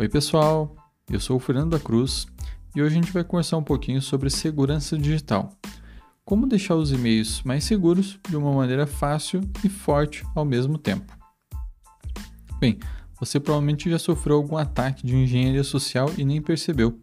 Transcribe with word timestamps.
Oi, 0.00 0.08
pessoal. 0.08 0.74
Eu 1.10 1.20
sou 1.20 1.36
o 1.36 1.38
Fernando 1.38 1.72
da 1.72 1.78
Cruz 1.78 2.26
e 2.74 2.80
hoje 2.80 2.96
a 2.96 3.02
gente 3.02 3.12
vai 3.12 3.22
conversar 3.22 3.58
um 3.58 3.62
pouquinho 3.62 4.00
sobre 4.00 4.30
segurança 4.30 4.96
digital. 4.96 5.52
Como 6.24 6.46
deixar 6.46 6.74
os 6.76 6.90
e-mails 6.90 7.42
mais 7.42 7.64
seguros 7.64 8.18
de 8.26 8.34
uma 8.34 8.50
maneira 8.50 8.86
fácil 8.86 9.42
e 9.62 9.68
forte 9.68 10.24
ao 10.34 10.42
mesmo 10.42 10.78
tempo. 10.78 11.14
Bem, 12.58 12.78
você 13.20 13.38
provavelmente 13.38 13.90
já 13.90 13.98
sofreu 13.98 14.36
algum 14.36 14.56
ataque 14.56 15.06
de 15.06 15.14
engenharia 15.14 15.62
social 15.62 16.10
e 16.16 16.24
nem 16.24 16.40
percebeu. 16.40 16.98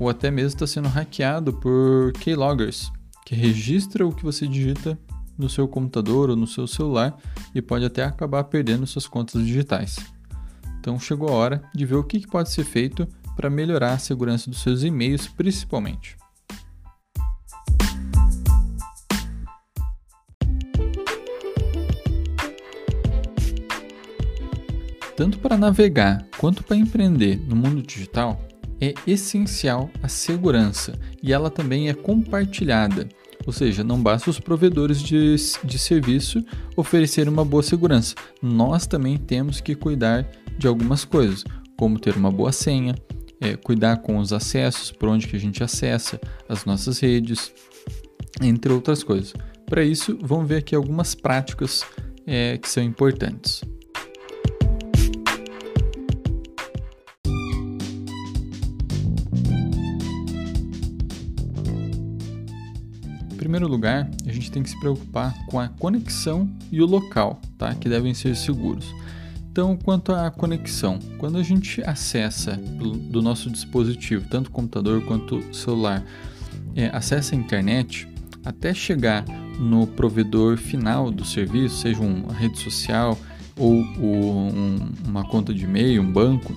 Ou 0.00 0.08
até 0.08 0.30
mesmo 0.30 0.54
está 0.54 0.66
sendo 0.66 0.88
hackeado 0.88 1.52
por 1.52 2.14
keyloggers, 2.14 2.90
que 3.26 3.34
registra 3.34 4.06
o 4.06 4.10
que 4.10 4.24
você 4.24 4.48
digita 4.48 4.98
no 5.36 5.50
seu 5.50 5.68
computador 5.68 6.30
ou 6.30 6.36
no 6.36 6.46
seu 6.46 6.66
celular 6.66 7.14
e 7.54 7.60
pode 7.60 7.84
até 7.84 8.04
acabar 8.04 8.44
perdendo 8.44 8.86
suas 8.86 9.06
contas 9.06 9.44
digitais. 9.44 10.15
Então 10.86 11.00
chegou 11.00 11.28
a 11.30 11.32
hora 11.32 11.62
de 11.74 11.84
ver 11.84 11.96
o 11.96 12.04
que 12.04 12.24
pode 12.28 12.48
ser 12.48 12.62
feito 12.62 13.08
para 13.34 13.50
melhorar 13.50 13.94
a 13.94 13.98
segurança 13.98 14.48
dos 14.48 14.62
seus 14.62 14.84
e-mails, 14.84 15.26
principalmente. 15.26 16.16
Tanto 25.16 25.40
para 25.40 25.56
navegar 25.56 26.24
quanto 26.38 26.62
para 26.62 26.76
empreender 26.76 27.36
no 27.36 27.56
mundo 27.56 27.82
digital, 27.82 28.40
é 28.80 28.94
essencial 29.08 29.90
a 30.00 30.06
segurança 30.06 30.96
e 31.20 31.32
ela 31.32 31.50
também 31.50 31.88
é 31.88 31.94
compartilhada. 31.94 33.08
Ou 33.46 33.52
seja, 33.52 33.84
não 33.84 34.02
basta 34.02 34.28
os 34.28 34.40
provedores 34.40 35.00
de, 35.00 35.36
de 35.62 35.78
serviço 35.78 36.44
oferecerem 36.76 37.32
uma 37.32 37.44
boa 37.44 37.62
segurança, 37.62 38.14
nós 38.42 38.86
também 38.86 39.16
temos 39.16 39.60
que 39.60 39.74
cuidar 39.74 40.28
de 40.58 40.66
algumas 40.66 41.04
coisas, 41.04 41.44
como 41.78 41.98
ter 41.98 42.16
uma 42.16 42.30
boa 42.30 42.50
senha, 42.50 42.94
é, 43.40 43.56
cuidar 43.56 43.98
com 43.98 44.18
os 44.18 44.32
acessos, 44.32 44.90
por 44.90 45.08
onde 45.08 45.28
que 45.28 45.36
a 45.36 45.40
gente 45.40 45.62
acessa 45.62 46.20
as 46.48 46.64
nossas 46.64 46.98
redes, 46.98 47.52
entre 48.42 48.72
outras 48.72 49.04
coisas. 49.04 49.32
Para 49.66 49.84
isso, 49.84 50.18
vamos 50.22 50.48
ver 50.48 50.56
aqui 50.56 50.74
algumas 50.74 51.14
práticas 51.14 51.84
é, 52.26 52.58
que 52.58 52.68
são 52.68 52.82
importantes. 52.82 53.62
Primeiro 63.46 63.68
lugar, 63.68 64.10
a 64.26 64.32
gente 64.32 64.50
tem 64.50 64.60
que 64.60 64.70
se 64.70 64.80
preocupar 64.80 65.32
com 65.46 65.60
a 65.60 65.68
conexão 65.68 66.50
e 66.72 66.82
o 66.82 66.86
local, 66.86 67.40
tá? 67.56 67.72
que 67.76 67.88
devem 67.88 68.12
ser 68.12 68.34
seguros. 68.34 68.92
Então, 69.52 69.76
quanto 69.76 70.10
à 70.10 70.32
conexão, 70.32 70.98
quando 71.16 71.38
a 71.38 71.44
gente 71.44 71.80
acessa 71.82 72.56
do 72.56 73.22
nosso 73.22 73.48
dispositivo, 73.48 74.26
tanto 74.28 74.50
computador 74.50 75.00
quanto 75.04 75.40
celular, 75.54 76.02
é, 76.74 76.90
acessa 76.92 77.36
a 77.36 77.38
internet, 77.38 78.08
até 78.44 78.74
chegar 78.74 79.24
no 79.60 79.86
provedor 79.86 80.56
final 80.56 81.12
do 81.12 81.24
serviço, 81.24 81.76
seja 81.82 82.00
uma 82.00 82.34
rede 82.34 82.58
social 82.58 83.16
ou, 83.56 83.76
um, 83.76 84.76
uma 85.06 85.22
conta 85.22 85.54
de 85.54 85.62
e-mail, 85.62 86.02
um 86.02 86.12
banco, 86.12 86.52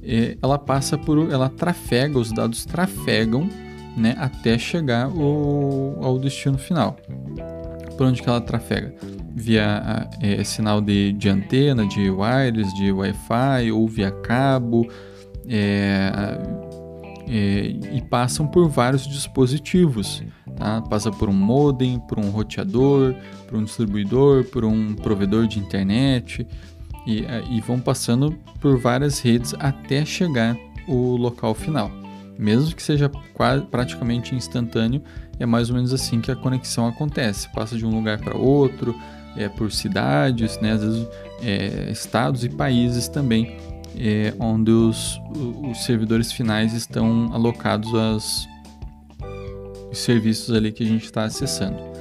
é, 0.00 0.38
ela 0.40 0.60
passa 0.60 0.96
por, 0.96 1.28
ela 1.28 1.48
trafega, 1.48 2.16
os 2.16 2.30
dados 2.30 2.64
trafegam, 2.64 3.48
né, 3.96 4.14
até 4.18 4.58
chegar 4.58 5.08
o, 5.08 5.98
ao 6.02 6.18
destino 6.18 6.58
final. 6.58 6.96
Por 7.96 8.06
onde 8.06 8.22
que 8.22 8.28
ela 8.28 8.40
trafega? 8.40 8.94
via 9.34 10.08
é, 10.20 10.44
sinal 10.44 10.80
de, 10.80 11.12
de 11.12 11.28
antena, 11.28 11.86
de 11.86 12.08
wireless, 12.08 12.72
de 12.76 12.92
Wi-Fi 12.92 13.72
ou 13.72 13.88
via 13.88 14.10
cabo 14.10 14.88
é, 15.48 16.12
é, 17.26 17.66
e 17.92 18.02
passam 18.08 18.46
por 18.46 18.68
vários 18.68 19.06
dispositivos. 19.06 20.22
Tá? 20.56 20.80
Passa 20.82 21.10
por 21.10 21.28
um 21.28 21.32
modem, 21.32 21.98
por 21.98 22.18
um 22.18 22.30
roteador, 22.30 23.14
por 23.48 23.58
um 23.58 23.64
distribuidor, 23.64 24.44
por 24.44 24.64
um 24.64 24.94
provedor 24.94 25.48
de 25.48 25.58
internet 25.58 26.46
e, 27.04 27.24
e 27.50 27.60
vão 27.60 27.80
passando 27.80 28.38
por 28.60 28.78
várias 28.78 29.18
redes 29.18 29.52
até 29.58 30.04
chegar 30.04 30.56
o 30.86 31.16
local 31.16 31.54
final. 31.54 32.03
Mesmo 32.38 32.74
que 32.74 32.82
seja 32.82 33.10
quase, 33.32 33.64
praticamente 33.66 34.34
instantâneo, 34.34 35.02
é 35.38 35.46
mais 35.46 35.70
ou 35.70 35.76
menos 35.76 35.92
assim 35.92 36.20
que 36.20 36.30
a 36.30 36.36
conexão 36.36 36.86
acontece. 36.86 37.48
Passa 37.52 37.76
de 37.76 37.84
um 37.84 37.90
lugar 37.90 38.18
para 38.18 38.36
outro, 38.36 38.94
é, 39.36 39.48
por 39.48 39.70
cidades, 39.70 40.60
né, 40.60 40.72
às 40.72 40.82
vezes 40.82 41.08
é, 41.42 41.90
estados 41.90 42.44
e 42.44 42.48
países 42.48 43.08
também, 43.08 43.56
é, 43.96 44.32
onde 44.38 44.70
os, 44.70 45.20
os 45.70 45.84
servidores 45.84 46.32
finais 46.32 46.72
estão 46.72 47.30
alocados 47.32 47.92
aos 47.94 48.48
serviços 49.92 50.54
ali 50.54 50.72
que 50.72 50.82
a 50.82 50.86
gente 50.86 51.04
está 51.04 51.24
acessando. 51.24 51.94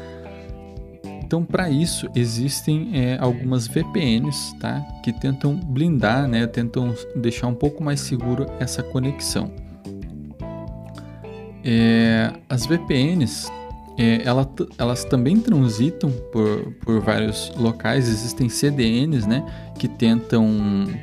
Então, 1.24 1.44
para 1.44 1.68
isso, 1.68 2.08
existem 2.16 2.92
é, 2.94 3.18
algumas 3.20 3.66
VPNs 3.68 4.56
tá, 4.60 4.82
que 5.04 5.12
tentam 5.12 5.56
blindar, 5.56 6.28
né, 6.28 6.46
tentam 6.46 6.94
deixar 7.16 7.48
um 7.48 7.56
pouco 7.56 7.84
mais 7.84 8.02
seguro 8.02 8.46
essa 8.60 8.84
conexão. 8.84 9.52
É, 11.64 12.34
as 12.50 12.66
VPNs 12.66 13.50
é, 13.98 14.24
ela, 14.26 14.50
elas 14.78 15.04
também 15.04 15.40
transitam 15.40 16.12
por, 16.32 16.74
por 16.82 17.00
vários 17.02 17.52
locais, 17.56 18.08
existem 18.08 18.50
CDNs, 18.50 19.28
né, 19.28 19.46
que 19.78 19.88
tentam, 19.88 20.48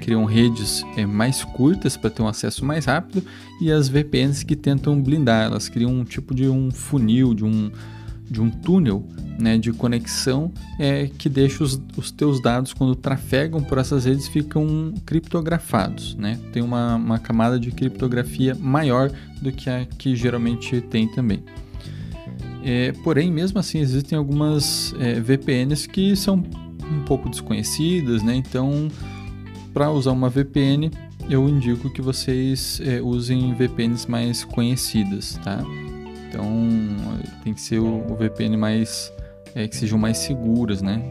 criam 0.01 0.25
redes 0.25 0.85
é, 0.97 1.07
mais 1.07 1.45
curtas 1.45 1.97
para 1.97 2.11
ter 2.11 2.23
um 2.23 2.29
acesso 2.29 2.65
mais 2.65 2.87
rápido, 2.87 3.25
e 3.61 3.71
as 3.71 3.89
VPNs 3.89 4.45
que 4.45 4.57
tentam 4.57 5.01
blindar, 5.01 5.47
elas 5.47 5.69
criam 5.69 5.93
um 5.93 6.05
tipo 6.05 6.35
de 6.35 6.49
um 6.49 6.71
funil, 6.71 7.33
de 7.33 7.45
um, 7.45 7.71
de 8.29 8.41
um 8.41 8.51
túnel 8.51 9.05
né, 9.41 9.59
de 9.59 9.73
conexão 9.73 10.53
é, 10.79 11.09
que 11.19 11.29
deixa 11.29 11.65
os, 11.65 11.81
os 11.97 12.11
teus 12.11 12.41
dados, 12.41 12.73
quando 12.73 12.95
trafegam 12.95 13.63
por 13.63 13.79
essas 13.79 14.05
redes, 14.05 14.29
ficam 14.29 14.93
criptografados, 15.05 16.15
né? 16.15 16.39
Tem 16.53 16.63
uma, 16.63 16.97
uma 16.97 17.19
camada 17.19 17.59
de 17.59 17.71
criptografia 17.71 18.55
maior 18.55 19.11
do 19.41 19.51
que 19.51 19.69
a 19.69 19.85
que 19.85 20.15
geralmente 20.15 20.81
tem 20.81 21.09
também. 21.09 21.43
É, 22.63 22.93
porém, 23.03 23.31
mesmo 23.31 23.59
assim, 23.59 23.79
existem 23.79 24.17
algumas 24.17 24.95
é, 25.01 25.19
VPNs 25.19 25.89
que 25.89 26.15
são 26.15 26.45
um 26.91 27.03
pouco 27.05 27.29
desconhecidas, 27.29 28.23
né? 28.23 28.35
Então, 28.35 28.89
para 29.73 29.91
usar 29.91 30.13
uma 30.13 30.29
VPN, 30.29 30.91
eu 31.29 31.49
indico 31.49 31.89
que 31.91 32.03
vocês 32.03 32.81
é, 32.85 33.01
usem 33.01 33.55
VPNs 33.55 34.11
mais 34.11 34.45
conhecidas, 34.45 35.39
tá? 35.43 35.65
Então, 36.29 36.45
tem 37.43 37.55
que 37.55 37.61
ser 37.61 37.79
o, 37.79 38.05
o 38.11 38.17
VPN 38.17 38.57
mais 38.57 39.13
é, 39.55 39.67
que 39.67 39.77
sejam 39.77 39.99
mais 39.99 40.19
seguras, 40.19 40.83
né? 40.83 41.03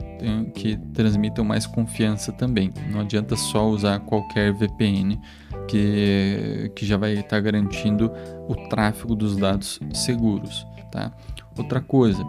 Que 0.54 0.78
transmitam 0.94 1.44
mais 1.44 1.66
confiança 1.66 2.32
também. 2.32 2.72
Não 2.92 3.02
adianta 3.02 3.36
só 3.36 3.68
usar 3.68 4.00
qualquer 4.00 4.54
VPN 4.54 5.20
que, 5.68 6.72
que 6.76 6.86
já 6.86 6.98
vai 6.98 7.14
estar 7.14 7.40
garantindo 7.40 8.12
o 8.48 8.56
tráfego 8.70 9.16
dos 9.16 9.38
dados 9.38 9.80
seguros, 9.94 10.66
tá? 10.92 11.12
Outra 11.58 11.82
coisa, 11.82 12.24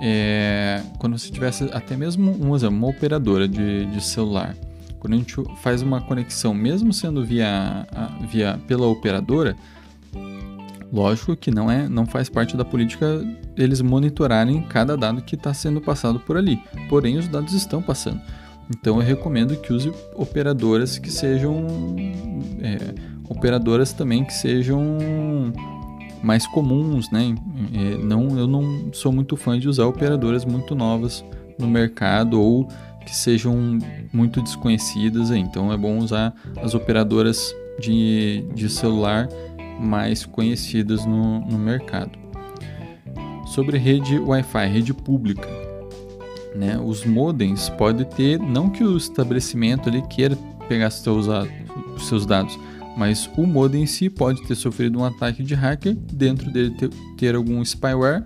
é, 0.00 0.82
quando 0.98 1.18
você 1.18 1.30
tivesse 1.30 1.64
até 1.72 1.96
mesmo 1.96 2.36
um 2.42 2.54
exemplo, 2.54 2.76
uma 2.76 2.88
operadora 2.88 3.48
de, 3.48 3.86
de 3.86 4.00
celular, 4.02 4.54
quando 4.98 5.14
a 5.14 5.16
gente 5.16 5.34
faz 5.62 5.80
uma 5.82 6.00
conexão, 6.00 6.52
mesmo 6.52 6.92
sendo 6.92 7.24
via, 7.24 7.86
via 8.30 8.60
pela 8.68 8.86
operadora, 8.86 9.56
lógico 10.92 11.36
que 11.36 11.50
não 11.50 11.70
é, 11.70 11.88
não 11.88 12.06
faz 12.06 12.28
parte 12.28 12.56
da 12.56 12.64
política 12.64 13.24
eles 13.56 13.80
monitorarem 13.80 14.62
cada 14.62 14.96
dado 14.96 15.22
que 15.22 15.34
está 15.34 15.52
sendo 15.54 15.80
passado 15.80 16.18
por 16.20 16.36
ali. 16.36 16.60
Porém, 16.88 17.18
os 17.18 17.28
dados 17.28 17.52
estão 17.52 17.82
passando. 17.82 18.20
Então, 18.70 19.00
eu 19.00 19.06
recomendo 19.06 19.56
que 19.56 19.72
use 19.72 19.92
operadoras 20.14 20.98
que 20.98 21.10
sejam 21.10 21.66
é, 22.60 22.94
operadoras 23.28 23.92
também 23.92 24.24
que 24.24 24.32
sejam 24.32 24.98
mais 26.22 26.46
comuns, 26.46 27.10
né? 27.10 27.34
É, 27.72 27.96
não, 27.98 28.38
eu 28.38 28.46
não 28.46 28.92
sou 28.92 29.12
muito 29.12 29.36
fã 29.36 29.58
de 29.58 29.68
usar 29.68 29.86
operadoras 29.86 30.44
muito 30.44 30.74
novas 30.74 31.24
no 31.58 31.66
mercado 31.66 32.40
ou 32.40 32.68
que 33.04 33.14
sejam 33.14 33.78
muito 34.12 34.42
desconhecidas. 34.42 35.30
Então 35.30 35.72
é 35.72 35.76
bom 35.76 35.98
usar 35.98 36.34
as 36.62 36.74
operadoras 36.74 37.54
de, 37.80 38.44
de 38.54 38.68
celular 38.68 39.28
mais 39.80 40.26
conhecidas 40.26 41.04
no, 41.06 41.40
no 41.40 41.58
mercado. 41.58 42.18
Sobre 43.46 43.78
rede 43.78 44.18
Wi-Fi, 44.18 44.66
rede 44.66 44.94
pública, 44.94 45.48
né? 46.54 46.78
Os 46.78 47.04
modems 47.04 47.68
podem 47.70 48.06
ter, 48.06 48.38
não 48.38 48.70
que 48.70 48.84
o 48.84 48.96
estabelecimento 48.96 49.88
ali 49.88 50.02
queira 50.02 50.36
pegar 50.68 50.90
seus, 50.90 51.26
seus 51.98 52.26
dados, 52.26 52.56
mas 52.96 53.28
o 53.36 53.46
modem 53.46 53.82
em 53.82 53.86
si 53.86 54.08
pode 54.08 54.42
ter 54.46 54.54
sofrido 54.54 54.98
um 54.98 55.04
ataque 55.04 55.42
de 55.42 55.54
hacker, 55.54 55.94
dentro 55.94 56.50
dele 56.50 56.70
ter, 56.70 56.90
ter 57.16 57.34
algum 57.34 57.64
spyware 57.64 58.24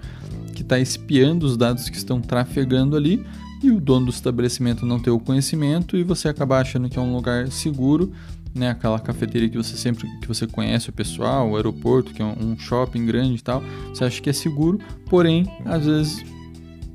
que 0.55 0.63
está 0.63 0.79
espiando 0.79 1.47
os 1.47 1.57
dados 1.57 1.89
que 1.89 1.97
estão 1.97 2.21
trafegando 2.21 2.97
ali 2.97 3.25
e 3.63 3.71
o 3.71 3.81
dono 3.81 4.07
do 4.07 4.13
estabelecimento 4.13 4.85
não 4.85 5.01
ter 5.01 5.11
o 5.11 5.19
conhecimento 5.19 5.97
e 5.97 6.05
você 6.05 6.29
acabar 6.29 6.61
achando 6.61 6.89
que 6.89 6.99
é 6.99 7.03
um 7.03 7.15
lugar 7.15 7.49
seguro 7.49 8.13
né? 8.55 8.71
Aquela 8.71 8.99
cafeteria 8.99 9.49
que 9.49 9.57
você 9.57 9.77
sempre 9.77 10.09
que 10.21 10.29
você 10.29 10.47
conhece 10.47 10.89
o 10.91 10.93
pessoal, 10.93 11.51
o 11.51 11.57
aeroporto, 11.57 12.13
que 12.13 12.23
é 12.23 12.25
um 12.25 12.57
shopping 12.59 13.05
grande 13.05 13.41
e 13.41 13.43
tal. 13.43 13.63
Você 13.89 14.05
acha 14.05 14.21
que 14.23 14.31
é 14.31 14.33
seguro, 14.33 14.79
porém, 15.07 15.47
às 15.65 15.85
vezes 15.85 16.25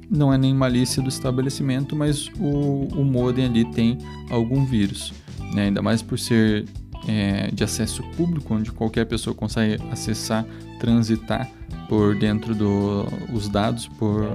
não 0.10 0.34
é 0.34 0.38
nem 0.38 0.54
malícia 0.54 1.04
do 1.04 1.10
estabelecimento, 1.10 1.96
mas 1.96 2.28
o, 2.40 2.88
o 3.00 3.04
modem 3.04 3.46
ali 3.46 3.66
tem 3.66 3.98
algum 4.30 4.66
vírus, 4.66 5.14
né? 5.54 5.66
Ainda 5.66 5.82
mais 5.82 6.02
por 6.02 6.18
ser 6.18 6.66
é, 7.08 7.50
de 7.52 7.64
acesso 7.64 8.04
público, 8.16 8.54
onde 8.54 8.72
qualquer 8.72 9.06
pessoa 9.06 9.36
consegue 9.36 9.82
acessar, 9.92 10.46
transitar 10.80 11.50
por 11.88 12.16
dentro 12.16 12.54
dos 12.56 13.48
do, 13.48 13.50
dados 13.50 13.88
por, 13.88 14.26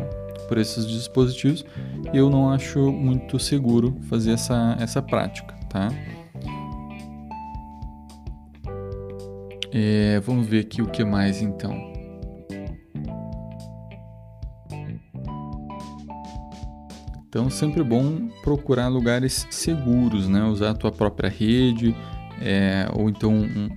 por 0.48 0.58
esses 0.58 0.86
dispositivos, 0.86 1.64
eu 2.12 2.30
não 2.30 2.50
acho 2.50 2.92
muito 2.92 3.38
seguro 3.38 3.96
fazer 4.08 4.32
essa, 4.32 4.76
essa 4.78 5.00
prática, 5.02 5.54
tá? 5.68 5.88
É, 9.76 10.20
vamos 10.20 10.46
ver 10.46 10.60
aqui 10.60 10.80
o 10.80 10.86
que 10.86 11.02
mais 11.02 11.42
então. 11.42 11.92
Então, 17.26 17.50
sempre 17.50 17.82
bom 17.82 18.28
procurar 18.44 18.86
lugares 18.86 19.44
seguros, 19.50 20.28
né? 20.28 20.44
Usar 20.44 20.70
a 20.70 20.74
tua 20.74 20.92
própria 20.92 21.28
rede, 21.28 21.92
é, 22.40 22.88
ou 22.92 23.08
então, 23.08 23.32
um, 23.32 23.68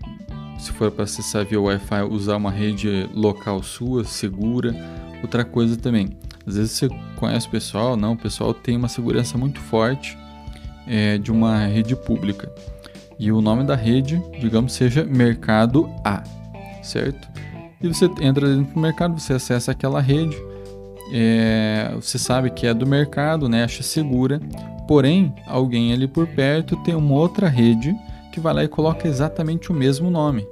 se 0.59 0.71
for 0.71 0.91
para 0.91 1.05
acessar 1.05 1.43
via 1.43 1.59
Wi-Fi, 1.59 2.03
usar 2.03 2.35
uma 2.35 2.51
rede 2.51 3.09
local 3.15 3.63
sua, 3.63 4.03
segura. 4.03 4.75
Outra 5.23 5.43
coisa 5.43 5.75
também, 5.75 6.09
às 6.45 6.55
vezes 6.57 6.73
você 6.73 6.89
conhece 7.15 7.47
o 7.47 7.49
pessoal, 7.49 7.97
não, 7.97 8.13
o 8.13 8.17
pessoal 8.17 8.53
tem 8.53 8.77
uma 8.77 8.87
segurança 8.87 9.35
muito 9.35 9.59
forte 9.59 10.15
é, 10.85 11.17
de 11.17 11.31
uma 11.31 11.65
rede 11.65 11.95
pública. 11.95 12.53
E 13.19 13.31
o 13.31 13.41
nome 13.41 13.63
da 13.63 13.75
rede, 13.75 14.21
digamos, 14.39 14.73
seja 14.73 15.03
Mercado 15.03 15.89
A, 16.03 16.23
certo? 16.83 17.27
E 17.81 17.87
você 17.87 18.05
entra 18.21 18.47
dentro 18.47 18.73
do 18.73 18.79
mercado, 18.79 19.19
você 19.19 19.33
acessa 19.33 19.71
aquela 19.71 20.01
rede, 20.01 20.37
é, 21.11 21.91
você 21.95 22.17
sabe 22.17 22.49
que 22.49 22.67
é 22.67 22.73
do 22.73 22.85
mercado, 22.85 23.47
né? 23.47 23.63
Acha 23.63 23.83
segura. 23.83 24.39
Porém, 24.87 25.33
alguém 25.45 25.93
ali 25.93 26.07
por 26.07 26.27
perto 26.27 26.75
tem 26.77 26.95
uma 26.95 27.13
outra 27.13 27.47
rede 27.47 27.95
que 28.31 28.39
vai 28.39 28.53
lá 28.53 28.63
e 28.63 28.67
coloca 28.67 29.07
exatamente 29.07 29.71
o 29.71 29.73
mesmo 29.73 30.09
nome. 30.09 30.47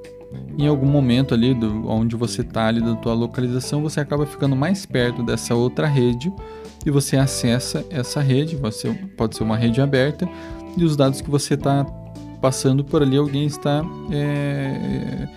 Em 0.58 0.68
algum 0.68 0.88
momento 0.88 1.34
ali 1.34 1.54
do, 1.54 1.88
onde 1.88 2.16
você 2.16 2.42
está 2.42 2.68
ali 2.68 2.82
da 2.82 2.96
tua 2.96 3.14
localização, 3.14 3.82
você 3.82 4.00
acaba 4.00 4.26
ficando 4.26 4.56
mais 4.56 4.86
perto 4.86 5.24
dessa 5.24 5.56
outra 5.56 5.88
rede 5.88 6.32
e 6.86 6.92
você 6.92 7.18
acessa 7.18 7.86
essa 7.90 8.22
rede. 8.22 8.56
Você 8.56 8.94
pode 9.18 9.36
ser 9.36 9.44
uma 9.44 9.58
rede 9.58 9.82
aberta 9.82 10.28
e 10.78 10.84
os 10.84 10.96
dados 10.96 11.22
que 11.22 11.30
você 11.30 11.54
está 11.54 11.86
passando 12.46 12.86
por 12.86 13.02
ali, 13.02 13.18
alguém 13.18 13.48
está 13.48 13.84
é, 14.12 15.28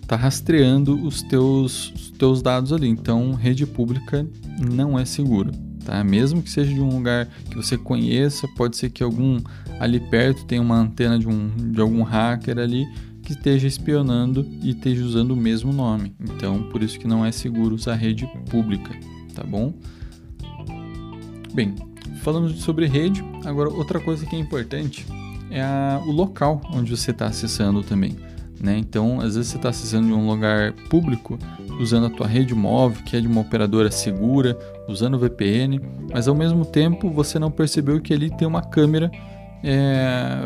está 0.00 0.14
rastreando 0.14 1.04
os 1.04 1.20
teus, 1.20 1.92
os 1.92 2.10
teus 2.12 2.40
dados 2.40 2.72
ali. 2.72 2.86
Então, 2.86 3.32
rede 3.34 3.66
pública 3.66 4.24
não 4.72 4.96
é 4.96 5.04
seguro, 5.04 5.50
tá? 5.84 6.04
Mesmo 6.04 6.40
que 6.40 6.48
seja 6.48 6.72
de 6.72 6.80
um 6.80 6.90
lugar 6.90 7.26
que 7.26 7.56
você 7.56 7.76
conheça, 7.76 8.46
pode 8.56 8.76
ser 8.76 8.90
que 8.90 9.02
algum 9.02 9.40
ali 9.80 9.98
perto 9.98 10.44
tenha 10.44 10.62
uma 10.62 10.76
antena 10.76 11.18
de, 11.18 11.26
um, 11.26 11.48
de 11.72 11.80
algum 11.80 12.04
hacker 12.04 12.60
ali 12.60 12.86
que 13.24 13.32
esteja 13.32 13.66
espionando 13.66 14.46
e 14.62 14.70
esteja 14.70 15.04
usando 15.04 15.32
o 15.32 15.36
mesmo 15.36 15.72
nome. 15.72 16.14
Então, 16.20 16.70
por 16.70 16.84
isso 16.84 16.96
que 17.00 17.08
não 17.08 17.26
é 17.26 17.32
seguro 17.32 17.74
usar 17.74 17.96
rede 17.96 18.28
pública, 18.48 18.94
tá 19.34 19.42
bom? 19.42 19.74
Bem, 21.52 21.74
falamos 22.20 22.60
sobre 22.60 22.86
rede, 22.86 23.24
agora 23.44 23.68
outra 23.68 24.00
coisa 24.00 24.24
que 24.26 24.36
é 24.36 24.38
importante 24.38 25.06
é 25.50 25.62
a, 25.62 26.00
o 26.06 26.12
local 26.12 26.60
onde 26.72 26.96
você 26.96 27.10
está 27.10 27.26
acessando 27.26 27.82
também. 27.82 28.16
Né? 28.60 28.76
Então, 28.76 29.20
às 29.20 29.36
vezes 29.36 29.48
você 29.48 29.56
está 29.56 29.70
acessando 29.70 30.06
de 30.06 30.12
um 30.12 30.28
lugar 30.28 30.72
público 30.90 31.38
usando 31.80 32.06
a 32.06 32.10
tua 32.10 32.26
rede 32.26 32.54
móvel, 32.54 33.02
que 33.04 33.16
é 33.16 33.20
de 33.20 33.26
uma 33.26 33.40
operadora 33.40 33.90
segura, 33.90 34.56
usando 34.86 35.18
VPN, 35.18 35.80
mas 36.12 36.28
ao 36.28 36.34
mesmo 36.34 36.64
tempo 36.64 37.08
você 37.10 37.38
não 37.38 37.50
percebeu 37.50 38.00
que 38.00 38.12
ali 38.12 38.28
tem 38.36 38.46
uma 38.46 38.60
câmera 38.60 39.10
é, 39.64 40.38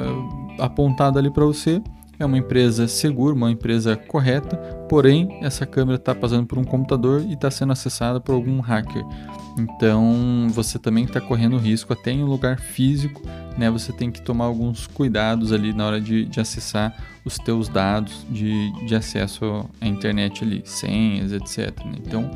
apontada 0.60 1.18
ali 1.18 1.30
para 1.30 1.44
você. 1.44 1.82
É 2.16 2.24
uma 2.24 2.38
empresa 2.38 2.86
segura, 2.86 3.34
uma 3.34 3.50
empresa 3.50 3.96
correta, 3.96 4.56
porém 4.88 5.40
essa 5.42 5.66
câmera 5.66 5.96
está 5.96 6.14
passando 6.14 6.46
por 6.46 6.56
um 6.56 6.64
computador 6.64 7.20
e 7.22 7.32
está 7.32 7.50
sendo 7.50 7.72
acessada 7.72 8.20
por 8.20 8.36
algum 8.36 8.60
hacker. 8.60 9.04
Então 9.56 10.48
você 10.50 10.78
também 10.78 11.04
está 11.04 11.20
correndo 11.20 11.56
risco 11.56 11.92
até 11.92 12.10
em 12.10 12.22
um 12.22 12.26
lugar 12.26 12.58
físico, 12.58 13.22
né? 13.56 13.70
Você 13.70 13.92
tem 13.92 14.10
que 14.10 14.20
tomar 14.20 14.46
alguns 14.46 14.86
cuidados 14.86 15.52
ali 15.52 15.72
na 15.72 15.86
hora 15.86 16.00
de, 16.00 16.24
de 16.24 16.40
acessar 16.40 16.94
os 17.24 17.38
teus 17.38 17.68
dados 17.68 18.26
de, 18.28 18.70
de 18.86 18.94
acesso 18.94 19.68
à 19.80 19.86
internet 19.86 20.44
ali, 20.44 20.62
senhas, 20.64 21.32
etc. 21.32 21.84
Né? 21.84 21.98
Então 22.04 22.30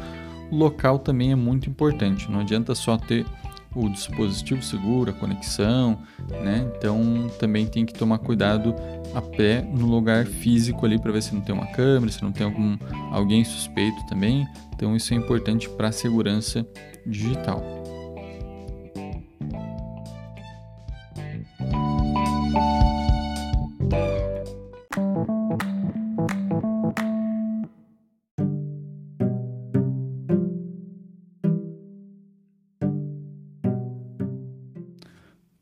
o 0.51 0.57
local 0.57 0.99
também 0.99 1.33
é 1.33 1.37
muito 1.37 1.69
importante. 1.69 2.31
Não 2.31 2.41
adianta 2.41 2.75
só 2.75 2.97
ter 2.97 3.27
o 3.75 3.89
dispositivo 3.89 4.63
seguro, 4.63 5.11
a 5.11 5.13
conexão, 5.13 5.99
né? 6.43 6.71
Então 6.77 7.29
também 7.39 7.67
tem 7.67 7.85
que 7.85 7.93
tomar 7.93 8.19
cuidado 8.19 8.75
a 9.15 9.21
pé 9.21 9.63
no 9.63 9.87
lugar 9.87 10.27
físico 10.27 10.87
ali 10.87 10.99
para 10.99 11.13
ver 11.13 11.23
se 11.23 11.35
não 11.35 11.41
tem 11.41 11.55
uma 11.55 11.67
câmera, 11.67 12.11
se 12.11 12.23
não 12.23 12.33
tem 12.33 12.47
algum 12.47 12.77
alguém 13.11 13.45
suspeito 13.45 14.07
também. 14.07 14.47
Então 14.75 14.97
isso 14.97 15.13
é 15.13 15.17
importante 15.17 15.69
para 15.69 15.89
a 15.89 15.93
segurança 15.93 16.67
digital. 17.09 17.63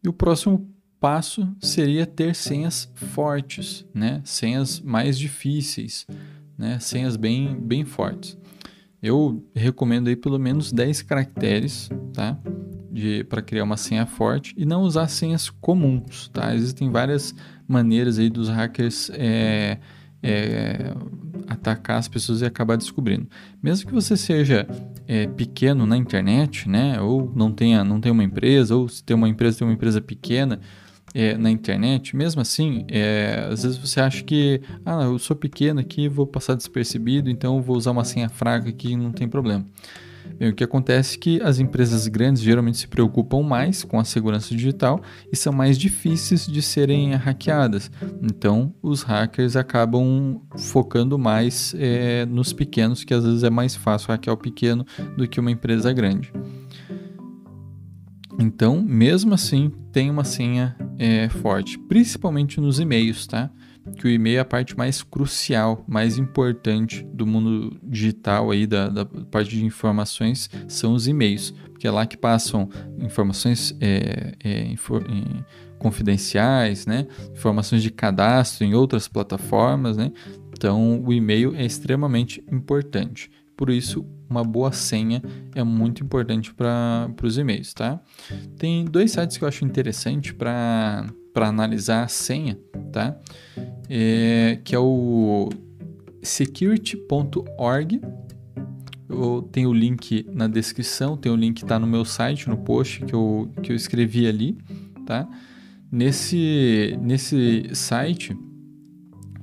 E 0.02 0.08
o 0.08 0.12
próximo 0.12 0.68
passo 1.00 1.52
seria 1.60 2.06
ter 2.06 2.34
senhas 2.34 2.88
fortes, 2.94 3.84
né? 3.92 4.22
Senhas 4.24 4.80
mais 4.80 5.18
difíceis, 5.18 6.06
né? 6.56 6.78
Senhas 6.78 7.16
bem, 7.16 7.54
bem 7.58 7.84
fortes. 7.84 8.38
Eu 9.02 9.44
recomendo 9.54 10.08
aí 10.08 10.16
pelo 10.16 10.38
menos 10.38 10.72
10 10.72 11.02
caracteres, 11.02 11.90
tá? 12.12 12.38
Para 13.28 13.42
criar 13.42 13.64
uma 13.64 13.76
senha 13.76 14.06
forte 14.06 14.54
e 14.56 14.64
não 14.64 14.82
usar 14.82 15.08
senhas 15.08 15.50
comuns, 15.50 16.28
tá? 16.28 16.54
Existem 16.54 16.90
várias 16.90 17.34
maneiras 17.68 18.18
aí 18.18 18.30
dos 18.30 18.48
hackers 18.48 19.10
é, 19.12 19.78
é, 20.22 20.94
atacar 21.46 21.98
as 21.98 22.08
pessoas 22.08 22.40
e 22.40 22.46
acabar 22.46 22.76
descobrindo. 22.76 23.28
Mesmo 23.62 23.86
que 23.86 23.94
você 23.94 24.16
seja 24.16 24.66
é, 25.06 25.26
pequeno 25.26 25.86
na 25.86 25.96
internet, 25.96 26.68
né? 26.68 27.00
Ou 27.00 27.30
não 27.34 27.52
tenha, 27.52 27.84
não 27.84 28.00
tenha 28.00 28.12
uma 28.12 28.24
empresa, 28.24 28.74
ou 28.74 28.88
se 28.88 29.04
tem 29.04 29.14
uma 29.14 29.28
empresa, 29.28 29.58
tem 29.58 29.68
uma 29.68 29.74
empresa 29.74 30.00
pequena 30.00 30.58
é, 31.16 31.34
na 31.38 31.50
internet, 31.50 32.14
mesmo 32.14 32.42
assim, 32.42 32.84
é, 32.88 33.48
às 33.50 33.62
vezes 33.62 33.78
você 33.78 34.02
acha 34.02 34.22
que, 34.22 34.60
ah, 34.84 35.04
eu 35.04 35.18
sou 35.18 35.34
pequeno 35.34 35.80
aqui, 35.80 36.10
vou 36.10 36.26
passar 36.26 36.54
despercebido, 36.54 37.30
então 37.30 37.62
vou 37.62 37.74
usar 37.74 37.92
uma 37.92 38.04
senha 38.04 38.28
fraca 38.28 38.68
aqui, 38.68 38.94
não 38.94 39.10
tem 39.10 39.26
problema. 39.26 39.64
Bem, 40.38 40.50
o 40.50 40.54
que 40.54 40.62
acontece 40.62 41.16
é 41.16 41.18
que 41.18 41.40
as 41.40 41.58
empresas 41.58 42.06
grandes 42.06 42.42
geralmente 42.42 42.76
se 42.76 42.86
preocupam 42.86 43.42
mais 43.42 43.82
com 43.82 43.98
a 43.98 44.04
segurança 44.04 44.54
digital 44.54 45.00
e 45.32 45.36
são 45.36 45.54
mais 45.54 45.78
difíceis 45.78 46.46
de 46.46 46.60
serem 46.60 47.14
hackeadas. 47.14 47.90
Então, 48.20 48.74
os 48.82 49.02
hackers 49.02 49.56
acabam 49.56 50.42
focando 50.54 51.18
mais 51.18 51.74
é, 51.78 52.26
nos 52.26 52.52
pequenos, 52.52 53.04
que 53.04 53.14
às 53.14 53.24
vezes 53.24 53.42
é 53.42 53.48
mais 53.48 53.74
fácil 53.74 54.08
hackear 54.08 54.34
o 54.34 54.38
pequeno 54.38 54.84
do 55.16 55.26
que 55.26 55.40
uma 55.40 55.50
empresa 55.50 55.90
grande. 55.94 56.30
Então, 58.38 58.82
mesmo 58.82 59.34
assim, 59.34 59.72
tem 59.92 60.10
uma 60.10 60.24
senha 60.24 60.76
é, 60.98 61.28
forte, 61.28 61.78
principalmente 61.78 62.60
nos 62.60 62.78
e-mails, 62.78 63.26
tá? 63.26 63.50
que 63.94 64.06
o 64.06 64.10
e-mail 64.10 64.38
é 64.38 64.40
a 64.40 64.44
parte 64.44 64.76
mais 64.76 65.02
crucial, 65.02 65.84
mais 65.86 66.18
importante 66.18 67.06
do 67.12 67.26
mundo 67.26 67.78
digital 67.82 68.50
aí, 68.50 68.66
da, 68.66 68.88
da 68.88 69.04
parte 69.04 69.50
de 69.50 69.64
informações, 69.64 70.50
são 70.66 70.94
os 70.94 71.06
e-mails, 71.06 71.52
porque 71.70 71.86
é 71.86 71.90
lá 71.90 72.04
que 72.04 72.16
passam 72.16 72.68
informações 72.98 73.76
é, 73.80 74.34
é, 74.42 74.64
infor, 74.64 75.04
confidenciais, 75.78 76.86
né? 76.86 77.06
informações 77.32 77.82
de 77.82 77.90
cadastro 77.90 78.64
em 78.64 78.74
outras 78.74 79.06
plataformas, 79.06 79.96
né? 79.96 80.10
então 80.52 81.02
o 81.02 81.12
e-mail 81.12 81.54
é 81.54 81.64
extremamente 81.64 82.42
importante. 82.50 83.30
Por 83.56 83.70
isso, 83.70 84.04
uma 84.28 84.44
boa 84.44 84.72
senha 84.72 85.22
é 85.54 85.64
muito 85.64 86.04
importante 86.04 86.52
para 86.52 87.08
os 87.22 87.38
e-mails, 87.38 87.72
tá? 87.72 88.00
Tem 88.58 88.84
dois 88.84 89.12
sites 89.12 89.36
que 89.36 89.44
eu 89.44 89.48
acho 89.48 89.64
interessante 89.64 90.34
para 90.34 91.06
analisar 91.36 92.04
a 92.04 92.08
senha, 92.08 92.58
tá? 92.92 93.16
é, 93.88 94.58
que 94.64 94.74
é 94.74 94.78
o 94.78 95.48
security.org. 96.22 98.00
Eu 99.08 99.48
tenho 99.52 99.70
o 99.70 99.74
link 99.74 100.26
na 100.32 100.48
descrição, 100.48 101.16
tem 101.16 101.30
o 101.30 101.36
link 101.36 101.62
está 101.62 101.78
no 101.78 101.86
meu 101.86 102.04
site, 102.04 102.48
no 102.48 102.56
post 102.56 103.04
que 103.04 103.14
eu, 103.14 103.50
que 103.62 103.70
eu 103.70 103.76
escrevi 103.76 104.26
ali, 104.26 104.58
tá? 105.06 105.28
Nesse, 105.90 106.98
nesse 107.00 107.70
site, 107.72 108.36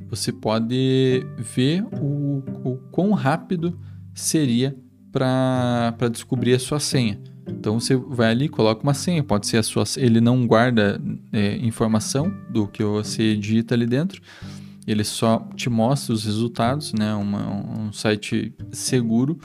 você 0.10 0.34
pode 0.34 1.25
ver 1.38 1.86
o, 2.01 2.43
o 2.65 2.77
quão 2.91 3.12
rápido 3.12 3.79
seria 4.13 4.75
para 5.12 6.10
descobrir 6.12 6.53
a 6.53 6.60
sua 6.60 6.79
senha. 6.79 7.20
Então 7.48 7.79
você 7.79 7.96
vai 7.96 8.32
ali, 8.32 8.50
coloca 8.50 8.82
uma 8.84 8.93
senha, 8.93 9.24
pode 9.24 9.48
ser 9.48 9.58
a 9.58 9.63
sua, 9.63 9.84
ele 9.98 10.22
não 10.22 10.48
guarda 10.48 11.00
é, 11.32 11.58
informação 11.58 12.34
do 12.50 12.67
que 12.67 12.84
você 12.84 13.36
digita 13.36 13.75
ali 13.75 13.86
dentro, 13.86 14.22
ele 14.88 15.03
só 15.03 15.48
te 15.55 15.70
mostra 15.70 16.13
os 16.13 16.25
resultados, 16.25 16.93
né? 16.93 17.13
Uma, 17.13 17.50
um 17.50 17.93
site 17.93 18.53
seguro 18.72 19.38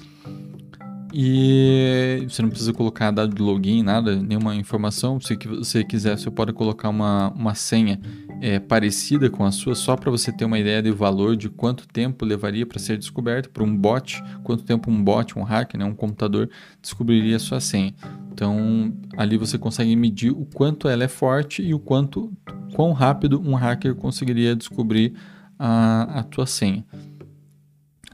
e 1.12 2.26
você 2.28 2.42
não 2.42 2.50
precisa 2.50 2.72
colocar 2.72 3.10
dado 3.10 3.34
de 3.34 3.40
login, 3.40 3.82
nada, 3.82 4.16
nenhuma 4.16 4.54
informação. 4.54 5.18
Se 5.20 5.36
você 5.36 5.82
quiser, 5.82 6.18
você 6.18 6.30
pode 6.30 6.52
colocar 6.52 6.88
uma, 6.90 7.30
uma 7.30 7.54
senha 7.54 7.98
é, 8.40 8.58
parecida 8.58 9.30
com 9.30 9.44
a 9.44 9.50
sua, 9.50 9.74
só 9.74 9.96
para 9.96 10.10
você 10.10 10.30
ter 10.30 10.44
uma 10.44 10.58
ideia 10.58 10.82
de 10.82 10.90
valor 10.90 11.34
de 11.36 11.48
quanto 11.48 11.88
tempo 11.88 12.24
levaria 12.24 12.66
para 12.66 12.78
ser 12.78 12.98
descoberto 12.98 13.50
por 13.50 13.62
um 13.62 13.74
bot, 13.74 14.22
quanto 14.44 14.64
tempo 14.64 14.90
um 14.90 15.02
bot, 15.02 15.38
um 15.38 15.42
hacker, 15.42 15.80
né, 15.80 15.84
um 15.84 15.94
computador 15.94 16.50
descobriria 16.80 17.36
a 17.36 17.40
sua 17.40 17.60
senha. 17.60 17.94
Então, 18.32 18.92
ali 19.16 19.36
você 19.36 19.58
consegue 19.58 19.96
medir 19.96 20.30
o 20.30 20.44
quanto 20.44 20.88
ela 20.88 21.04
é 21.04 21.08
forte 21.08 21.62
e 21.62 21.74
o 21.74 21.78
quanto, 21.78 22.32
quão 22.74 22.92
rápido 22.92 23.40
um 23.40 23.54
hacker 23.54 23.94
conseguiria 23.94 24.54
descobrir 24.54 25.14
a, 25.58 26.20
a 26.20 26.22
tua 26.22 26.46
senha. 26.46 26.84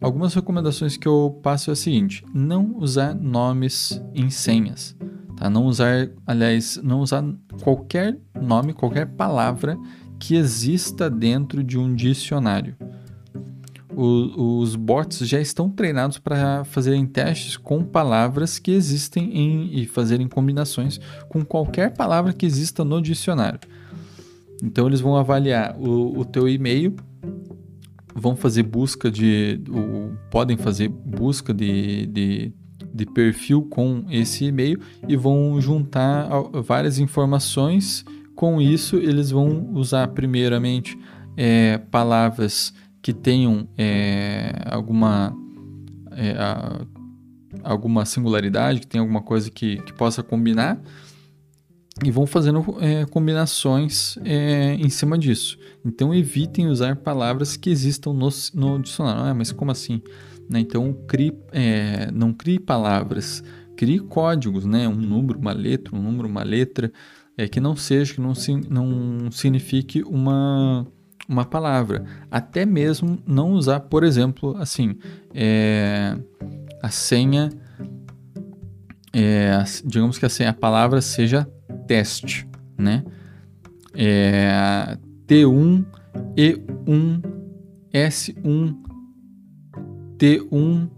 Algumas 0.00 0.34
recomendações 0.34 0.96
que 0.96 1.08
eu 1.08 1.40
passo 1.42 1.70
é 1.70 1.72
o 1.72 1.76
seguinte: 1.76 2.24
não 2.34 2.76
usar 2.76 3.14
nomes 3.14 4.02
em 4.14 4.28
senhas. 4.28 4.94
Tá? 5.36 5.50
Não 5.50 5.66
usar, 5.66 6.08
aliás, 6.26 6.80
não 6.82 7.00
usar 7.00 7.22
qualquer 7.62 8.18
nome, 8.40 8.72
qualquer 8.72 9.06
palavra 9.06 9.78
que 10.18 10.34
exista 10.34 11.10
dentro 11.10 11.62
de 11.62 11.78
um 11.78 11.94
dicionário. 11.94 12.74
O, 13.94 14.58
os 14.60 14.76
bots 14.76 15.26
já 15.26 15.40
estão 15.40 15.70
treinados 15.70 16.18
para 16.18 16.64
fazerem 16.64 17.06
testes 17.06 17.56
com 17.56 17.82
palavras 17.82 18.58
que 18.58 18.70
existem 18.70 19.34
em, 19.34 19.78
e 19.78 19.86
fazerem 19.86 20.28
combinações 20.28 21.00
com 21.28 21.42
qualquer 21.42 21.94
palavra 21.94 22.32
que 22.32 22.44
exista 22.44 22.84
no 22.84 23.00
dicionário. 23.00 23.60
Então 24.62 24.86
eles 24.86 25.00
vão 25.00 25.16
avaliar 25.16 25.76
o, 25.78 26.18
o 26.18 26.24
teu 26.24 26.46
e-mail, 26.46 26.94
vão 28.14 28.36
fazer 28.36 28.62
busca 28.62 29.10
de, 29.10 29.60
podem 30.30 30.56
fazer 30.56 30.88
busca 30.88 31.52
de, 31.54 32.06
de 32.06 32.52
de 32.96 33.06
perfil 33.06 33.62
com 33.62 34.04
esse 34.10 34.46
e-mail 34.46 34.80
e 35.06 35.16
vão 35.16 35.60
juntar 35.60 36.28
várias 36.64 36.98
informações. 36.98 38.04
Com 38.34 38.60
isso, 38.60 38.96
eles 38.96 39.30
vão 39.30 39.70
usar 39.74 40.08
primeiramente 40.08 40.98
é, 41.36 41.78
palavras 41.78 42.72
que 43.02 43.12
tenham 43.12 43.68
é, 43.76 44.52
alguma 44.66 45.36
é, 46.12 46.32
a, 46.32 46.80
alguma 47.62 48.04
singularidade, 48.04 48.80
que 48.80 48.86
tenha 48.86 49.02
alguma 49.02 49.22
coisa 49.22 49.50
que, 49.50 49.76
que 49.82 49.92
possa 49.92 50.22
combinar 50.22 50.80
e 52.04 52.10
vão 52.10 52.26
fazendo 52.26 52.64
é, 52.80 53.06
combinações 53.06 54.18
é, 54.24 54.74
em 54.74 54.88
cima 54.90 55.16
disso. 55.16 55.58
Então 55.84 56.14
evitem 56.14 56.68
usar 56.68 56.96
palavras 56.96 57.56
que 57.56 57.70
existam 57.70 58.12
no, 58.12 58.28
no 58.54 58.78
dicionário. 58.80 59.22
Ah, 59.22 59.34
mas 59.34 59.50
como 59.52 59.70
assim? 59.70 60.02
Né? 60.48 60.60
Então, 60.60 60.92
crie, 61.06 61.36
é, 61.52 62.10
não 62.12 62.32
crie 62.32 62.58
palavras, 62.58 63.42
crie 63.76 63.98
códigos, 63.98 64.64
né? 64.64 64.88
um 64.88 64.94
número, 64.94 65.38
uma 65.38 65.52
letra, 65.52 65.94
um 65.94 66.02
número, 66.02 66.28
uma 66.28 66.42
letra, 66.42 66.92
é, 67.36 67.46
que 67.46 67.60
não 67.60 67.76
seja, 67.76 68.14
que 68.14 68.20
não, 68.20 68.32
não 68.70 69.30
signifique 69.30 70.02
uma, 70.02 70.86
uma 71.28 71.44
palavra. 71.44 72.04
Até 72.30 72.64
mesmo 72.64 73.18
não 73.26 73.52
usar, 73.52 73.80
por 73.80 74.04
exemplo, 74.04 74.56
assim, 74.56 74.96
é, 75.34 76.16
a 76.82 76.88
senha, 76.88 77.50
é, 79.12 79.62
digamos 79.84 80.18
que 80.18 80.26
a, 80.26 80.28
senha, 80.28 80.50
a 80.50 80.54
palavra 80.54 81.00
seja 81.00 81.46
teste, 81.86 82.48
né? 82.78 83.04
É, 83.94 84.98
T1, 85.26 85.84
E1, 86.36 87.22
S1, 87.92 88.85
T1 90.18 90.88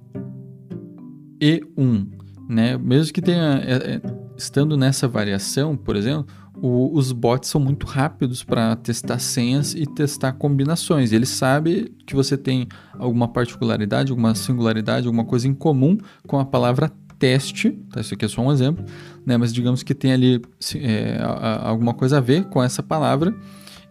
E1, 1.41 2.07
né? 2.49 2.77
Mesmo 2.77 3.13
que 3.13 3.23
tenha 3.23 3.63
é, 3.65 3.95
é, 3.95 4.01
estando 4.37 4.77
nessa 4.77 5.07
variação, 5.07 5.77
por 5.77 5.97
exemplo, 5.97 6.27
o, 6.61 6.97
os 6.97 7.13
bots 7.13 7.49
são 7.49 7.61
muito 7.61 7.87
rápidos 7.87 8.43
para 8.43 8.75
testar 8.77 9.19
senhas 9.19 9.75
e 9.75 9.87
testar 9.87 10.33
combinações. 10.33 11.13
Ele 11.13 11.27
sabe 11.27 11.95
que 12.07 12.15
você 12.15 12.37
tem 12.37 12.67
alguma 12.95 13.29
particularidade, 13.29 14.11
alguma 14.11 14.35
singularidade, 14.35 15.07
alguma 15.07 15.25
coisa 15.25 15.47
em 15.47 15.55
comum 15.55 15.97
com 16.27 16.39
a 16.39 16.45
palavra 16.45 16.91
teste, 17.19 17.71
tá? 17.93 18.01
isso 18.01 18.15
aqui 18.15 18.25
é 18.25 18.29
só 18.29 18.41
um 18.41 18.53
exemplo, 18.53 18.85
né? 19.27 19.37
mas 19.37 19.53
digamos 19.53 19.83
que 19.83 19.93
tem 19.93 20.13
ali 20.13 20.41
é, 20.77 21.19
alguma 21.63 21.93
coisa 21.93 22.19
a 22.19 22.21
ver 22.21 22.45
com 22.45 22.63
essa 22.63 22.81
palavra 22.81 23.35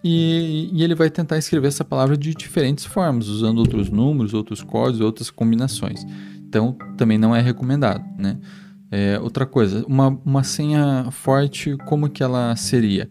e, 0.03 0.69
e, 0.71 0.83
ele 0.83 0.95
vai 0.95 1.09
tentar 1.09 1.37
escrever 1.37 1.67
essa 1.67 1.83
palavra 1.83 2.15
de 2.15 2.33
diferentes 2.33 2.85
formas, 2.85 3.27
usando 3.27 3.59
outros 3.59 3.89
números, 3.89 4.33
outros 4.33 4.61
códigos, 4.61 5.01
outras 5.01 5.29
combinações. 5.29 6.05
Então, 6.47 6.77
também 6.95 7.17
não 7.17 7.35
é 7.35 7.41
recomendado, 7.41 8.03
né? 8.17 8.37
É, 8.89 9.19
outra 9.19 9.45
coisa, 9.45 9.85
uma, 9.85 10.07
uma 10.23 10.43
senha 10.43 11.09
forte, 11.11 11.75
como 11.87 12.09
que 12.09 12.23
ela 12.23 12.55
seria? 12.55 13.09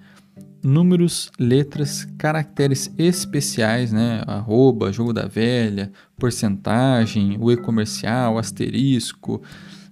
Números, 0.62 1.30
letras, 1.38 2.08
caracteres 2.16 2.90
especiais, 2.96 3.92
né? 3.92 4.22
Arroba, 4.26 4.90
jogo 4.90 5.12
da 5.12 5.26
velha, 5.26 5.92
porcentagem, 6.16 7.36
o 7.38 7.52
e-comercial, 7.52 8.38
asterisco, 8.38 9.42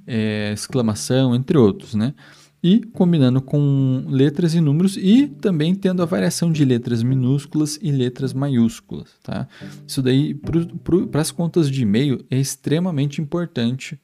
é, 0.07 0.53
exclamação, 0.55 1.35
entre 1.35 1.59
outros, 1.59 1.95
né? 1.95 2.15
E 2.65 2.81
combinando 2.81 3.43
com 3.43 4.07
letras 4.09 4.55
e 4.55 4.61
números 4.61 4.97
e 4.97 5.27
também 5.27 5.75
tendo 5.75 6.03
a 6.03 6.07
variação 6.07 6.51
de 6.51 6.65
letras 6.65 7.03
minúsculas 7.03 7.79
e 7.83 7.93
letras 7.93 8.33
maiúsculas, 8.33 9.11
tá? 9.23 9.47
Isso 9.87 10.01
daí 10.01 10.35
para 11.13 11.21
as 11.21 11.31
contas 11.31 11.71
de 11.71 11.83
e-mail 11.83 12.25
é 12.31 12.39
extremamente 12.39 13.21
importante 13.21 14.01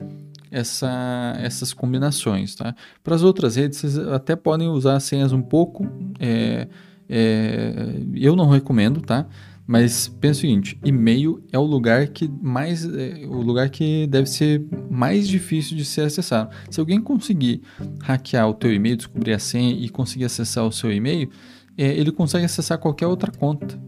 essa, 0.50 1.34
essas 1.38 1.72
combinações, 1.72 2.54
tá? 2.54 2.74
Para 3.02 3.14
as 3.14 3.22
outras 3.22 3.56
redes 3.56 3.78
vocês 3.78 3.96
até 3.96 4.36
podem 4.36 4.68
usar 4.68 5.00
senhas 5.00 5.32
um 5.32 5.40
pouco, 5.40 5.86
é, 6.18 6.68
é, 7.08 7.94
eu 8.14 8.36
não 8.36 8.50
recomendo, 8.50 9.00
tá? 9.00 9.26
Mas 9.70 10.08
pensa 10.08 10.38
o 10.38 10.40
seguinte, 10.40 10.76
e-mail 10.84 11.44
é 11.52 11.56
o 11.56 11.62
lugar 11.62 12.08
que 12.08 12.28
mais 12.42 12.84
é, 12.84 13.24
o 13.24 13.40
lugar 13.40 13.70
que 13.70 14.04
deve 14.08 14.28
ser 14.28 14.66
mais 14.90 15.28
difícil 15.28 15.76
de 15.76 15.84
ser 15.84 16.00
acessado. 16.00 16.50
Se 16.68 16.80
alguém 16.80 17.00
conseguir 17.00 17.62
hackear 18.00 18.48
o 18.48 18.54
teu 18.54 18.74
e-mail, 18.74 18.96
descobrir 18.96 19.32
a 19.32 19.38
senha 19.38 19.72
e 19.72 19.88
conseguir 19.88 20.24
acessar 20.24 20.66
o 20.66 20.72
seu 20.72 20.92
e-mail, 20.92 21.30
é, 21.78 21.86
ele 21.86 22.10
consegue 22.10 22.44
acessar 22.44 22.78
qualquer 22.78 23.06
outra 23.06 23.30
conta. 23.30 23.80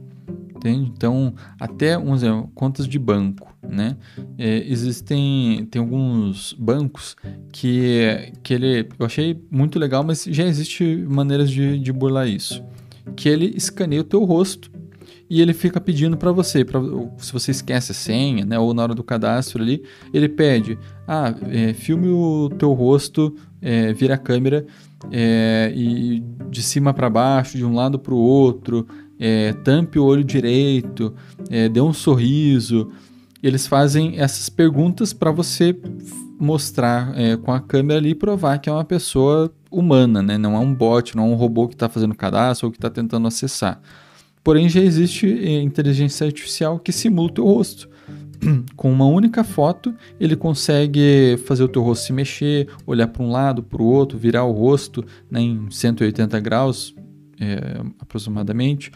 Entende? 0.55 0.93
Então, 0.97 1.35
até 1.59 1.99
vamos 1.99 2.23
contas 2.55 2.87
de 2.87 2.97
banco, 2.97 3.53
né? 3.69 3.97
É, 4.39 4.59
existem 4.59 5.67
tem 5.69 5.83
alguns 5.83 6.53
bancos 6.53 7.17
que, 7.53 8.33
que 8.45 8.55
ele 8.55 8.89
eu 9.01 9.05
achei 9.05 9.45
muito 9.51 9.81
legal, 9.81 10.05
mas 10.05 10.29
já 10.31 10.45
existe 10.45 11.05
maneiras 11.09 11.51
de, 11.51 11.77
de 11.81 11.93
burlar 11.93 12.29
isso. 12.29 12.63
Que 13.17 13.29
ele 13.29 13.53
escaneia 13.57 14.03
o 14.03 14.05
teu 14.05 14.23
rosto 14.23 14.71
e 15.33 15.41
ele 15.41 15.55
fica 15.55 15.81
pedindo 15.81 16.15
para 16.15 16.31
você, 16.31 16.63
pra, 16.63 16.79
se 17.17 17.33
você 17.33 17.53
esquece 17.53 17.93
a 17.93 17.95
senha, 17.95 18.45
né, 18.45 18.59
ou 18.59 18.75
na 18.75 18.83
hora 18.83 18.95
do 18.95 19.03
cadastro 19.03 19.63
ali, 19.63 19.83
ele 20.13 20.29
pede, 20.29 20.79
ah, 21.09 21.35
é, 21.49 21.73
filme 21.73 22.09
o 22.09 22.51
teu 22.59 22.75
rosto, 22.75 23.35
é, 23.63 23.95
vira 23.95 24.17
a 24.17 24.19
câmera 24.19 24.67
é, 25.11 25.73
e 25.75 26.23
de 26.51 26.63
cima 26.63 26.93
para 26.93 27.09
baixo, 27.09 27.57
de 27.57 27.65
um 27.65 27.75
lado 27.75 27.99
para 27.99 28.13
o 28.13 28.19
outro, 28.19 28.87
é, 29.19 29.55
tampe 29.55 29.99
o 29.99 30.05
olho 30.05 30.23
direito, 30.23 31.15
é, 31.49 31.67
dê 31.67 31.81
um 31.81 31.95
sorriso. 31.95 32.91
Eles 33.43 33.67
fazem 33.67 34.19
essas 34.19 34.51
perguntas 34.51 35.15
para 35.15 35.31
você 35.31 35.75
mostrar 36.39 37.19
é, 37.19 37.39
com 37.39 37.53
a 37.53 37.59
câmera 37.59 37.99
ali 37.99 38.11
e 38.11 38.15
provar 38.15 38.59
que 38.59 38.69
é 38.69 38.73
uma 38.73 38.85
pessoa 38.85 39.51
humana, 39.71 40.21
né? 40.21 40.37
não 40.37 40.55
é 40.55 40.59
um 40.59 40.75
bot, 40.75 41.17
não 41.17 41.25
é 41.25 41.27
um 41.29 41.37
robô 41.37 41.69
que 41.69 41.75
está 41.75 41.89
fazendo 41.89 42.15
cadastro 42.15 42.67
ou 42.67 42.71
que 42.71 42.77
está 42.77 42.91
tentando 42.91 43.27
acessar. 43.27 43.81
Porém, 44.43 44.69
já 44.69 44.81
existe 44.81 45.27
inteligência 45.27 46.27
artificial 46.27 46.79
que 46.79 46.93
simula 46.93 47.29
o 47.29 47.33
teu 47.33 47.45
rosto. 47.45 47.89
Com 48.77 48.91
uma 48.91 49.07
única 49.07 49.45
foto, 49.45 49.95
ele 50.19 50.35
consegue 50.35 51.39
fazer 51.47 51.63
o 51.63 51.69
teu 51.69 51.83
rosto 51.83 52.07
se 52.07 52.13
mexer, 52.13 52.69
olhar 52.87 53.09
para 53.09 53.23
um 53.23 53.31
lado, 53.31 53.63
para 53.63 53.81
o 53.81 53.87
outro, 53.87 54.19
virar 54.19 54.45
o 54.45 54.53
rosto 54.53 55.05
né, 55.31 55.41
em 55.41 55.71
180 55.71 56.41
graus, 56.41 56.95
é, 57.41 57.81
aproximadamente, 58.01 58.91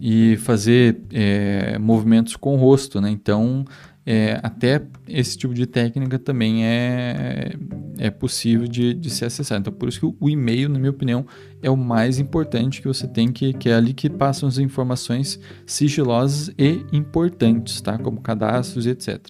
e 0.00 0.36
fazer 0.38 1.00
é, 1.12 1.78
movimentos 1.78 2.34
com 2.36 2.54
o 2.54 2.58
rosto. 2.58 3.00
Né? 3.00 3.10
Então, 3.10 3.64
é, 4.12 4.40
até 4.42 4.82
esse 5.06 5.38
tipo 5.38 5.54
de 5.54 5.66
técnica 5.66 6.18
também 6.18 6.66
é, 6.66 7.52
é 7.96 8.10
possível 8.10 8.66
de, 8.66 8.92
de 8.92 9.08
ser 9.08 9.26
acessado. 9.26 9.60
Então, 9.60 9.72
por 9.72 9.88
isso 9.88 10.00
que 10.00 10.16
o, 10.18 10.28
e-mail, 10.28 10.68
na 10.68 10.80
minha 10.80 10.90
opinião, 10.90 11.24
é 11.62 11.70
o 11.70 11.76
mais 11.76 12.18
importante 12.18 12.82
que 12.82 12.88
você 12.88 13.06
tem 13.06 13.30
que, 13.30 13.52
que 13.52 13.68
é 13.68 13.74
ali 13.74 13.94
que 13.94 14.10
passam 14.10 14.48
as 14.48 14.58
informações 14.58 15.38
sigilosas 15.64 16.52
e 16.58 16.84
importantes, 16.92 17.80
tá? 17.80 17.96
Como 17.98 18.20
cadastros 18.20 18.84
e 18.84 18.90
etc. 18.90 19.28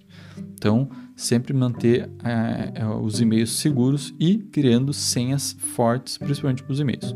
Então, 0.55 0.89
sempre 1.15 1.53
manter 1.53 2.09
é, 2.25 2.87
os 2.87 3.21
e-mails 3.21 3.51
seguros 3.51 4.15
e 4.19 4.39
criando 4.39 4.95
senhas 4.95 5.55
fortes, 5.59 6.17
principalmente 6.17 6.63
para 6.63 6.73
os 6.73 6.81
e-mails. 6.81 7.15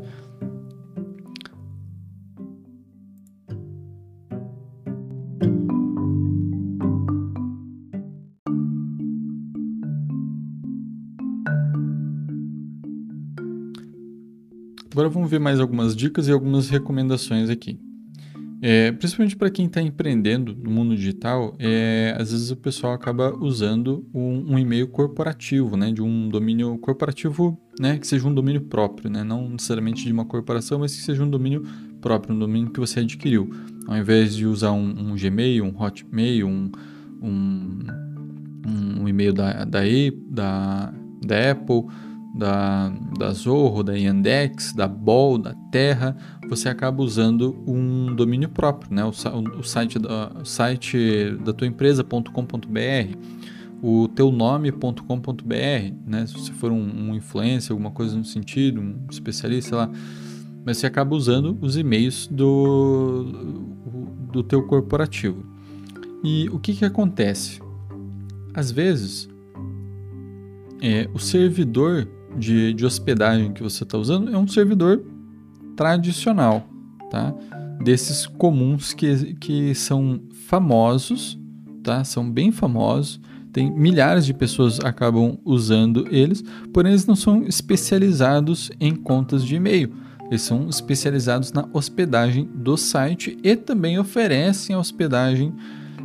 Agora 14.95 15.09
vamos 15.09 15.29
ver 15.29 15.41
mais 15.41 15.59
algumas 15.59 15.97
dicas 15.97 16.29
e 16.29 16.31
algumas 16.31 16.69
recomendações 16.69 17.51
aqui. 17.51 17.81
É, 18.63 18.93
principalmente 18.93 19.35
para 19.35 19.51
quem 19.51 19.67
está 19.67 19.83
empreendendo 19.83 20.55
no 20.55 20.71
mundo 20.71 20.95
digital, 20.95 21.57
é, 21.59 22.17
às 22.17 22.31
vezes 22.31 22.53
o 22.53 22.57
pessoal 22.57 22.93
acaba 22.93 23.37
usando 23.37 24.07
um, 24.15 24.53
um, 24.53 24.59
e-mail 24.59 24.87
corporativo, 24.87 25.77
né, 25.77 25.91
de 25.91 26.01
um 26.01 26.29
domínio 26.29 26.79
corporativo, 26.79 27.61
né, 27.79 27.99
que 27.99 28.07
seja 28.07 28.29
um 28.29 28.33
domínio 28.33 28.61
próprio, 28.61 29.11
né, 29.11 29.25
não 29.25 29.49
necessariamente 29.49 30.05
de 30.05 30.13
uma 30.13 30.25
corporação, 30.25 30.79
mas 30.79 30.95
que 30.95 31.03
seja 31.03 31.25
um 31.25 31.29
domínio 31.29 31.65
próprio, 32.01 32.33
um 32.33 32.39
domínio 32.39 32.71
que 32.71 32.79
você 32.79 33.01
adquiriu, 33.01 33.51
ao 33.89 33.97
invés 33.97 34.37
de 34.37 34.47
usar 34.47 34.71
um, 34.71 35.11
um 35.11 35.17
Gmail, 35.17 35.65
um 35.65 35.77
Hotmail, 35.77 36.47
um, 36.47 36.71
um, 37.21 37.79
um 39.01 39.09
e-mail 39.09 39.33
da, 39.33 39.65
da, 39.65 39.81
da, 40.31 40.95
da 41.21 41.51
Apple 41.51 41.85
da, 42.35 42.93
da 43.17 43.33
Zorro, 43.33 43.85
da 43.85 43.95
Yandex, 43.95 44.73
da 44.73 44.89
Bol, 44.89 45.39
da 45.39 45.55
Terra, 45.71 46.17
você 46.49 46.69
acaba 46.69 47.01
usando 47.01 47.63
um 47.67 48.15
domínio 48.15 48.49
próprio, 48.49 48.93
né? 48.93 49.05
o, 49.05 49.11
o 49.59 49.63
site, 49.63 49.99
da, 50.01 50.33
o 50.41 50.45
site 50.45 51.31
da 51.45 51.53
tua 51.53 51.69
empresa.com.br, 51.69 53.17
o 53.81 54.09
teu 54.09 54.33
nome.com.br, 54.33 55.95
né? 56.07 56.27
se 56.27 56.35
você 56.35 56.53
for 56.53 56.73
um, 56.73 57.11
um 57.11 57.15
influencer, 57.15 57.71
alguma 57.71 57.93
coisa 57.93 58.17
no 58.17 58.25
sentido, 58.25 58.81
um 58.81 59.07
especialista, 59.09 59.69
sei 59.69 59.79
lá, 59.79 59.91
mas 60.67 60.79
você 60.79 60.87
acaba 60.87 61.15
usando 61.15 61.57
os 61.61 61.77
e-mails 61.77 62.27
do, 62.27 63.25
do 64.33 64.43
teu 64.43 64.63
corporativo. 64.67 65.45
E 66.25 66.49
o 66.49 66.59
que, 66.59 66.75
que 66.75 66.85
acontece? 66.85 67.61
Às 68.55 68.71
vezes, 68.73 69.29
é, 70.81 71.09
o 71.13 71.19
servidor 71.19 72.09
de, 72.37 72.75
de 72.75 72.85
hospedagem 72.85 73.53
que 73.53 73.63
você 73.63 73.85
está 73.85 73.99
usando 73.99 74.35
é 74.35 74.39
um 74.39 74.47
servidor 74.47 75.03
tradicional, 75.77 76.67
tá? 77.11 77.35
Desses 77.83 78.27
comuns 78.27 78.93
que, 78.93 79.35
que 79.35 79.75
são 79.75 80.21
famosos, 80.47 81.39
tá? 81.83 82.05
São 82.05 82.31
bem 82.31 82.53
famosos. 82.53 83.21
Tem 83.53 83.71
milhares 83.71 84.27
de 84.27 84.35
pessoas 84.35 84.81
acabam 84.81 85.39
usando 85.45 86.09
eles, 86.11 86.43
porém 86.73 86.93
eles 86.93 87.07
não 87.07 87.15
são 87.15 87.45
especializados 87.45 88.71
em 88.81 88.95
contas 88.95 89.45
de 89.45 89.55
e-mail. 89.55 89.93
Eles 90.27 90.43
são 90.43 90.69
especializados 90.69 91.53
na 91.53 91.69
hospedagem 91.73 92.49
do 92.53 92.77
site 92.77 93.39
e 93.43 93.55
também 93.55 93.99
oferecem 93.99 94.75
a 94.75 94.79
hospedagem 94.79 95.55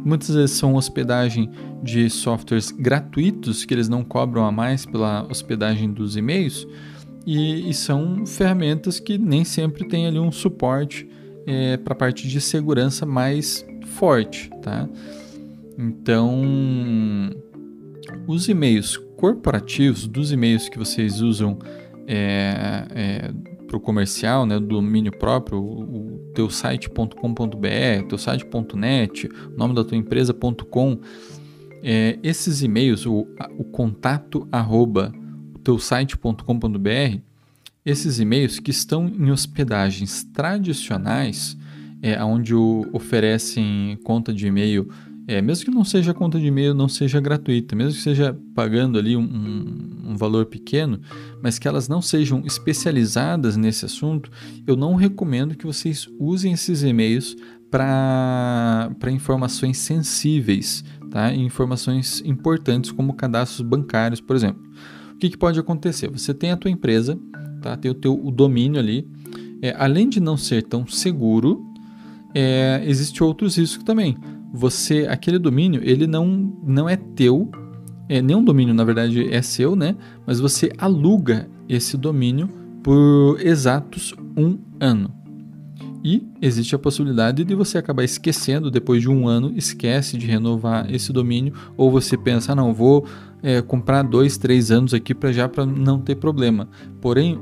Muitas 0.04 0.34
vezes 0.34 0.58
são 0.58 0.76
hospedagem 0.76 1.50
de 1.84 2.10
softwares 2.10 2.72
gratuitos 2.72 3.66
que 3.66 3.74
eles 3.74 3.90
não 3.90 4.04
cobram 4.04 4.46
a 4.46 4.52
mais 4.52 4.86
pela 4.86 5.26
hospedagem 5.30 5.92
dos 5.92 6.16
e-mails 6.16 6.68
e, 7.26 7.70
e 7.70 7.74
são 7.74 8.26
ferramentas 8.26 9.00
que 9.00 9.18
nem 9.18 9.44
sempre 9.44 9.88
têm 9.88 10.08
ali 10.08 10.20
um 10.20 10.32
suporte 10.32 11.08
é, 11.46 11.78
para 11.78 11.94
a 11.94 11.96
parte 11.96 12.28
de 12.28 12.40
segurança 12.40 13.06
mais 13.06 13.66
forte, 13.86 14.50
tá? 14.62 14.88
Então, 15.78 16.42
os 18.28 18.50
e-mails 18.50 18.98
corporativos, 19.16 20.08
dos 20.08 20.32
e-mails 20.32 20.70
que 20.70 20.78
vocês 20.78 21.22
usam 21.22 21.58
é, 22.08 22.86
é, 22.96 23.32
para 23.70 23.78
o 23.78 23.80
comercial, 23.80 24.48
né, 24.48 24.60
do 24.60 24.66
domínio 24.66 25.12
próprio, 25.12 25.60
o 25.62 26.32
teu 26.34 26.50
site.com.br, 26.50 28.08
teu 28.10 28.18
site.net, 28.18 29.30
o 29.54 29.58
nome 29.58 29.76
da 29.76 29.84
tua 29.84 29.96
empresa.com, 29.96 31.00
é, 31.84 32.18
esses 32.24 32.64
e-mails, 32.64 33.06
o, 33.06 33.28
o 33.58 33.64
contato 33.64 34.48
arroba 34.52 35.14
teu 35.64 35.78
site.com.br, 35.78 37.20
esses 37.86 38.20
e-mails 38.20 38.60
que 38.60 38.72
estão 38.72 39.08
em 39.08 39.30
hospedagens 39.30 40.24
tradicionais, 40.34 41.56
é, 42.02 42.22
onde 42.24 42.56
o, 42.56 42.90
oferecem 42.92 44.00
conta 44.04 44.34
de 44.34 44.48
e-mail 44.48 44.90
é, 45.30 45.44
mesmo 45.44 45.66
que 45.66 45.70
não 45.70 45.84
seja 45.84 46.12
conta 46.12 46.40
de 46.40 46.48
e-mail, 46.48 46.74
não 46.74 46.88
seja 46.88 47.20
gratuita, 47.20 47.76
mesmo 47.76 47.94
que 47.94 48.02
seja 48.02 48.36
pagando 48.56 48.98
ali 48.98 49.16
um, 49.16 49.99
valor 50.20 50.46
pequeno, 50.46 51.00
mas 51.42 51.58
que 51.58 51.68
elas 51.68 51.88
não 51.88 52.02
sejam 52.02 52.44
especializadas 52.46 53.58
nesse 53.58 53.86
assunto, 53.86 54.30
eu 54.68 54.76
não 54.76 54.96
recomendo 54.96 55.56
que 55.56 55.66
vocês 55.66 56.08
usem 56.20 56.54
esses 56.54 56.84
e-mails 56.84 57.36
para 57.72 58.90
informações 59.12 59.78
sensíveis, 59.78 60.84
tá? 61.10 61.34
informações 61.34 62.22
importantes 62.26 62.92
como 62.92 63.14
cadastros 63.14 63.62
bancários, 63.62 64.20
por 64.22 64.36
exemplo. 64.36 64.62
O 65.14 65.18
que, 65.18 65.30
que 65.30 65.38
pode 65.38 65.60
acontecer? 65.60 66.10
Você 66.10 66.34
tem 66.34 66.52
a 66.52 66.58
tua 66.58 66.72
empresa, 66.72 67.18
tá? 67.62 67.76
tem 67.76 67.90
o 67.90 67.96
teu 67.96 68.14
o 68.14 68.32
domínio 68.32 68.80
ali, 68.80 69.08
é, 69.62 69.76
além 69.78 70.08
de 70.08 70.20
não 70.20 70.38
ser 70.38 70.64
tão 70.64 70.86
seguro, 70.88 71.66
é, 72.34 72.82
existe 72.86 73.24
outros 73.24 73.58
riscos 73.58 73.84
também 73.84 74.16
você 74.52 75.08
aquele 75.08 75.38
domínio 75.38 75.82
ele 75.84 76.08
não 76.08 76.26
não 76.64 76.90
é 76.90 76.96
teu, 76.96 77.50
é, 78.10 78.22
nenhum 78.22 78.44
domínio 78.44 78.74
na 78.74 78.84
verdade 78.84 79.32
é 79.32 79.42
seu, 79.42 79.76
né? 79.76 79.96
Mas 80.26 80.40
você 80.40 80.72
aluga 80.78 81.48
esse 81.70 81.96
domínio 81.96 82.50
por 82.84 83.38
exatos 83.40 84.16
um 84.36 84.58
ano. 84.80 85.14
E 86.04 86.28
existe 86.42 86.74
a 86.74 86.80
possibilidade 86.80 87.44
de 87.44 87.54
você 87.54 87.78
acabar 87.78 88.04
esquecendo 88.04 88.72
depois 88.72 89.02
de 89.02 89.10
um 89.10 89.28
ano, 89.28 89.54
esquece 89.56 90.18
de 90.18 90.26
renovar 90.26 90.92
esse 90.94 91.12
domínio, 91.12 91.54
ou 91.78 91.92
você 91.92 92.18
pensa, 92.18 92.56
não, 92.56 92.74
vou 92.74 93.06
é, 93.44 93.62
comprar 93.62 94.04
dois, 94.04 94.38
três 94.38 94.72
anos 94.72 94.94
aqui 94.94 95.14
para 95.14 95.32
já 95.32 95.48
para 95.48 95.66
não 95.66 96.00
ter 96.00 96.16
problema. 96.16 96.70
Porém, 97.02 97.40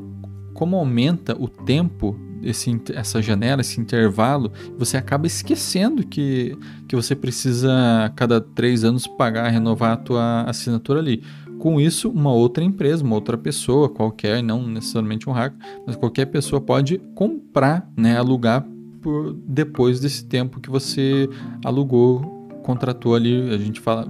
como 0.53 0.75
aumenta 0.75 1.35
o 1.39 1.47
tempo 1.47 2.19
esse, 2.49 2.81
essa 2.93 3.21
janela, 3.21 3.61
esse 3.61 3.79
intervalo, 3.79 4.51
você 4.77 4.97
acaba 4.97 5.27
esquecendo 5.27 6.05
que, 6.05 6.57
que 6.87 6.95
você 6.95 7.15
precisa, 7.15 8.05
a 8.05 8.09
cada 8.09 8.39
três 8.39 8.83
anos, 8.83 9.05
pagar, 9.05 9.49
renovar 9.49 9.91
a 9.91 9.97
tua 9.97 10.43
assinatura 10.43 10.99
ali. 10.99 11.21
Com 11.59 11.81
isso, 11.81 12.09
uma 12.09 12.31
outra 12.31 12.63
empresa, 12.63 13.03
uma 13.03 13.15
outra 13.15 13.37
pessoa 13.37 13.89
qualquer, 13.89 14.43
não 14.43 14.65
necessariamente 14.65 15.29
um 15.29 15.33
hacker, 15.33 15.57
mas 15.85 15.95
qualquer 15.95 16.27
pessoa 16.27 16.61
pode 16.61 16.99
comprar, 17.15 17.89
né, 17.97 18.17
alugar 18.17 18.65
por, 19.01 19.33
depois 19.45 19.99
desse 19.99 20.25
tempo 20.25 20.59
que 20.59 20.69
você 20.69 21.27
alugou, 21.65 22.47
contratou 22.63 23.15
ali, 23.15 23.49
a 23.49 23.57
gente 23.57 23.79
fala, 23.79 24.07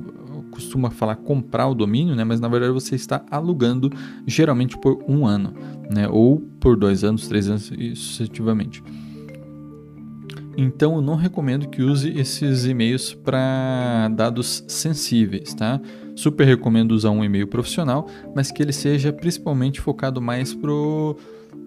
costuma 0.57 0.89
falar 0.89 1.17
comprar 1.17 1.67
o 1.67 1.75
domínio, 1.75 2.15
né? 2.15 2.23
Mas 2.23 2.39
na 2.39 2.47
verdade 2.47 2.73
você 2.73 2.95
está 2.95 3.23
alugando 3.29 3.91
geralmente 4.25 4.75
por 4.75 5.03
um 5.07 5.23
ano, 5.23 5.53
né? 5.87 6.07
Ou 6.09 6.39
por 6.59 6.75
dois 6.75 7.03
anos, 7.03 7.27
três 7.27 7.47
anos 7.47 7.71
e 7.77 7.95
sucessivamente. 7.95 8.83
Então 10.57 10.95
eu 10.95 11.01
não 11.01 11.15
recomendo 11.15 11.69
que 11.69 11.83
use 11.83 12.09
esses 12.17 12.65
e-mails 12.65 13.13
para 13.13 14.09
dados 14.15 14.63
sensíveis, 14.67 15.53
tá? 15.53 15.79
Super 16.15 16.45
recomendo 16.47 16.93
usar 16.93 17.11
um 17.11 17.23
e-mail 17.23 17.45
profissional, 17.45 18.07
mas 18.35 18.51
que 18.51 18.63
ele 18.63 18.73
seja 18.73 19.13
principalmente 19.13 19.79
focado 19.79 20.19
mais 20.19 20.55
pro 20.55 21.15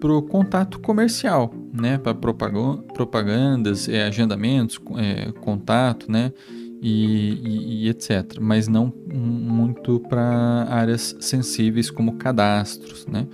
pro 0.01 0.21
contato 0.23 0.79
comercial, 0.79 1.53
né? 1.71 1.97
Para 1.97 2.13
propagandas, 2.13 3.87
é, 3.87 4.03
agendamentos, 4.03 4.81
é, 4.97 5.31
contato, 5.39 6.11
né? 6.11 6.33
E, 6.81 7.33
e, 7.43 7.85
e 7.85 7.89
etc. 7.89 8.39
Mas 8.41 8.67
não 8.67 8.91
muito 9.13 9.99
para 9.99 10.65
áreas 10.69 11.15
sensíveis 11.19 11.91
como 11.91 12.13
cadastros, 12.13 13.05
né? 13.05 13.27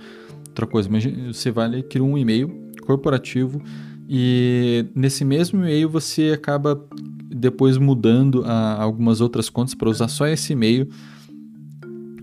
Outra 0.48 0.66
coisa, 0.66 0.88
você 1.32 1.50
vai 1.50 1.82
criar 1.82 2.04
um 2.04 2.18
e-mail 2.18 2.68
corporativo 2.82 3.62
e 4.08 4.86
nesse 4.94 5.24
mesmo 5.24 5.60
e-mail 5.60 5.88
você 5.88 6.32
acaba 6.34 6.82
depois 7.30 7.76
mudando 7.76 8.42
algumas 8.44 9.20
outras 9.20 9.48
contas 9.48 9.74
para 9.74 9.88
usar 9.88 10.08
só 10.08 10.26
esse 10.26 10.52
e-mail. 10.52 10.88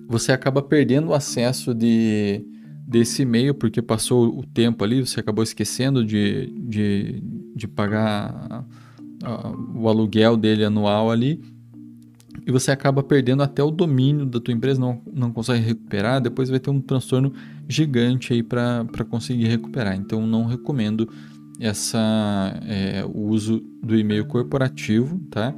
Você 0.08 0.32
acaba 0.32 0.62
perdendo 0.62 1.10
o 1.10 1.14
acesso 1.14 1.74
de, 1.74 2.46
desse 2.88 3.22
e-mail 3.22 3.54
porque 3.56 3.82
passou 3.82 4.38
o 4.38 4.44
tempo 4.46 4.84
ali, 4.84 5.06
você 5.06 5.20
acabou 5.20 5.44
esquecendo 5.44 6.04
de, 6.04 6.52
de, 6.68 7.24
de 7.56 7.68
pagar 7.68 8.66
o 9.76 9.88
aluguel 9.88 10.38
dele 10.38 10.64
anual 10.64 11.12
ali 11.12 11.42
e 12.46 12.52
você 12.52 12.72
acaba 12.72 13.02
perdendo 13.02 13.42
até 13.42 13.64
o 13.64 13.72
domínio 13.72 14.26
da 14.26 14.40
tua 14.40 14.54
empresa, 14.54 14.80
não, 14.80 15.02
não 15.12 15.32
consegue 15.32 15.66
recuperar, 15.66 16.22
depois 16.22 16.50
vai 16.50 16.60
ter 16.60 16.70
um 16.70 16.80
transtorno 16.80 17.34
gigante 17.68 18.34
aí 18.34 18.44
para 18.44 18.86
conseguir 19.10 19.48
recuperar. 19.48 19.96
Então 19.96 20.26
não 20.28 20.46
recomendo 20.46 21.10
essa, 21.60 22.60
é, 22.68 23.04
o 23.06 23.30
uso 23.30 23.64
do 23.82 23.98
e-mail 23.98 24.26
corporativo 24.26 25.20
tá? 25.32 25.54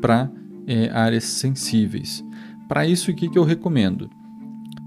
para 0.00 0.30
é, 0.66 0.90
áreas 0.90 1.24
sensíveis. 1.24 2.24
Para 2.68 2.86
isso, 2.86 3.10
o 3.10 3.14
que, 3.14 3.28
que 3.28 3.38
eu 3.38 3.44
recomendo? 3.44 4.08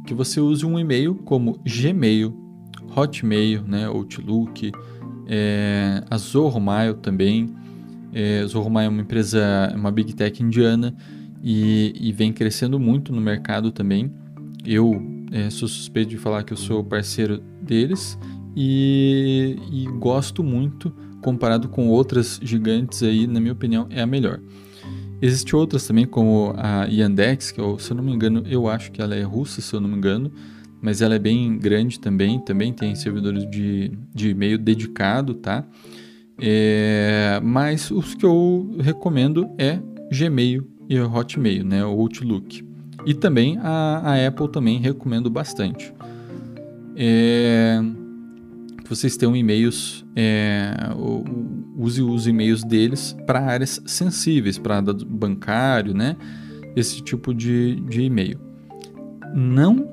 Que 0.06 0.14
você 0.14 0.40
use 0.40 0.66
um 0.66 0.80
e-mail 0.80 1.16
como 1.16 1.60
Gmail, 1.66 2.34
Hotmail, 2.96 3.64
né, 3.64 3.88
Outlook, 3.88 4.72
é, 5.28 6.04
Zorromail 6.16 6.96
também. 6.96 7.54
É, 8.14 8.44
é 8.44 8.58
uma 8.58 9.02
empresa, 9.02 9.72
uma 9.76 9.92
big 9.92 10.14
tech 10.14 10.42
indiana 10.42 10.96
e, 11.44 11.94
e 12.00 12.12
vem 12.12 12.32
crescendo 12.32 12.80
muito 12.80 13.12
no 13.12 13.22
mercado 13.22 13.72
também. 13.72 14.12
Eu 14.66 15.02
é, 15.32 15.50
sou 15.50 15.68
suspeito 15.68 16.10
de 16.10 16.18
falar 16.18 16.44
que 16.44 16.54
eu 16.54 16.58
sou 16.58 16.84
parceiro 16.84 17.42
deles 17.62 18.18
e, 18.56 19.58
e, 19.72 19.86
gosto 19.98 20.44
muito 20.44 20.94
comparado 21.22 21.70
com 21.70 21.88
outras 21.88 22.40
gigantes 22.44 23.02
aí, 23.02 23.26
na 23.28 23.40
minha 23.40 23.54
opinião, 23.54 23.88
é 23.90 24.02
a 24.02 24.08
melhor. 24.08 24.40
Existem 25.22 25.58
outras 25.58 25.86
também, 25.86 26.06
como 26.06 26.54
a 26.58 26.86
Yandex, 26.86 27.52
que 27.52 27.62
eu, 27.62 27.78
se 27.78 27.92
eu 27.92 27.98
não 27.98 28.04
me 28.04 28.12
engano, 28.12 28.44
eu 28.48 28.68
acho 28.68 28.92
que 28.92 29.02
ela 29.02 29.16
é 29.16 29.22
russa, 29.22 29.62
se 29.62 29.74
eu 29.74 29.80
não 29.80 29.88
me 29.88 29.96
engano, 29.96 30.32
mas 30.82 31.02
ela 31.02 31.14
é 31.14 31.20
bem 31.20 31.58
grande 31.58 32.00
também, 32.00 32.40
também 32.40 32.74
tem 32.74 32.96
servidores 32.96 33.48
de, 33.50 33.92
de 34.14 34.30
e-mail 34.30 34.58
dedicado, 34.58 35.36
tá? 35.36 35.64
É, 36.42 37.40
mas 37.44 37.92
os 37.92 38.16
que 38.16 38.26
eu 38.26 38.76
recomendo 38.80 39.48
é 39.60 39.80
Gmail 40.12 40.68
e 40.90 41.00
Hotmail, 41.00 41.64
né, 41.64 41.86
o 41.86 41.90
Outlook. 41.90 42.66
E 43.06 43.14
também 43.14 43.58
a, 43.60 44.02
a 44.04 44.28
Apple 44.28 44.50
também 44.50 44.80
recomendo 44.80 45.30
bastante. 45.30 45.94
É, 46.96 47.82
vocês 48.90 49.16
tenham 49.16 49.36
e-mails, 49.36 50.06
é, 50.16 50.74
use 51.78 52.02
os 52.02 52.28
e-mails 52.28 52.64
deles 52.64 53.16
para 53.26 53.40
áreas 53.40 53.82
sensíveis, 53.86 54.58
para 54.58 54.82
bancário, 54.82 55.94
né? 55.94 56.18
Esse 56.76 57.02
tipo 57.02 57.34
de, 57.34 57.76
de 57.82 58.02
e-mail. 58.02 58.40
Não 59.34 59.90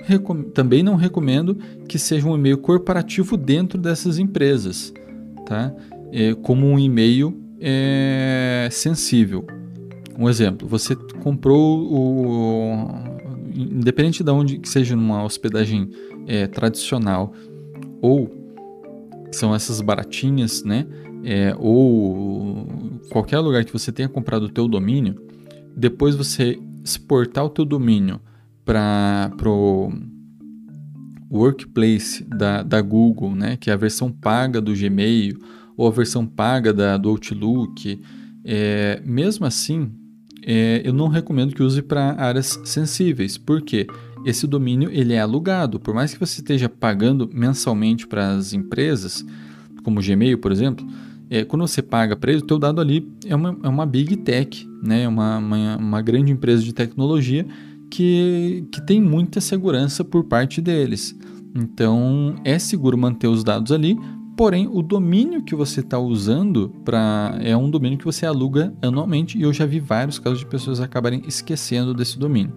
também 0.52 0.82
não 0.82 0.96
recomendo 0.96 1.56
que 1.88 1.98
seja 1.98 2.26
um 2.26 2.34
e-mail 2.34 2.58
corporativo 2.58 3.36
dentro 3.36 3.78
dessas 3.78 4.18
empresas, 4.18 4.92
tá? 5.46 5.72
É, 6.12 6.34
como 6.34 6.66
um 6.66 6.78
e-mail 6.78 7.38
é, 7.60 8.68
sensível. 8.70 9.46
Um 10.18 10.28
exemplo, 10.28 10.66
você 10.66 10.96
comprou 11.22 11.92
o. 11.92 13.08
Independente 13.54 14.22
de 14.22 14.30
onde 14.30 14.58
que 14.58 14.68
seja 14.68 14.94
numa 14.94 15.24
hospedagem 15.24 15.90
é, 16.26 16.46
tradicional 16.46 17.32
ou 18.00 18.30
são 19.32 19.54
essas 19.54 19.80
baratinhas, 19.80 20.62
né? 20.62 20.86
É, 21.24 21.54
ou 21.58 22.66
qualquer 23.10 23.38
lugar 23.40 23.64
que 23.64 23.72
você 23.72 23.90
tenha 23.90 24.08
comprado 24.08 24.44
o 24.44 24.48
teu 24.48 24.68
domínio, 24.68 25.20
depois 25.76 26.14
você 26.14 26.58
exportar 26.84 27.44
o 27.44 27.48
teu 27.48 27.64
domínio 27.64 28.20
para 28.64 29.32
o 29.46 29.92
workplace 31.30 32.24
da, 32.24 32.62
da 32.62 32.80
Google, 32.80 33.34
né? 33.34 33.56
Que 33.56 33.70
é 33.70 33.72
a 33.72 33.76
versão 33.76 34.10
paga 34.10 34.60
do 34.60 34.72
Gmail 34.74 35.38
ou 35.78 35.86
a 35.86 35.90
versão 35.92 36.26
paga 36.26 36.74
da, 36.74 36.96
do 36.96 37.08
Outlook, 37.08 38.02
é, 38.44 39.00
mesmo 39.06 39.46
assim 39.46 39.90
é, 40.44 40.82
eu 40.84 40.92
não 40.92 41.06
recomendo 41.08 41.54
que 41.54 41.62
use 41.62 41.80
para 41.80 42.20
áreas 42.20 42.60
sensíveis, 42.64 43.38
porque 43.38 43.86
esse 44.24 44.46
domínio 44.46 44.90
ele 44.90 45.12
é 45.12 45.20
alugado. 45.20 45.78
Por 45.78 45.94
mais 45.94 46.12
que 46.12 46.18
você 46.18 46.40
esteja 46.40 46.68
pagando 46.68 47.30
mensalmente 47.32 48.06
para 48.06 48.34
as 48.34 48.52
empresas, 48.52 49.24
como 49.84 50.00
o 50.00 50.02
Gmail, 50.02 50.38
por 50.38 50.50
exemplo, 50.50 50.84
é, 51.30 51.44
quando 51.44 51.66
você 51.66 51.80
paga 51.80 52.16
para 52.16 52.32
ele, 52.32 52.40
o 52.40 52.46
teu 52.46 52.58
dado 52.58 52.80
ali 52.80 53.08
é 53.26 53.36
uma, 53.36 53.56
é 53.62 53.68
uma 53.68 53.86
big 53.86 54.16
tech, 54.16 54.66
né? 54.82 55.06
uma, 55.06 55.38
uma, 55.38 55.76
uma 55.76 56.02
grande 56.02 56.32
empresa 56.32 56.62
de 56.62 56.72
tecnologia 56.72 57.46
que, 57.90 58.66
que 58.72 58.84
tem 58.84 59.00
muita 59.00 59.40
segurança 59.40 60.02
por 60.02 60.24
parte 60.24 60.60
deles. 60.60 61.16
Então 61.54 62.34
é 62.44 62.58
seguro 62.58 62.96
manter 62.96 63.28
os 63.28 63.44
dados 63.44 63.70
ali, 63.70 63.96
Porém, 64.38 64.68
o 64.72 64.82
domínio 64.82 65.42
que 65.42 65.52
você 65.52 65.80
está 65.80 65.98
usando 65.98 66.72
para 66.84 67.36
é 67.42 67.56
um 67.56 67.68
domínio 67.68 67.98
que 67.98 68.04
você 68.04 68.24
aluga 68.24 68.72
anualmente 68.80 69.36
e 69.36 69.42
eu 69.42 69.52
já 69.52 69.66
vi 69.66 69.80
vários 69.80 70.20
casos 70.20 70.38
de 70.38 70.46
pessoas 70.46 70.78
acabarem 70.78 71.24
esquecendo 71.26 71.92
desse 71.92 72.16
domínio. 72.16 72.52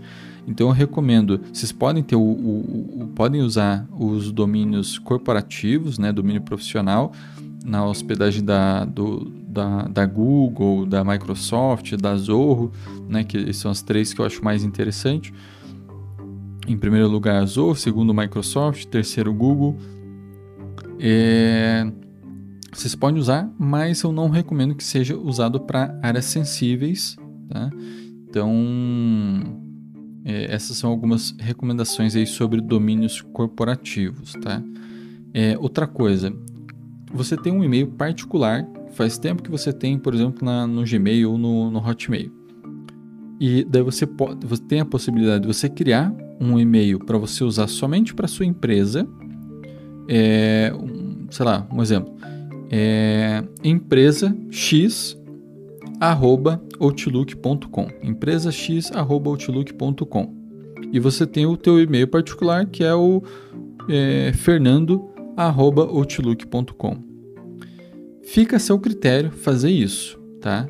Então 0.47 0.67
eu 0.67 0.73
recomendo, 0.73 1.41
vocês 1.51 1.71
podem 1.71 2.03
ter 2.03 2.15
o, 2.15 2.21
o, 2.21 3.01
o 3.01 3.07
podem 3.15 3.41
usar 3.41 3.87
os 3.99 4.31
domínios 4.31 4.99
corporativos, 4.99 5.97
né, 5.97 6.13
domínio 6.13 6.43
profissional 6.43 7.13
na 7.65 7.83
hospedagem 7.83 8.45
da, 8.45 8.85
do, 8.85 9.31
da, 9.47 9.87
da 9.87 10.05
Google, 10.05 10.85
da 10.85 11.03
Microsoft, 11.03 11.95
da 11.95 12.15
Zorro, 12.15 12.71
né, 13.09 13.23
que 13.23 13.51
são 13.53 13.71
as 13.71 13.81
três 13.81 14.13
que 14.13 14.21
eu 14.21 14.25
acho 14.27 14.45
mais 14.45 14.63
interessante. 14.63 15.33
Em 16.67 16.77
primeiro 16.77 17.07
lugar, 17.07 17.41
a 17.41 17.45
Zorro, 17.47 17.75
segundo 17.75 18.13
Microsoft, 18.13 18.85
terceiro 18.85 19.33
Google, 19.33 19.75
é, 21.03 21.91
vocês 22.71 22.93
podem 22.93 23.19
usar, 23.19 23.51
mas 23.57 24.03
eu 24.03 24.11
não 24.11 24.29
recomendo 24.29 24.75
que 24.75 24.83
seja 24.83 25.17
usado 25.17 25.59
para 25.59 25.97
áreas 26.03 26.25
sensíveis. 26.25 27.17
Tá? 27.49 27.71
Então, 28.29 28.53
é, 30.23 30.53
essas 30.53 30.77
são 30.77 30.91
algumas 30.91 31.35
recomendações 31.39 32.15
aí 32.15 32.27
sobre 32.27 32.61
domínios 32.61 33.19
corporativos. 33.19 34.33
Tá? 34.33 34.61
É, 35.33 35.57
outra 35.57 35.87
coisa, 35.87 36.31
você 37.11 37.35
tem 37.35 37.51
um 37.51 37.63
e-mail 37.63 37.87
particular, 37.87 38.67
faz 38.91 39.17
tempo 39.17 39.41
que 39.41 39.49
você 39.49 39.73
tem, 39.73 39.97
por 39.97 40.13
exemplo, 40.13 40.45
na, 40.45 40.67
no 40.67 40.83
Gmail 40.83 41.31
ou 41.31 41.37
no, 41.37 41.71
no 41.71 41.79
Hotmail. 41.79 42.31
E 43.39 43.63
daí 43.63 43.81
você, 43.81 44.05
pode, 44.05 44.45
você 44.45 44.61
tem 44.61 44.81
a 44.81 44.85
possibilidade 44.85 45.41
de 45.41 45.47
você 45.47 45.67
criar 45.67 46.13
um 46.39 46.59
e-mail 46.59 46.99
para 46.99 47.17
você 47.17 47.43
usar 47.43 47.67
somente 47.67 48.13
para 48.13 48.27
sua 48.27 48.45
empresa 48.45 49.07
é, 50.13 50.73
um, 50.75 51.27
sei 51.31 51.45
lá, 51.45 51.65
um 51.71 51.81
exemplo, 51.81 52.13
é, 52.69 53.41
empresa 53.63 54.35
x 54.49 55.17
arroba 56.01 56.61
outlook.com, 56.79 57.87
empresa 58.03 58.51
x 58.51 58.91
arroba 58.91 59.29
outlook.com 59.29 60.35
e 60.91 60.99
você 60.99 61.25
tem 61.25 61.45
o 61.45 61.55
teu 61.55 61.79
e-mail 61.79 62.09
particular 62.09 62.65
que 62.65 62.83
é 62.83 62.93
o 62.93 63.23
é, 63.89 64.33
fernando 64.33 65.09
arroba 65.37 65.83
outlook.com. 65.83 66.97
Fica 68.21 68.57
a 68.57 68.59
seu 68.59 68.77
critério 68.77 69.31
fazer 69.31 69.71
isso, 69.71 70.19
tá? 70.41 70.67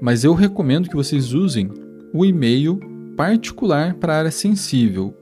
Mas 0.00 0.22
eu 0.22 0.34
recomendo 0.34 0.88
que 0.88 0.94
vocês 0.94 1.32
usem 1.32 1.68
o 2.12 2.24
e-mail 2.24 2.78
particular 3.16 3.94
para 3.94 4.18
área 4.18 4.30
sensível. 4.30 5.12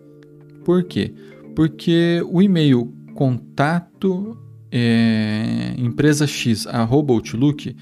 Por 0.62 0.84
quê? 0.84 1.14
Porque 1.54 2.22
o 2.30 2.42
e-mail 2.42 2.92
contato 3.22 4.36
é, 4.68 5.76
empresa 5.78 6.26
X 6.26 6.66
arroba 6.66 7.12
Outlook, 7.12 7.76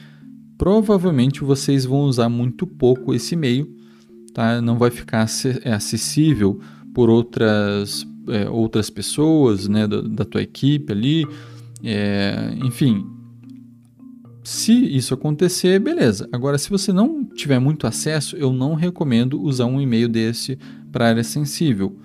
provavelmente 0.59 1.43
vocês 1.43 1.87
vão 1.87 2.01
usar 2.01 2.29
muito 2.29 2.67
pouco 2.67 3.15
esse 3.15 3.35
e-mail, 3.35 3.75
tá? 4.35 4.61
Não 4.61 4.77
vai 4.77 4.91
ficar 4.91 5.27
é, 5.65 5.73
acessível 5.73 6.61
por 6.93 7.09
outras, 7.09 8.07
é, 8.29 8.51
outras 8.51 8.91
pessoas, 8.91 9.67
né, 9.67 9.87
da, 9.87 10.03
da 10.03 10.27
tua 10.27 10.43
equipe 10.43 10.93
ali, 10.93 11.27
é, 11.83 12.53
enfim. 12.63 13.07
Se 14.45 14.75
isso 14.95 15.15
acontecer, 15.15 15.79
beleza. 15.79 16.29
Agora, 16.33 16.59
se 16.59 16.69
você 16.69 16.93
não 16.93 17.25
tiver 17.25 17.59
muito 17.59 17.87
acesso, 17.87 18.37
eu 18.37 18.53
não 18.53 18.75
recomendo 18.75 19.41
usar 19.41 19.65
um 19.65 19.81
e-mail 19.81 20.09
desse 20.09 20.59
para 20.93 21.09
área 21.09 21.25
sensível 21.25 21.97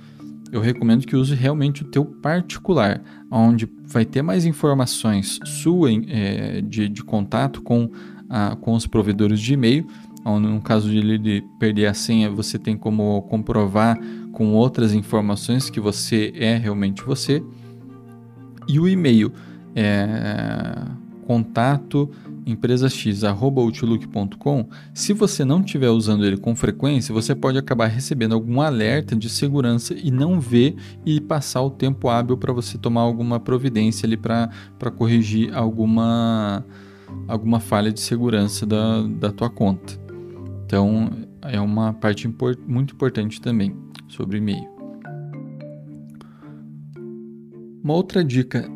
eu 0.56 0.62
recomendo 0.62 1.06
que 1.06 1.18
use 1.18 1.36
realmente 1.36 1.82
o 1.82 1.86
teu 1.86 2.06
particular, 2.06 3.02
onde 3.30 3.70
vai 3.84 4.06
ter 4.06 4.22
mais 4.22 4.46
informações 4.46 5.38
sua 5.44 5.90
é, 6.08 6.62
de, 6.62 6.88
de 6.88 7.04
contato 7.04 7.62
com, 7.62 7.92
a, 8.30 8.56
com 8.56 8.74
os 8.74 8.88
provedores 8.88 9.42
de 9.42 9.54
e-mail, 9.54 9.86
no 10.24 10.62
caso 10.62 10.90
de 10.90 10.98
ele 10.98 11.44
perder 11.60 11.88
a 11.88 11.94
senha, 11.94 12.32
você 12.32 12.58
tem 12.58 12.78
como 12.78 13.22
comprovar 13.24 14.00
com 14.32 14.54
outras 14.54 14.94
informações 14.94 15.70
que 15.70 15.80
você 15.80 16.32
é 16.34 16.56
realmente 16.56 17.04
você. 17.04 17.44
E 18.66 18.80
o 18.80 18.88
e-mail 18.88 19.34
é, 19.76 20.84
contato 21.28 22.10
empresax@outlook.com, 22.46 24.70
se 24.94 25.14
você 25.14 25.44
não 25.44 25.62
estiver 25.62 25.90
usando 25.90 26.24
ele 26.26 26.38
com 26.38 26.56
frequência, 26.56 27.12
você 27.14 27.34
pode 27.34 27.58
acabar 27.58 27.88
recebendo 27.88 28.34
algum 28.34 28.62
alerta 28.62 29.16
de 29.16 29.28
segurança 29.30 29.96
e 29.96 30.12
não 30.12 30.40
ver 30.40 30.76
e 31.06 31.20
passar 31.20 31.64
o 31.64 31.72
tempo 31.72 32.08
hábil 32.08 32.38
para 32.38 32.54
você 32.54 32.78
tomar 32.78 33.02
alguma 33.02 33.40
providência 33.40 34.06
ali 34.06 34.16
para 34.16 34.52
corrigir 34.96 35.52
alguma 35.54 36.64
alguma 37.28 37.60
falha 37.60 37.92
de 37.92 38.00
segurança 38.00 38.66
da, 38.66 39.04
da 39.04 39.32
tua 39.32 39.50
conta. 39.50 40.00
Então, 40.66 41.10
é 41.42 41.60
uma 41.60 41.94
parte 41.94 42.28
import, 42.28 42.60
muito 42.68 42.94
importante 42.94 43.40
também 43.40 43.76
sobre 44.08 44.38
e-mail. 44.38 44.68
Uma 47.84 47.94
outra 47.94 48.24
dica 48.24 48.70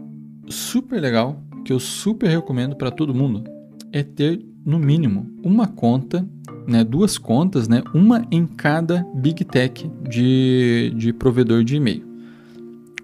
super 0.47 1.01
legal 1.01 1.41
que 1.65 1.73
eu 1.73 1.79
super 1.79 2.29
recomendo 2.29 2.75
para 2.75 2.91
todo 2.91 3.13
mundo 3.13 3.43
é 3.91 4.03
ter 4.03 4.43
no 4.65 4.77
mínimo 4.77 5.29
uma 5.43 5.67
conta, 5.67 6.27
né, 6.67 6.83
duas 6.83 7.17
contas, 7.17 7.67
né, 7.67 7.81
uma 7.93 8.25
em 8.31 8.45
cada 8.45 9.05
Big 9.15 9.43
Tech 9.45 9.89
de, 10.07 10.93
de 10.95 11.13
provedor 11.13 11.63
de 11.63 11.75
e-mail. 11.75 12.03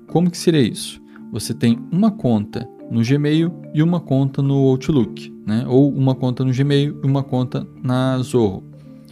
Como 0.08 0.30
que 0.30 0.38
seria 0.38 0.62
isso? 0.62 1.02
Você 1.32 1.54
tem 1.54 1.80
uma 1.92 2.12
conta 2.12 2.68
no 2.90 3.02
Gmail 3.04 3.52
e 3.74 3.82
uma 3.82 4.00
conta 4.00 4.42
no 4.42 4.56
Outlook, 4.70 5.34
né? 5.46 5.66
ou 5.68 5.92
uma 5.92 6.16
conta 6.16 6.44
no 6.44 6.54
Gmail 6.54 7.00
e 7.04 7.06
uma 7.06 7.24
conta 7.24 7.68
na 7.84 8.18
Zorro. 8.20 8.64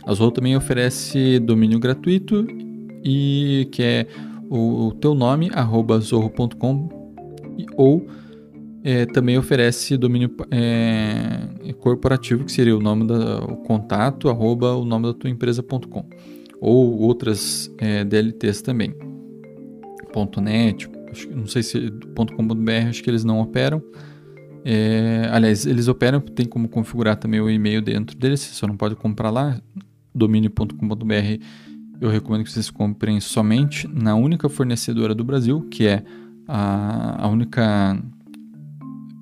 A 0.05 0.13
Zorro 0.13 0.31
também 0.31 0.55
oferece 0.55 1.39
domínio 1.39 1.79
gratuito 1.79 2.45
e 3.03 3.67
que 3.71 3.81
é 3.81 4.07
o, 4.49 4.87
o 4.87 4.91
teu 4.93 5.15
nome 5.15 5.49
arroba 5.53 5.99
zorro.com 5.99 6.89
ou 7.75 8.07
é, 8.83 9.05
também 9.05 9.37
oferece 9.37 9.97
domínio 9.97 10.35
é, 10.51 11.73
corporativo 11.73 12.43
que 12.43 12.51
seria 12.51 12.75
o 12.75 12.79
nome 12.79 13.07
da 13.07 13.43
o 13.45 13.57
contato 13.57 14.29
arroba 14.29 14.73
o 14.75 14.83
nome 14.83 15.07
da 15.07 15.13
tua 15.13 15.29
empresa.com 15.29 16.05
ou 16.59 16.99
outras 16.99 17.71
é, 17.77 18.03
DLTs 18.03 18.61
também 18.61 18.93
.net 20.41 20.89
não 21.35 21.47
sei 21.47 21.63
se 21.63 21.91
.com.br 22.15 22.71
acho 22.89 23.03
que 23.03 23.09
eles 23.09 23.23
não 23.23 23.39
operam. 23.39 23.81
É, 24.65 25.27
aliás, 25.31 25.65
eles 25.65 25.87
operam, 25.87 26.21
tem 26.21 26.45
como 26.45 26.69
configurar 26.69 27.17
também 27.17 27.39
o 27.39 27.49
e-mail 27.49 27.81
dentro 27.81 28.17
deles, 28.17 28.39
você 28.39 28.53
só 28.53 28.65
não 28.65 28.77
pode 28.77 28.95
comprar 28.95 29.29
lá. 29.29 29.59
Domínio.com.br 30.15 31.43
eu 31.99 32.09
recomendo 32.09 32.43
que 32.43 32.51
vocês 32.51 32.69
comprem 32.69 33.19
somente 33.19 33.87
na 33.87 34.15
única 34.15 34.49
fornecedora 34.49 35.15
do 35.15 35.23
Brasil, 35.23 35.61
que 35.69 35.87
é 35.87 36.03
a, 36.47 37.25
a 37.25 37.27
única 37.27 37.97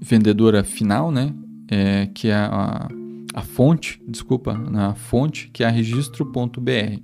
vendedora 0.02 0.64
final, 0.64 1.12
né? 1.12 1.34
É, 1.70 2.08
que 2.08 2.28
é 2.28 2.36
a, 2.36 2.90
a 3.34 3.42
fonte, 3.42 4.02
desculpa, 4.08 4.60
a 4.76 4.94
fonte, 4.96 5.50
que 5.54 5.64
é 5.64 5.68
a 5.68 5.70
registro.br. 5.70 7.00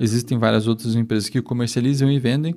Existem 0.00 0.38
várias 0.38 0.66
outras 0.66 0.96
empresas 0.96 1.28
que 1.28 1.42
comercializam 1.42 2.10
e 2.10 2.18
vendem, 2.18 2.56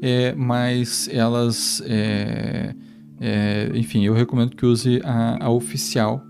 é, 0.00 0.34
mas 0.34 1.08
elas, 1.12 1.82
é, 1.84 2.74
é, 3.20 3.70
enfim, 3.74 4.04
eu 4.04 4.14
recomendo 4.14 4.54
que 4.54 4.64
use 4.64 5.00
a, 5.04 5.44
a 5.44 5.50
oficial, 5.50 6.22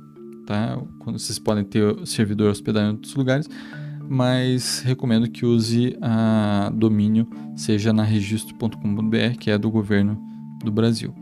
tá? 0.46 0.80
Quando 1.00 1.18
vocês 1.18 1.38
podem 1.38 1.62
ter 1.62 1.94
servidor 2.06 2.50
hospedado 2.50 2.86
em 2.86 2.92
outros 2.92 3.14
lugares, 3.14 3.48
mas 4.08 4.80
recomendo 4.80 5.28
que 5.28 5.44
use 5.44 5.96
a 6.00 6.72
domínio, 6.74 7.28
seja 7.54 7.92
na 7.92 8.02
registro.com.br, 8.02 9.38
que 9.38 9.50
é 9.50 9.58
do 9.58 9.70
governo 9.70 10.18
do 10.64 10.72
Brasil. 10.72 11.14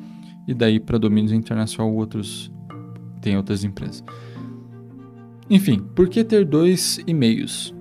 E 0.46 0.54
daí 0.54 0.78
para 0.78 0.98
domínios 0.98 1.32
internacional 1.32 1.92
outros 1.94 2.52
tem 3.20 3.36
outras 3.36 3.64
empresas. 3.64 4.04
Enfim, 5.48 5.82
por 5.94 6.08
que 6.08 6.24
ter 6.24 6.44
dois 6.44 6.98
e-mails? 7.06 7.72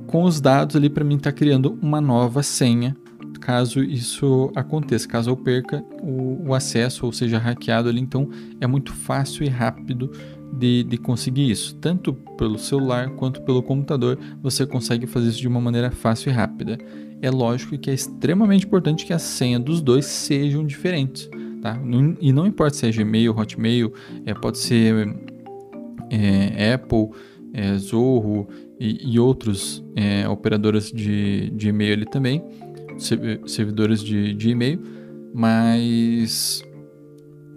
com 0.06 0.22
os 0.22 0.40
dados 0.40 0.76
ali 0.76 0.88
para 0.88 1.04
mim 1.04 1.16
estar 1.16 1.30
tá 1.30 1.36
criando 1.36 1.78
uma 1.82 2.00
nova 2.00 2.42
senha 2.42 2.96
caso 3.46 3.82
isso 3.82 4.50
aconteça, 4.56 5.06
caso 5.06 5.30
eu 5.30 5.36
perca 5.36 5.84
o, 6.02 6.48
o, 6.48 6.54
acesso 6.54 7.06
ou 7.06 7.12
seja 7.12 7.38
hackeado 7.38 7.88
ali, 7.88 8.00
então 8.00 8.28
é 8.60 8.66
muito 8.66 8.92
fácil 8.92 9.44
e 9.44 9.48
rápido 9.48 10.10
de, 10.52 10.84
de 10.84 10.96
conseguir 10.96 11.50
isso, 11.50 11.74
tanto 11.76 12.12
pelo 12.38 12.58
celular 12.58 13.10
quanto 13.10 13.42
pelo 13.42 13.62
computador, 13.62 14.18
você 14.42 14.66
consegue 14.66 15.06
fazer 15.06 15.28
isso 15.28 15.40
de 15.40 15.48
uma 15.48 15.60
maneira 15.60 15.90
fácil 15.90 16.30
e 16.30 16.32
rápida. 16.32 16.78
É 17.20 17.30
lógico 17.30 17.76
que 17.78 17.90
é 17.90 17.94
extremamente 17.94 18.66
importante 18.66 19.06
que 19.06 19.12
a 19.12 19.18
senha 19.18 19.58
dos 19.58 19.80
dois 19.80 20.04
sejam 20.06 20.64
diferentes, 20.64 21.28
tá? 21.62 21.78
E 22.20 22.32
não 22.32 22.46
importa 22.46 22.76
se 22.76 22.86
é 22.86 22.92
Gmail, 22.92 23.34
Hotmail, 23.36 23.92
é, 24.24 24.34
pode 24.34 24.58
ser 24.58 25.16
é, 26.10 26.74
Apple, 26.74 27.10
é, 27.52 27.76
Zorro 27.76 28.48
e, 28.78 29.14
e 29.14 29.18
outros 29.18 29.82
é, 29.94 30.28
operadoras 30.28 30.92
de, 30.92 31.50
de 31.50 31.68
e-mail 31.68 31.94
ali 31.94 32.06
também 32.06 32.42
servidores 32.98 34.02
de, 34.02 34.34
de 34.34 34.50
e-mail, 34.50 34.80
mas 35.34 36.64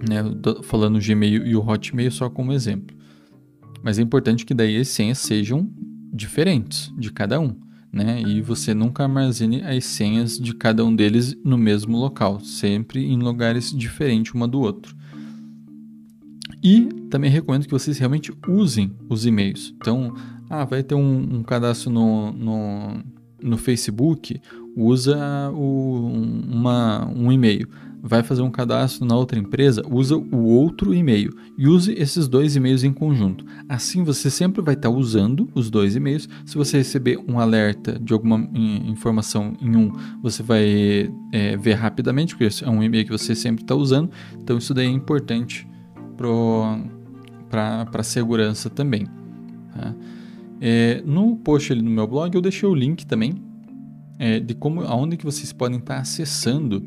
né, 0.07 0.23
falando 0.63 0.97
o 0.97 1.01
Gmail 1.01 1.45
e 1.45 1.55
o 1.55 1.67
Hotmail 1.67 2.11
só 2.11 2.29
como 2.29 2.53
exemplo. 2.53 2.95
Mas 3.83 3.97
é 3.97 4.01
importante 4.01 4.45
que 4.45 4.53
daí 4.53 4.77
as 4.77 4.87
senhas 4.89 5.19
sejam 5.19 5.69
diferentes 6.13 6.93
de 6.97 7.11
cada 7.11 7.39
um, 7.39 7.55
né? 7.91 8.21
E 8.21 8.41
você 8.41 8.73
nunca 8.73 9.03
armazene 9.03 9.61
as 9.61 9.85
senhas 9.85 10.37
de 10.37 10.53
cada 10.53 10.83
um 10.83 10.93
deles 10.93 11.35
no 11.43 11.57
mesmo 11.57 11.97
local, 11.97 12.39
sempre 12.41 13.05
em 13.05 13.17
lugares 13.17 13.71
diferentes 13.71 14.33
uma 14.33 14.47
do 14.47 14.59
outro. 14.59 14.95
E 16.61 16.89
também 17.09 17.31
recomendo 17.31 17.65
que 17.65 17.71
vocês 17.71 17.97
realmente 17.97 18.33
usem 18.47 18.91
os 19.07 19.25
e-mails. 19.25 19.73
Então, 19.77 20.13
ah, 20.49 20.65
vai 20.65 20.83
ter 20.83 20.95
um, 20.95 21.37
um 21.37 21.43
cadastro 21.43 21.89
no, 21.89 22.33
no, 22.33 23.03
no 23.41 23.57
Facebook, 23.57 24.41
usa 24.75 25.49
o, 25.51 26.11
uma, 26.47 27.07
um 27.07 27.31
e-mail. 27.31 27.67
Vai 28.01 28.23
fazer 28.23 28.41
um 28.41 28.49
cadastro 28.49 29.05
na 29.05 29.15
outra 29.15 29.37
empresa, 29.37 29.81
usa 29.89 30.15
o 30.15 30.45
outro 30.45 30.93
e-mail 30.93 31.33
e 31.57 31.67
use 31.67 31.93
esses 31.93 32.27
dois 32.27 32.55
e-mails 32.55 32.83
em 32.83 32.93
conjunto. 32.93 33.45
Assim 33.67 34.03
você 34.03 34.29
sempre 34.29 34.61
vai 34.61 34.73
estar 34.73 34.89
usando 34.89 35.49
os 35.53 35.69
dois 35.69 35.95
e-mails. 35.95 36.27
Se 36.45 36.57
você 36.57 36.77
receber 36.77 37.19
um 37.27 37.39
alerta 37.39 37.99
de 37.99 38.13
alguma 38.13 38.49
informação 38.85 39.53
em 39.61 39.75
um, 39.75 39.91
você 40.21 40.41
vai 40.41 41.11
é, 41.31 41.57
ver 41.57 41.73
rapidamente, 41.73 42.35
porque 42.35 42.63
é 42.63 42.69
um 42.69 42.81
e-mail 42.81 43.05
que 43.05 43.11
você 43.11 43.35
sempre 43.35 43.63
está 43.63 43.75
usando. 43.75 44.09
Então 44.41 44.57
isso 44.57 44.73
daí 44.73 44.87
é 44.87 44.91
importante 44.91 45.67
para 47.49 47.85
a 47.93 48.03
segurança 48.03 48.69
também. 48.69 49.07
Tá? 49.73 49.93
É, 50.61 51.01
no 51.05 51.35
post 51.37 51.71
ali 51.71 51.81
no 51.81 51.91
meu 51.91 52.07
blog 52.07 52.33
eu 52.35 52.41
deixei 52.41 52.67
o 52.67 52.75
link 52.75 53.05
também 53.05 53.35
é, 54.19 54.37
de 54.37 54.53
como, 54.53 54.81
aonde 54.81 55.15
que 55.15 55.23
vocês 55.23 55.53
podem 55.53 55.79
estar 55.79 55.97
acessando 55.97 56.85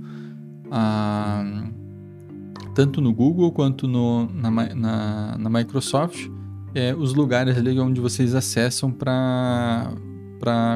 tanto 2.75 3.01
no 3.01 3.13
Google 3.13 3.53
quanto 3.53 3.87
no, 3.87 4.27
na, 4.33 4.51
na, 4.51 5.39
na 5.39 5.51
Microsoft 5.51 6.29
é, 6.75 6.95
os 6.95 7.15
lugares 7.15 7.57
ali 7.57 7.79
onde 7.79 8.01
vocês 8.01 8.35
acessam 8.35 8.91
para 8.91 9.91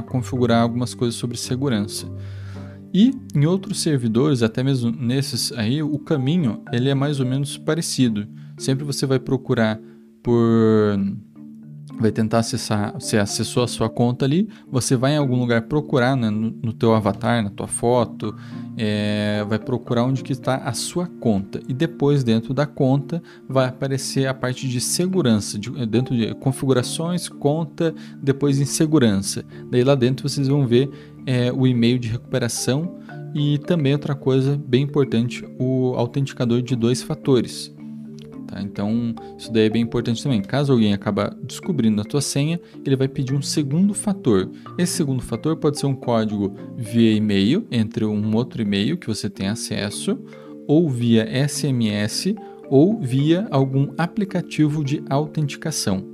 configurar 0.09 0.63
algumas 0.63 0.95
coisas 0.95 1.19
sobre 1.19 1.37
segurança. 1.37 2.07
E 2.93 3.13
em 3.35 3.45
outros 3.47 3.81
servidores, 3.81 4.43
até 4.43 4.63
mesmo 4.63 4.91
nesses 4.91 5.53
aí, 5.53 5.83
o 5.83 5.99
caminho 5.99 6.63
ele 6.73 6.89
é 6.89 6.95
mais 6.95 7.21
ou 7.21 7.27
menos 7.27 7.59
parecido. 7.59 8.27
Sempre 8.57 8.85
você 8.85 9.05
vai 9.05 9.19
procurar 9.19 9.79
por 10.23 10.99
vai 11.99 12.11
tentar 12.11 12.41
acessar, 12.41 12.93
você 12.93 13.17
acessou 13.17 13.63
a 13.63 13.69
sua 13.69 13.89
conta 13.89 14.25
ali, 14.25 14.49
você 14.71 14.97
vai 14.97 15.13
em 15.13 15.17
algum 15.17 15.39
lugar 15.39 15.63
procurar 15.63 16.17
né, 16.17 16.31
no, 16.31 16.51
no 16.51 16.73
teu 16.73 16.95
avatar, 16.95 17.43
na 17.43 17.51
tua 17.51 17.67
foto, 17.67 18.35
é, 18.77 19.45
vai 19.49 19.59
procurar 19.59 20.05
onde 20.05 20.23
que 20.23 20.33
está 20.33 20.57
a 20.57 20.73
sua 20.73 21.07
conta 21.07 21.61
e 21.69 21.73
depois 21.73 22.23
dentro 22.23 22.53
da 22.53 22.67
conta 22.67 23.23
vai 23.49 23.69
aparecer 23.69 24.27
a 24.27 24.35
parte 24.35 24.69
de 24.69 24.81
segurança, 24.81 25.59
de, 25.59 25.71
dentro 25.87 26.17
de 26.17 26.35
configurações, 26.35 27.29
conta, 27.29 27.95
depois 28.23 28.61
em 28.61 28.67
segurança. 28.67 29.45
Daí 29.71 29.83
lá 29.83 29.95
dentro 29.95 30.29
vocês 30.29 30.49
vão 30.49 30.67
ver 30.67 30.91
é 31.27 31.53
o 31.53 31.67
e-mail 31.67 31.99
de 31.99 32.09
recuperação 32.09 32.99
e 33.35 33.59
também 33.59 33.93
outra 33.93 34.15
coisa 34.15 34.57
bem 34.57 34.83
importante, 34.83 35.45
o 35.59 35.95
autenticador 35.97 36.63
de 36.63 36.77
dois 36.77 37.03
fatores. 37.03 37.76
Tá? 38.57 38.63
Então, 38.63 39.15
isso 39.39 39.53
daí 39.53 39.67
é 39.67 39.71
bem 39.71 39.83
importante 39.83 40.23
também. 40.23 40.41
Caso 40.41 40.73
alguém 40.73 40.95
acabe 40.95 41.23
descobrindo 41.43 42.01
a 42.01 42.05
tua 42.05 42.21
senha, 42.21 42.59
ele 42.85 42.97
vai 42.97 43.09
pedir 43.09 43.35
um 43.35 43.43
segundo 43.43 43.93
fator. 43.93 44.51
Esse 44.79 44.95
segundo 44.95 45.23
fator 45.23 45.57
pode 45.57 45.79
ser 45.79 45.87
um 45.87 45.95
código 45.95 46.55
via 46.77 47.13
e-mail, 47.13 47.67
entre 47.71 48.05
um 48.05 48.35
outro 48.35 48.63
e-mail 48.63 48.97
que 48.97 49.07
você 49.07 49.29
tem 49.29 49.49
acesso, 49.49 50.19
ou 50.67 50.89
via 50.89 51.27
SMS, 51.47 52.35
ou 52.69 52.99
via 52.99 53.47
algum 53.51 53.93
aplicativo 53.99 54.83
de 54.83 55.03
autenticação. 55.09 56.05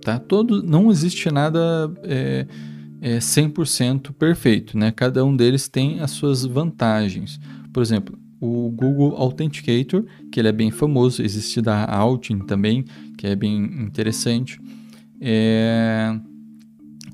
Tá? 0.00 0.18
Todo, 0.18 0.62
não 0.62 0.90
existe 0.90 1.30
nada 1.30 1.92
é, 2.04 2.46
é 3.00 3.18
100% 3.18 4.12
perfeito. 4.12 4.78
Né? 4.78 4.92
Cada 4.92 5.24
um 5.24 5.36
deles 5.36 5.68
tem 5.68 6.00
as 6.00 6.12
suas 6.12 6.44
vantagens. 6.44 7.40
Por 7.72 7.82
exemplo, 7.82 8.16
o 8.46 8.70
Google 8.70 9.16
Authenticator, 9.16 10.04
que 10.30 10.40
ele 10.40 10.48
é 10.48 10.52
bem 10.52 10.70
famoso, 10.70 11.22
existe 11.22 11.60
da 11.60 11.84
Autin 11.84 12.38
também, 12.38 12.84
que 13.18 13.26
é 13.26 13.34
bem 13.34 13.64
interessante. 13.82 14.60
É... 15.20 16.18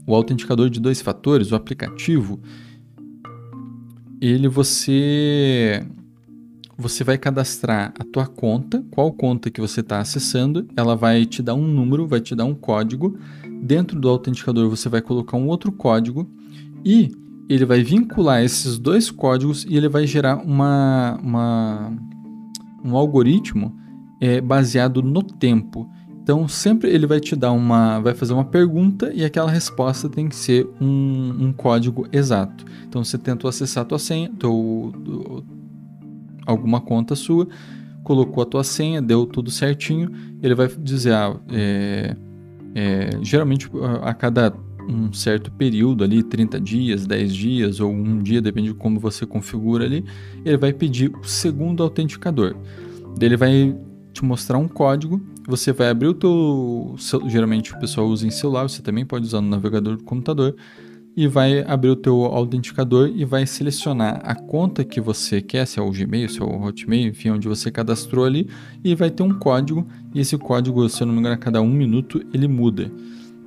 O 0.07 0.15
autenticador 0.15 0.69
de 0.69 0.81
dois 0.81 1.01
fatores, 1.01 1.53
o 1.53 1.55
aplicativo, 1.55 2.41
ele 4.21 4.49
você 4.49 5.87
você 6.77 7.05
vai 7.05 7.17
cadastrar 7.17 7.95
a 7.99 8.05
tua 8.05 8.27
conta, 8.27 8.85
qual 8.91 9.13
conta 9.13 9.51
que 9.51 9.61
você 9.61 9.81
está 9.81 10.01
acessando, 10.01 10.67
ela 10.77 10.97
vai 10.97 11.25
te 11.25 11.41
dar 11.41 11.55
um 11.55 11.67
número, 11.67 12.09
vai 12.09 12.21
te 12.21 12.35
dar 12.35 12.45
um 12.45 12.55
código. 12.55 13.17
Dentro 13.63 14.01
do 14.01 14.09
autenticador 14.09 14.69
você 14.69 14.89
vai 14.89 15.01
colocar 15.01 15.37
um 15.37 15.47
outro 15.47 15.71
código 15.71 16.29
e 16.85 17.13
ele 17.55 17.65
vai 17.65 17.83
vincular 17.83 18.43
esses 18.43 18.79
dois 18.79 19.11
códigos 19.11 19.65
e 19.69 19.77
ele 19.77 19.89
vai 19.89 20.07
gerar 20.07 20.37
uma, 20.37 21.19
uma 21.23 21.93
um 22.85 22.97
algoritmo 22.97 23.77
é, 24.21 24.41
baseado 24.41 25.03
no 25.03 25.23
tempo. 25.23 25.89
Então 26.23 26.47
sempre 26.47 26.91
ele 26.91 27.07
vai 27.07 27.19
te 27.19 27.35
dar 27.35 27.51
uma, 27.51 27.99
vai 27.99 28.15
fazer 28.15 28.33
uma 28.33 28.45
pergunta 28.45 29.13
e 29.13 29.25
aquela 29.25 29.51
resposta 29.51 30.09
tem 30.09 30.29
que 30.29 30.37
ser 30.37 30.69
um, 30.81 31.47
um 31.47 31.53
código 31.53 32.07
exato. 32.13 32.65
Então 32.87 33.03
você 33.03 33.19
tentou 33.19 33.49
acessar 33.49 33.83
a 33.83 33.85
tua 33.85 33.99
senha, 33.99 34.31
teu, 34.39 34.93
alguma 36.47 36.81
conta 36.81 37.17
sua, 37.17 37.49
colocou 38.05 38.43
a 38.43 38.47
tua 38.47 38.63
senha, 38.63 39.03
deu 39.03 39.27
tudo 39.27 39.51
certinho, 39.51 40.11
ele 40.41 40.55
vai 40.55 40.69
dizer, 40.69 41.13
ah, 41.13 41.37
é, 41.51 42.17
é, 42.75 43.11
geralmente 43.21 43.69
a 44.03 44.15
cada 44.15 44.53
um 44.89 45.13
certo 45.13 45.51
período 45.51 46.05
ali, 46.05 46.23
30 46.23 46.61
dias, 46.61 47.07
10 47.07 47.35
dias 47.35 47.81
ou 47.81 47.91
um 47.91 48.23
dia, 48.23 48.41
depende 48.41 48.69
de 48.69 48.75
como 48.75 48.99
você 48.99 49.27
configura 49.27 49.85
ali, 49.85 50.05
ele 50.45 50.57
vai 50.57 50.73
pedir 50.73 51.11
o 51.15 51.25
segundo 51.25 51.83
autenticador. 51.83 52.57
Ele 53.21 53.37
vai 53.37 53.77
te 54.13 54.25
mostrar 54.25 54.59
um 54.59 54.69
código, 54.69 55.21
você 55.47 55.73
vai 55.73 55.89
abrir 55.89 56.09
o 56.09 56.15
teu, 56.15 56.95
geralmente 57.27 57.73
o 57.73 57.79
pessoal 57.79 58.07
usa 58.07 58.27
em 58.27 58.31
celular, 58.31 58.69
você 58.69 58.83
também 58.83 59.05
pode 59.05 59.27
usar 59.27 59.41
no 59.41 59.49
navegador 59.49 59.97
do 59.97 60.05
computador, 60.05 60.55
e 61.15 61.27
vai 61.27 61.63
abrir 61.63 61.91
o 61.91 61.97
teu 61.97 62.25
autenticador 62.25 63.11
e 63.15 63.25
vai 63.25 63.47
selecionar 63.47 64.21
a 64.25 64.35
conta 64.35 64.83
que 64.83 65.01
você 65.01 65.43
quer, 65.43 65.67
se 65.67 65.79
é 65.79 65.83
o 65.83 65.91
Gmail, 65.91 66.29
se 66.29 66.41
é 66.41 66.45
o 66.45 66.63
Hotmail, 66.63 67.09
enfim, 67.09 67.31
onde 67.31 67.47
você 67.47 67.71
cadastrou 67.71 68.25
ali, 68.25 68.49
e 68.83 68.95
vai 68.95 69.11
ter 69.11 69.23
um 69.23 69.35
código, 69.35 69.87
e 70.15 70.21
esse 70.21 70.39
código, 70.39 70.89
se 70.89 71.03
eu 71.03 71.07
não 71.07 71.13
me 71.15 71.21
engano, 71.21 71.35
a 71.35 71.39
cada 71.39 71.61
um 71.61 71.71
minuto 71.71 72.25
ele 72.33 72.49
muda. 72.49 72.91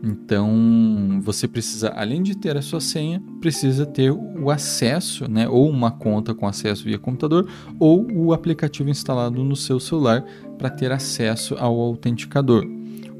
Então, 0.06 1.20
você 1.24 1.48
precisa, 1.48 1.90
além 1.90 2.22
de 2.22 2.38
ter 2.38 2.56
a 2.56 2.62
sua 2.62 2.80
senha, 2.80 3.24
precisa 3.42 3.88
ter 3.88 4.12
o 4.12 4.52
acesso, 4.52 5.28
né, 5.28 5.50
ou 5.50 5.68
uma 5.68 5.90
conta 5.90 6.36
com 6.36 6.48
acesso 6.48 6.84
via 6.84 7.00
computador, 7.00 7.50
ou 7.80 8.06
o 8.12 8.32
aplicativo 8.32 8.88
instalado 8.88 9.44
no 9.44 9.56
seu 9.56 9.80
celular 9.80 10.24
para 10.60 10.70
ter 10.70 10.92
acesso 10.92 11.56
ao 11.58 11.80
autenticador. 11.80 12.64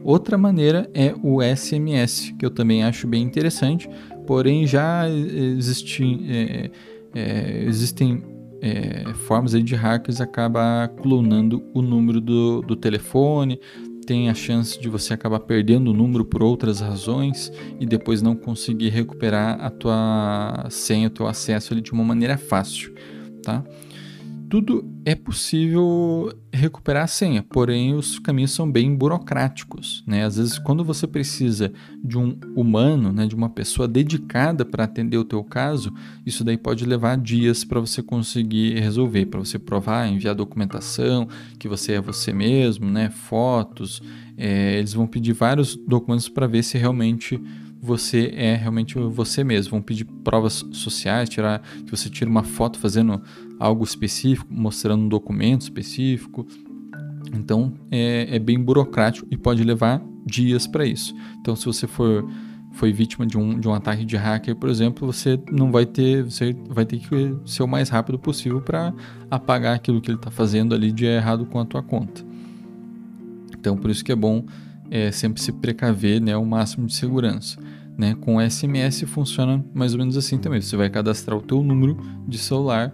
Outra 0.04 0.38
maneira 0.38 0.88
é 0.94 1.16
o 1.24 1.42
SMS, 1.42 2.32
que 2.38 2.46
eu 2.46 2.52
também 2.52 2.84
acho 2.84 3.08
bem 3.08 3.24
interessante, 3.24 3.90
porém 4.28 4.68
já 4.68 5.10
existe, 5.10 6.04
é, 6.30 6.72
é, 7.16 7.64
existem 7.66 8.24
é, 8.62 9.14
formas 9.14 9.52
de 9.52 9.76
hackers 9.76 10.22
acabar 10.22 10.88
clonando 10.90 11.64
o 11.74 11.82
número 11.82 12.22
do, 12.22 12.62
do 12.62 12.76
telefone, 12.76 13.60
tem 14.06 14.30
a 14.30 14.34
chance 14.34 14.80
de 14.80 14.88
você 14.88 15.14
acabar 15.14 15.40
perdendo 15.40 15.92
o 15.92 15.94
número 15.94 16.24
por 16.24 16.44
outras 16.44 16.80
razões 16.80 17.52
e 17.80 17.86
depois 17.86 18.22
não 18.22 18.36
conseguir 18.36 18.90
recuperar 18.90 19.60
a 19.60 19.70
tua 19.70 20.68
senha, 20.70 21.08
o 21.08 21.12
teu 21.12 21.28
acesso 21.28 21.74
ali 21.74 21.82
de 21.82 21.92
uma 21.92 22.04
maneira 22.04 22.38
fácil, 22.38 22.94
tá? 23.42 23.64
Tudo 24.56 24.90
é 25.04 25.14
possível 25.16 26.32
recuperar 26.50 27.04
a 27.04 27.08
senha, 27.08 27.44
porém 27.44 27.94
os 27.94 28.20
caminhos 28.20 28.52
são 28.52 28.72
bem 28.72 28.96
burocráticos, 28.96 30.02
né? 30.08 30.24
Às 30.24 30.38
vezes 30.38 30.58
quando 30.58 30.82
você 30.82 31.06
precisa 31.06 31.74
de 32.02 32.18
um 32.18 32.40
humano, 32.56 33.12
né, 33.12 33.28
de 33.28 33.36
uma 33.36 33.50
pessoa 33.50 33.86
dedicada 33.86 34.64
para 34.64 34.86
atender 34.86 35.18
o 35.18 35.26
teu 35.26 35.44
caso, 35.44 35.94
isso 36.26 36.42
daí 36.42 36.58
pode 36.58 36.86
levar 36.86 37.18
dias 37.18 37.66
para 37.66 37.82
você 37.82 38.02
conseguir 38.02 38.80
resolver, 38.80 39.26
para 39.26 39.42
você 39.42 39.60
provar, 39.60 40.08
enviar 40.08 40.34
documentação 40.34 41.28
que 41.60 41.68
você 41.68 41.92
é 41.96 42.00
você 42.00 42.32
mesmo, 42.32 42.90
né, 42.90 43.10
fotos, 43.10 44.02
é, 44.38 44.78
eles 44.78 44.94
vão 44.94 45.06
pedir 45.06 45.34
vários 45.34 45.76
documentos 45.76 46.30
para 46.30 46.48
ver 46.48 46.64
se 46.64 46.78
realmente 46.78 47.42
você 47.86 48.34
é 48.36 48.56
realmente 48.56 48.98
você 48.98 49.44
mesmo. 49.44 49.72
Vão 49.72 49.82
pedir 49.82 50.06
provas 50.06 50.66
sociais, 50.72 51.30
tirar 51.30 51.62
que 51.86 51.92
você 51.92 52.10
tira 52.10 52.30
uma 52.30 52.44
foto 52.44 52.80
fazendo 52.80 53.22
algo 53.60 53.84
específico, 53.84 54.48
mostrando 54.52 55.04
um 55.04 55.10
documento 55.10 55.62
específico. 55.62 56.46
Então 57.34 57.74
é, 57.92 58.36
é 58.36 58.40
bem 58.40 58.60
burocrático 58.60 59.28
e 59.32 59.38
pode 59.38 59.64
levar 59.64 60.02
dias 60.26 60.66
para 60.66 60.86
isso. 60.86 61.16
Então, 61.40 61.56
se 61.56 61.66
você 61.66 61.88
for 61.88 62.28
foi 62.76 62.92
vítima 62.92 63.26
de 63.26 63.38
um, 63.38 63.58
de 63.58 63.70
um 63.70 63.74
ataque 63.74 64.04
de 64.04 64.18
hacker, 64.18 64.54
por 64.54 64.70
exemplo, 64.70 65.12
você 65.12 65.40
não 65.50 65.72
vai 65.72 65.86
ter, 65.86 66.24
você 66.24 66.54
vai 66.68 66.86
ter 66.86 67.00
que 67.00 67.34
ser 67.46 67.64
o 67.64 67.68
mais 67.68 67.88
rápido 67.88 68.20
possível 68.20 68.60
para 68.60 68.94
apagar 69.32 69.76
aquilo 69.76 70.02
que 70.02 70.12
ele 70.12 70.18
está 70.18 70.30
fazendo 70.30 70.76
ali 70.76 70.92
de 70.92 71.06
errado 71.06 71.46
com 71.46 71.58
a 71.58 71.64
tua 71.64 71.82
conta. 71.82 72.22
Então, 73.58 73.78
por 73.78 73.90
isso 73.90 74.04
que 74.04 74.12
é 74.12 74.16
bom 74.16 74.44
é, 74.92 75.10
sempre 75.10 75.42
se 75.42 75.54
precaver, 75.54 76.22
né, 76.22 76.36
o 76.36 76.46
máximo 76.46 76.86
de 76.86 76.94
segurança. 76.94 77.58
Né? 77.98 78.14
Com 78.14 78.42
SMS 78.42 79.04
funciona 79.08 79.64
mais 79.74 79.94
ou 79.94 80.00
menos 80.00 80.18
assim 80.18 80.38
também. 80.38 80.60
Você 80.60 80.76
vai 80.76 80.90
cadastrar 80.90 81.38
o 81.38 81.42
teu 81.42 81.64
número 81.64 81.98
de 82.28 82.38
celular 82.38 82.94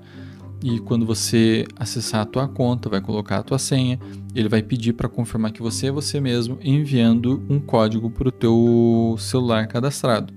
e 0.63 0.79
quando 0.79 1.05
você 1.05 1.65
acessar 1.75 2.21
a 2.21 2.25
tua 2.25 2.47
conta, 2.47 2.87
vai 2.87 3.01
colocar 3.01 3.37
a 3.37 3.43
tua 3.43 3.57
senha, 3.57 3.99
ele 4.35 4.47
vai 4.47 4.61
pedir 4.61 4.93
para 4.93 5.09
confirmar 5.09 5.51
que 5.51 5.61
você 5.61 5.87
é 5.87 5.91
você 5.91 6.19
mesmo, 6.21 6.59
enviando 6.61 7.43
um 7.49 7.59
código 7.59 8.09
para 8.11 8.27
o 8.27 8.31
teu 8.31 9.15
celular 9.17 9.67
cadastrado. 9.67 10.33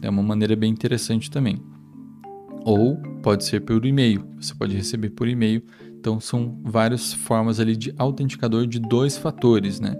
É 0.00 0.08
uma 0.08 0.22
maneira 0.22 0.54
bem 0.54 0.70
interessante 0.70 1.30
também. 1.30 1.60
Ou 2.64 2.96
pode 3.22 3.44
ser 3.44 3.60
por 3.60 3.84
e-mail, 3.84 4.24
você 4.40 4.54
pode 4.54 4.76
receber 4.76 5.10
por 5.10 5.26
e-mail. 5.26 5.62
Então 5.98 6.20
são 6.20 6.60
várias 6.62 7.12
formas 7.12 7.58
ali 7.58 7.76
de 7.76 7.92
autenticador 7.98 8.66
de 8.66 8.78
dois 8.78 9.16
fatores, 9.16 9.80
né? 9.80 9.96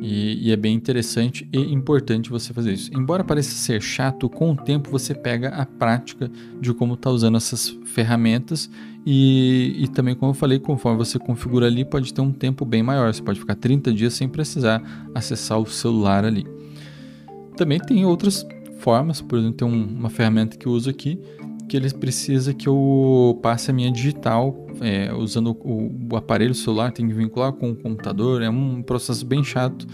E, 0.00 0.48
e, 0.48 0.52
é 0.52 0.56
bem 0.56 0.74
interessante 0.74 1.48
e 1.52 1.58
importante 1.72 2.30
você 2.30 2.52
fazer 2.52 2.72
isso. 2.72 2.90
Embora 2.94 3.24
pareça 3.24 3.50
ser 3.50 3.80
chato, 3.80 4.28
com 4.28 4.52
o 4.52 4.56
tempo 4.56 4.90
você 4.90 5.14
pega 5.14 5.48
a 5.48 5.64
prática 5.64 6.30
de 6.60 6.72
como 6.74 6.94
está 6.94 7.10
usando 7.10 7.36
essas 7.36 7.70
ferramentas 7.84 8.70
e, 9.04 9.76
e, 9.78 9.88
também, 9.88 10.14
como 10.14 10.30
eu 10.30 10.34
falei, 10.34 10.58
conforme 10.58 10.98
você 10.98 11.18
configura 11.18 11.66
ali, 11.66 11.84
pode 11.84 12.12
ter 12.12 12.20
um 12.20 12.32
tempo 12.32 12.64
bem 12.64 12.82
maior. 12.82 13.14
Você 13.14 13.22
pode 13.22 13.38
ficar 13.38 13.54
30 13.54 13.92
dias 13.92 14.14
sem 14.14 14.28
precisar 14.28 14.82
acessar 15.14 15.60
o 15.60 15.66
celular 15.66 16.24
ali. 16.24 16.44
Também 17.56 17.78
tem 17.78 18.04
outras 18.04 18.44
formas, 18.78 19.20
por 19.20 19.38
exemplo, 19.38 19.56
tem 19.56 19.68
um, 19.68 19.84
uma 19.84 20.10
ferramenta 20.10 20.56
que 20.56 20.66
eu 20.66 20.72
uso 20.72 20.90
aqui 20.90 21.20
que 21.68 21.76
ele 21.76 21.92
precisa 21.92 22.54
que 22.54 22.68
eu 22.68 23.38
passe 23.42 23.70
a 23.70 23.74
minha 23.74 23.90
digital 23.90 24.66
é, 24.80 25.12
usando 25.12 25.56
o, 25.60 25.90
o, 26.12 26.16
aparelho 26.16 26.54
celular, 26.54 26.92
tem 26.92 27.06
que 27.08 27.14
vincular 27.14 27.52
com 27.52 27.70
o 27.70 27.76
computador, 27.76 28.42
é 28.42 28.50
um 28.50 28.82
processo 28.82 29.24
bem 29.24 29.42
chato, 29.42 29.86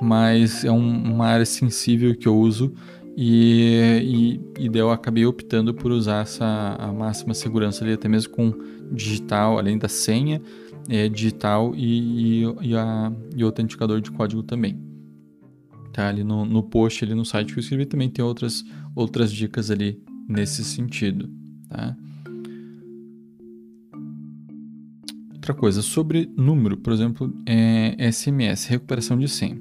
mas 0.00 0.64
é 0.64 0.70
um, 0.70 1.12
uma 1.12 1.26
área 1.26 1.46
sensível 1.46 2.14
que 2.16 2.28
eu 2.28 2.36
uso 2.36 2.72
e, 3.16 4.40
e, 4.58 4.64
e 4.64 4.68
daí 4.68 4.80
eu 4.80 4.90
acabei 4.90 5.26
optando 5.26 5.74
por 5.74 5.90
usar 5.90 6.22
essa 6.22 6.76
a 6.78 6.92
máxima 6.92 7.34
segurança 7.34 7.84
ali, 7.84 7.94
até 7.94 8.08
mesmo 8.08 8.32
com 8.32 8.54
digital, 8.92 9.58
além 9.58 9.76
da 9.76 9.88
senha, 9.88 10.40
é, 10.88 11.08
digital 11.08 11.74
e, 11.74 12.44
e, 12.62 12.76
a, 12.76 13.12
e 13.36 13.42
autenticador 13.42 14.00
de 14.00 14.10
código 14.10 14.42
também. 14.42 14.78
Tá 15.92 16.08
ali 16.08 16.22
no, 16.22 16.44
no 16.44 16.62
post, 16.62 17.04
ali 17.04 17.14
no 17.14 17.24
site 17.24 17.52
que 17.52 17.58
eu 17.58 17.62
escrevi, 17.62 17.86
também 17.86 18.08
tem 18.08 18.24
outras, 18.24 18.62
outras 18.94 19.32
dicas 19.32 19.68
ali 19.68 20.00
nesse 20.28 20.62
sentido. 20.62 21.28
Tá? 21.68 21.96
Outra 25.32 25.54
coisa, 25.54 25.80
sobre 25.80 26.30
número, 26.36 26.76
por 26.76 26.92
exemplo, 26.92 27.32
é 27.46 28.10
SMS, 28.12 28.66
recuperação 28.66 29.18
de 29.18 29.26
senha. 29.28 29.58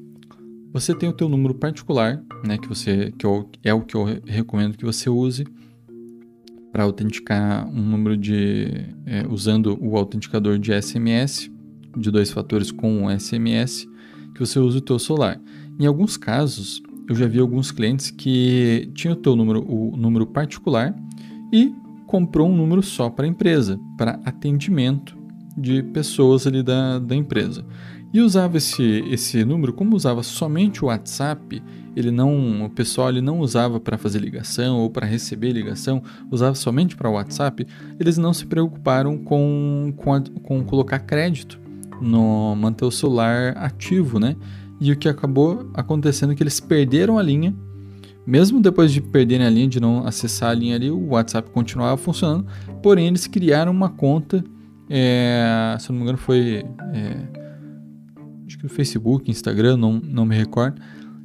você 0.73 0.93
tem 0.93 1.07
o 1.07 1.13
teu 1.13 1.29
número 1.29 1.55
particular, 1.55 2.21
né, 2.45 2.57
que 2.57 2.67
você 2.67 3.13
que 3.17 3.25
eu, 3.25 3.49
é 3.63 3.73
o 3.73 3.81
que 3.81 3.95
eu 3.95 4.03
recomendo 4.25 4.77
que 4.77 4.83
você 4.83 5.09
use 5.09 5.45
para 6.73 6.83
autenticar 6.83 7.67
um 7.69 7.81
número 7.81 8.17
de 8.17 8.67
é, 9.05 9.25
usando 9.29 9.77
o 9.81 9.97
autenticador 9.97 10.59
de 10.59 10.79
SMS 10.79 11.49
de 11.95 12.11
dois 12.11 12.29
fatores 12.29 12.69
com 12.69 13.03
um 13.03 13.19
SMS 13.19 13.87
que 14.33 14.39
você 14.39 14.59
usa 14.59 14.77
o 14.77 14.81
teu 14.81 14.99
celular. 14.99 15.41
Em 15.79 15.85
alguns 15.85 16.17
casos, 16.17 16.81
eu 17.07 17.15
já 17.15 17.27
vi 17.27 17.39
alguns 17.39 17.71
clientes 17.71 18.11
que 18.11 18.91
tinham 18.93 19.13
o 19.13 19.15
teu 19.15 19.35
número, 19.35 19.65
o 19.67 19.95
número 19.95 20.27
particular 20.27 20.95
e 21.51 21.73
comprou 22.05 22.49
um 22.49 22.55
número 22.55 22.81
só 22.81 23.09
para 23.09 23.25
a 23.25 23.27
empresa, 23.27 23.79
para 23.97 24.19
atendimento 24.25 25.17
de 25.57 25.81
pessoas 25.81 26.45
ali 26.45 26.61
da, 26.61 26.99
da 26.99 27.15
empresa. 27.15 27.65
E 28.13 28.21
usava 28.21 28.57
esse, 28.57 29.03
esse 29.09 29.43
número, 29.43 29.73
como 29.73 29.95
usava 29.95 30.23
somente 30.23 30.83
o 30.83 30.87
WhatsApp, 30.87 31.61
ele 31.95 32.09
não, 32.11 32.65
o 32.65 32.69
pessoal 32.69 33.09
ele 33.09 33.21
não 33.21 33.39
usava 33.39 33.79
para 33.79 33.97
fazer 33.97 34.19
ligação 34.19 34.77
ou 34.79 34.89
para 34.89 35.05
receber 35.05 35.51
ligação, 35.51 36.01
usava 36.31 36.55
somente 36.55 36.95
para 36.95 37.09
o 37.09 37.13
WhatsApp, 37.13 37.67
eles 37.99 38.17
não 38.17 38.33
se 38.33 38.45
preocuparam 38.45 39.17
com, 39.17 39.93
com, 39.97 40.13
a, 40.13 40.21
com 40.43 40.63
colocar 40.63 40.99
crédito 40.99 41.59
no 41.99 42.55
manter 42.55 42.85
o 42.85 42.91
celular 42.91 43.57
ativo, 43.57 44.19
né? 44.19 44.35
E 44.79 44.91
o 44.91 44.95
que 44.95 45.09
acabou 45.09 45.69
acontecendo 45.73 46.33
é 46.33 46.35
que 46.35 46.43
eles 46.43 46.59
perderam 46.59 47.17
a 47.17 47.23
linha. 47.23 47.55
Mesmo 48.25 48.61
depois 48.61 48.91
de 48.91 49.01
perderem 49.01 49.45
a 49.45 49.49
linha, 49.49 49.67
de 49.67 49.79
não 49.79 50.05
acessar 50.05 50.49
a 50.49 50.53
linha 50.53 50.75
ali, 50.75 50.91
o 50.91 51.09
WhatsApp 51.09 51.49
continuava 51.51 51.95
funcionando. 51.97 52.45
Porém, 52.83 53.07
eles 53.07 53.25
criaram 53.25 53.71
uma 53.71 53.89
conta, 53.89 54.43
é, 54.89 55.75
se 55.79 55.89
não 55.89 55.97
me 55.97 56.03
engano, 56.03 56.17
foi 56.17 56.65
é, 56.93 57.17
acho 58.45 58.57
que 58.57 58.67
Facebook, 58.67 59.29
Instagram, 59.29 59.77
não, 59.77 59.93
não 60.03 60.25
me 60.25 60.35
recordo. 60.35 60.81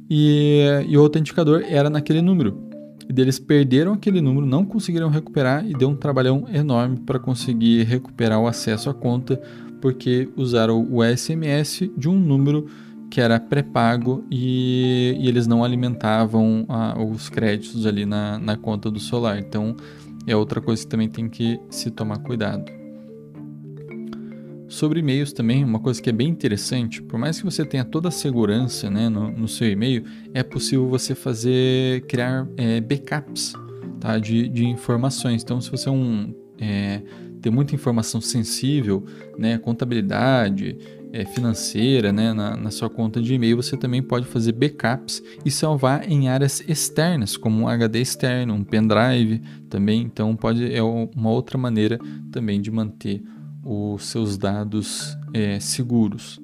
E, 0.09 0.63
e 0.87 0.97
o 0.97 1.01
autenticador 1.01 1.63
era 1.67 1.89
naquele 1.89 2.21
número. 2.21 2.69
E 3.09 3.19
eles 3.19 3.39
perderam 3.39 3.93
aquele 3.93 4.21
número, 4.21 4.45
não 4.45 4.65
conseguiram 4.65 5.09
recuperar 5.09 5.65
e 5.65 5.73
deu 5.73 5.89
um 5.89 5.95
trabalhão 5.95 6.45
enorme 6.53 6.99
para 6.99 7.19
conseguir 7.19 7.83
recuperar 7.83 8.39
o 8.39 8.47
acesso 8.47 8.89
à 8.89 8.93
conta, 8.93 9.41
porque 9.81 10.29
usaram 10.37 10.87
o 10.89 11.03
SMS 11.03 11.89
de 11.97 12.07
um 12.07 12.17
número 12.17 12.67
que 13.13 13.21
era 13.21 13.39
pré-pago 13.39 14.25
e, 14.31 15.15
e, 15.19 15.27
eles 15.27 15.45
não 15.45 15.63
alimentavam 15.63 16.65
a, 16.67 16.99
os 16.99 17.29
créditos 17.29 17.85
ali 17.85 18.07
na, 18.07 18.39
na 18.39 18.57
conta 18.57 18.89
do 18.89 18.99
celular. 18.99 19.37
Então 19.37 19.75
é 20.25 20.35
outra 20.35 20.59
coisa 20.59 20.81
que 20.81 20.89
também 20.89 21.07
tem 21.07 21.29
que 21.29 21.59
se 21.69 21.91
tomar 21.91 22.17
cuidado. 22.17 22.65
Sobre 24.67 25.01
e-mails 25.01 25.31
também, 25.31 25.63
uma 25.63 25.79
coisa 25.79 26.01
que 26.01 26.09
é 26.09 26.11
bem 26.11 26.27
interessante, 26.27 27.03
por 27.03 27.19
mais 27.19 27.37
que 27.37 27.45
você 27.45 27.63
tenha 27.63 27.85
toda 27.85 28.07
a 28.07 28.11
segurança 28.11 28.89
né, 28.89 29.07
no, 29.09 29.29
no 29.29 29.47
seu 29.47 29.69
e-mail, 29.69 30.03
é 30.33 30.41
possível 30.41 30.89
você 30.89 31.13
fazer, 31.13 32.01
criar 32.07 32.47
é, 32.57 32.81
backups 32.81 33.53
tá, 33.99 34.17
de, 34.17 34.49
de 34.49 34.65
informações. 34.65 35.43
Então, 35.43 35.61
se 35.61 35.69
você 35.69 35.87
é 35.87 35.91
um, 35.91 36.33
é, 36.59 37.03
tem 37.43 37.51
muita 37.51 37.75
informação 37.75 38.19
sensível, 38.19 39.05
né, 39.37 39.59
contabilidade, 39.59 41.02
é, 41.13 41.23
financeira, 41.25 42.11
né, 42.11 42.33
na, 42.33 42.57
na, 42.57 42.71
sua 42.71 42.89
conta 42.89 43.21
de 43.21 43.35
e-mail, 43.35 43.55
você 43.55 43.77
também 43.77 44.01
pode 44.01 44.25
fazer 44.25 44.51
backups 44.51 45.21
e 45.45 45.51
salvar 45.51 46.09
em 46.09 46.27
áreas 46.27 46.63
externas, 46.67 47.37
como 47.37 47.61
um 47.61 47.67
HD 47.67 48.01
externo, 48.01 48.55
um 48.55 48.63
pendrive 48.63 49.39
também. 49.69 50.01
Então, 50.01 50.35
pode 50.35 50.73
é 50.73 50.81
uma 50.81 51.29
outra 51.29 51.55
maneira 51.55 51.99
também 52.31 52.59
de 52.59 52.71
manter 52.71 53.21
os 53.63 54.07
seus 54.07 54.39
dados 54.39 55.15
é, 55.31 55.59
seguros. 55.59 56.41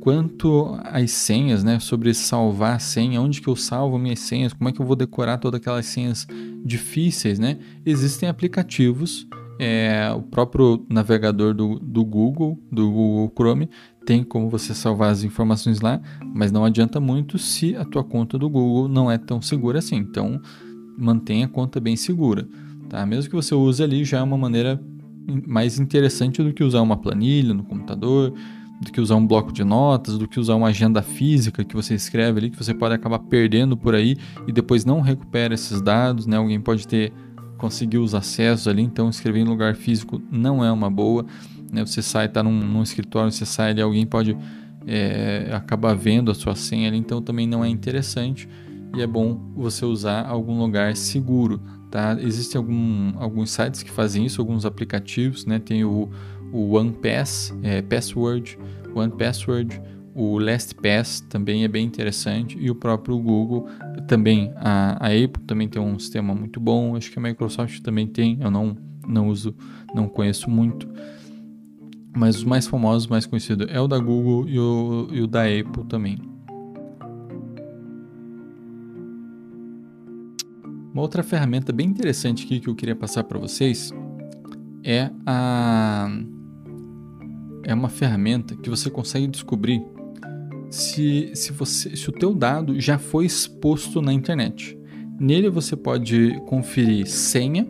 Quanto 0.00 0.78
às 0.84 1.10
senhas, 1.10 1.64
né, 1.64 1.80
sobre 1.80 2.12
salvar 2.12 2.76
a 2.76 2.78
senha, 2.78 3.22
onde 3.22 3.40
que 3.40 3.48
eu 3.48 3.56
salvo 3.56 3.98
minhas 3.98 4.20
senhas, 4.20 4.52
como 4.52 4.68
é 4.68 4.72
que 4.72 4.80
eu 4.80 4.86
vou 4.86 4.96
decorar 4.96 5.38
todas 5.38 5.60
aquelas 5.60 5.86
senhas 5.86 6.26
difíceis, 6.62 7.38
né? 7.38 7.58
Existem 7.84 8.28
aplicativos, 8.28 9.26
é, 9.58 10.10
o 10.16 10.22
próprio 10.22 10.86
navegador 10.88 11.52
do, 11.52 11.78
do 11.78 12.04
Google, 12.04 12.58
do 12.70 12.90
Google 12.90 13.32
Chrome, 13.36 13.68
tem 14.06 14.22
como 14.22 14.48
você 14.48 14.74
salvar 14.74 15.10
as 15.10 15.24
informações 15.24 15.80
lá, 15.80 16.00
mas 16.34 16.52
não 16.52 16.64
adianta 16.64 17.00
muito 17.00 17.36
se 17.38 17.76
a 17.76 17.84
tua 17.84 18.04
conta 18.04 18.38
do 18.38 18.48
Google 18.48 18.88
não 18.88 19.10
é 19.10 19.18
tão 19.18 19.42
segura 19.42 19.80
assim. 19.80 19.96
Então, 19.96 20.40
mantenha 20.96 21.46
a 21.46 21.48
conta 21.48 21.80
bem 21.80 21.96
segura, 21.96 22.48
tá? 22.88 23.04
Mesmo 23.04 23.28
que 23.28 23.36
você 23.36 23.54
use 23.54 23.82
ali, 23.82 24.04
já 24.04 24.18
é 24.18 24.22
uma 24.22 24.38
maneira 24.38 24.80
mais 25.46 25.78
interessante 25.78 26.42
do 26.42 26.52
que 26.52 26.64
usar 26.64 26.80
uma 26.80 26.96
planilha 26.96 27.52
no 27.52 27.64
computador, 27.64 28.32
do 28.80 28.92
que 28.92 29.00
usar 29.00 29.16
um 29.16 29.26
bloco 29.26 29.52
de 29.52 29.64
notas, 29.64 30.16
do 30.16 30.28
que 30.28 30.38
usar 30.38 30.54
uma 30.54 30.68
agenda 30.68 31.02
física 31.02 31.64
que 31.64 31.74
você 31.74 31.94
escreve 31.94 32.38
ali, 32.38 32.50
que 32.50 32.56
você 32.56 32.72
pode 32.72 32.94
acabar 32.94 33.18
perdendo 33.18 33.76
por 33.76 33.94
aí 33.94 34.16
e 34.46 34.52
depois 34.52 34.84
não 34.84 35.00
recupera 35.00 35.52
esses 35.52 35.82
dados, 35.82 36.26
né? 36.26 36.36
Alguém 36.36 36.60
pode 36.60 36.86
ter 36.86 37.12
conseguiu 37.58 38.02
os 38.02 38.14
acessos 38.14 38.66
ali, 38.66 38.82
então 38.82 39.10
escrever 39.10 39.40
em 39.40 39.44
lugar 39.44 39.74
físico 39.74 40.22
não 40.30 40.64
é 40.64 40.72
uma 40.72 40.90
boa. 40.90 41.26
Né? 41.70 41.84
Você 41.84 42.00
sai, 42.00 42.26
está 42.26 42.42
num, 42.42 42.52
num, 42.52 42.82
escritório, 42.82 43.30
você 43.30 43.44
sai 43.44 43.72
ali, 43.72 43.82
alguém 43.82 44.06
pode 44.06 44.36
é, 44.86 45.50
acabar 45.52 45.94
vendo 45.94 46.30
a 46.30 46.34
sua 46.34 46.54
senha 46.54 46.88
ali, 46.88 46.96
então 46.96 47.20
também 47.20 47.46
não 47.46 47.62
é 47.62 47.68
interessante 47.68 48.48
e 48.96 49.02
é 49.02 49.06
bom 49.06 49.38
você 49.54 49.84
usar 49.84 50.26
algum 50.26 50.58
lugar 50.58 50.96
seguro. 50.96 51.60
Tá? 51.90 52.16
Existem 52.20 52.58
algum, 52.58 53.12
alguns 53.18 53.50
sites 53.50 53.82
que 53.82 53.90
fazem 53.90 54.24
isso, 54.24 54.40
alguns 54.40 54.64
aplicativos, 54.64 55.46
né? 55.46 55.58
Tem 55.58 55.84
o, 55.84 56.08
o 56.52 56.76
OnePass, 56.76 57.54
é, 57.62 57.80
Password, 57.82 58.58
OnePassword, 58.94 59.80
o 60.14 60.38
LastPass 60.38 61.20
também 61.28 61.64
é 61.64 61.68
bem 61.68 61.86
interessante 61.86 62.58
e 62.60 62.70
o 62.70 62.74
próprio 62.74 63.16
Google 63.18 63.68
também, 64.08 64.50
a, 64.56 65.06
a 65.06 65.08
Apple 65.08 65.44
também 65.46 65.68
tem 65.68 65.80
um 65.80 65.98
sistema 65.98 66.34
muito 66.34 66.58
bom, 66.58 66.96
acho 66.96 67.12
que 67.12 67.18
a 67.18 67.22
Microsoft 67.22 67.80
também 67.80 68.06
tem, 68.06 68.38
eu 68.40 68.50
não, 68.50 68.76
não 69.06 69.28
uso, 69.28 69.54
não 69.94 70.08
conheço 70.08 70.50
muito, 70.50 70.88
mas 72.16 72.36
os 72.36 72.44
mais 72.44 72.66
famosos, 72.66 73.06
mais 73.06 73.26
conhecidos 73.26 73.68
é 73.70 73.78
o 73.80 73.86
da 73.86 73.98
Google 73.98 74.48
e 74.48 74.58
o, 74.58 75.08
e 75.12 75.20
o 75.20 75.26
da 75.26 75.42
Apple 75.42 75.84
também. 75.88 76.18
Uma 80.92 81.02
outra 81.02 81.22
ferramenta 81.22 81.72
bem 81.72 81.86
interessante 81.86 82.44
aqui 82.44 82.58
que 82.58 82.68
eu 82.68 82.74
queria 82.74 82.96
passar 82.96 83.22
para 83.24 83.38
vocês 83.38 83.92
é 84.82 85.10
a 85.26 86.10
é 87.64 87.74
uma 87.74 87.90
ferramenta 87.90 88.56
que 88.56 88.70
você 88.70 88.88
consegue 88.88 89.26
descobrir 89.26 89.84
se, 90.70 91.30
se, 91.34 91.52
você, 91.52 91.96
se 91.96 92.08
o 92.08 92.12
teu 92.12 92.34
dado 92.34 92.78
já 92.80 92.98
foi 92.98 93.26
exposto 93.26 94.00
na 94.00 94.12
internet. 94.12 94.78
Nele 95.18 95.48
você 95.48 95.74
pode 95.74 96.40
conferir 96.46 97.06
senha 97.06 97.66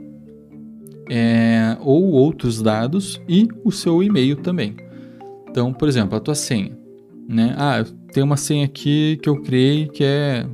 é, 1.08 1.76
ou 1.80 2.10
outros 2.10 2.60
dados 2.60 3.20
e 3.28 3.48
o 3.64 3.72
seu 3.72 4.02
e-mail 4.02 4.36
também. 4.36 4.76
Então, 5.48 5.72
por 5.72 5.88
exemplo, 5.88 6.16
a 6.16 6.20
tua 6.20 6.34
senha. 6.34 6.76
Né? 7.26 7.54
Ah, 7.56 7.84
tem 8.12 8.22
uma 8.22 8.36
senha 8.36 8.64
aqui 8.64 9.18
que 9.22 9.28
eu 9.28 9.40
criei 9.42 9.88
que 9.88 10.04
é 10.04 10.46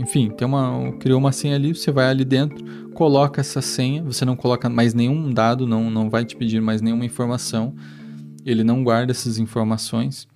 enfim, 0.00 0.30
tem 0.30 0.46
uma, 0.46 0.92
criou 0.98 1.18
uma 1.18 1.32
senha 1.32 1.54
ali, 1.54 1.74
você 1.74 1.90
vai 1.90 2.06
ali 2.06 2.24
dentro, 2.24 2.64
coloca 2.94 3.40
essa 3.40 3.62
senha, 3.62 4.02
você 4.02 4.24
não 4.24 4.36
coloca 4.36 4.68
mais 4.68 4.92
nenhum 4.92 5.32
dado, 5.32 5.66
não, 5.66 5.90
não 5.90 6.10
vai 6.10 6.24
te 6.24 6.36
pedir 6.36 6.60
mais 6.60 6.82
nenhuma 6.82 7.04
informação, 7.04 7.74
ele 8.44 8.64
não 8.64 8.82
guarda 8.82 9.12
essas 9.12 9.38
informações, 9.38 10.26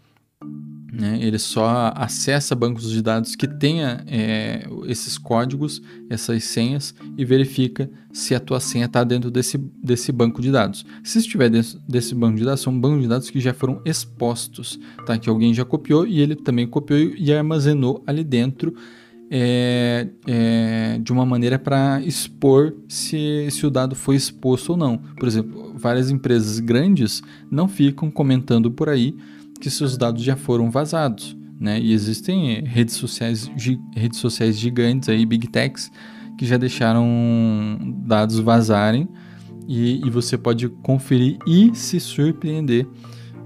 né? 0.94 1.18
ele 1.20 1.38
só 1.38 1.92
acessa 1.96 2.54
bancos 2.54 2.90
de 2.90 3.02
dados 3.02 3.34
que 3.34 3.48
tenha 3.48 4.04
é, 4.06 4.66
esses 4.86 5.18
códigos, 5.18 5.82
essas 6.08 6.44
senhas 6.44 6.94
e 7.18 7.24
verifica 7.24 7.90
se 8.12 8.34
a 8.34 8.40
tua 8.40 8.60
senha 8.60 8.86
está 8.86 9.02
dentro 9.02 9.30
desse, 9.30 9.58
desse 9.58 10.12
banco 10.12 10.40
de 10.40 10.50
dados. 10.50 10.86
Se 11.02 11.18
estiver 11.18 11.50
dentro 11.50 11.78
desse 11.88 12.14
banco 12.14 12.38
de 12.38 12.44
dados, 12.44 12.60
são 12.60 12.78
bancos 12.78 13.02
de 13.02 13.08
dados 13.08 13.30
que 13.30 13.40
já 13.40 13.52
foram 13.52 13.80
expostos, 13.84 14.78
tá? 15.04 15.18
que 15.18 15.28
alguém 15.28 15.52
já 15.52 15.64
copiou 15.64 16.06
e 16.06 16.20
ele 16.20 16.36
também 16.36 16.66
copiou 16.66 16.98
e 17.16 17.32
armazenou 17.32 18.02
ali 18.06 18.22
dentro 18.22 18.74
é, 19.30 20.06
é, 20.26 20.98
de 21.02 21.12
uma 21.12 21.26
maneira 21.26 21.58
para 21.58 22.00
expor 22.02 22.74
se, 22.88 23.48
se 23.50 23.66
o 23.66 23.70
dado 23.70 23.96
foi 23.96 24.16
exposto 24.16 24.70
ou 24.70 24.76
não. 24.76 24.98
Por 24.98 25.26
exemplo, 25.26 25.74
várias 25.76 26.10
empresas 26.10 26.60
grandes 26.60 27.22
não 27.50 27.66
ficam 27.66 28.10
comentando 28.10 28.70
por 28.70 28.88
aí 28.88 29.16
que 29.64 29.70
seus 29.70 29.96
dados 29.96 30.22
já 30.22 30.36
foram 30.36 30.70
vazados. 30.70 31.34
Né? 31.58 31.80
E 31.80 31.94
existem 31.94 32.62
redes 32.64 32.96
sociais, 32.96 33.50
redes 33.96 34.18
sociais 34.18 34.58
gigantes 34.58 35.08
aí, 35.08 35.24
big 35.24 35.48
techs, 35.48 35.90
que 36.36 36.44
já 36.44 36.58
deixaram 36.58 37.08
dados 38.06 38.38
vazarem 38.38 39.08
e, 39.66 40.06
e 40.06 40.10
você 40.10 40.36
pode 40.36 40.68
conferir 40.68 41.38
e 41.46 41.74
se 41.74 41.98
surpreender 41.98 42.86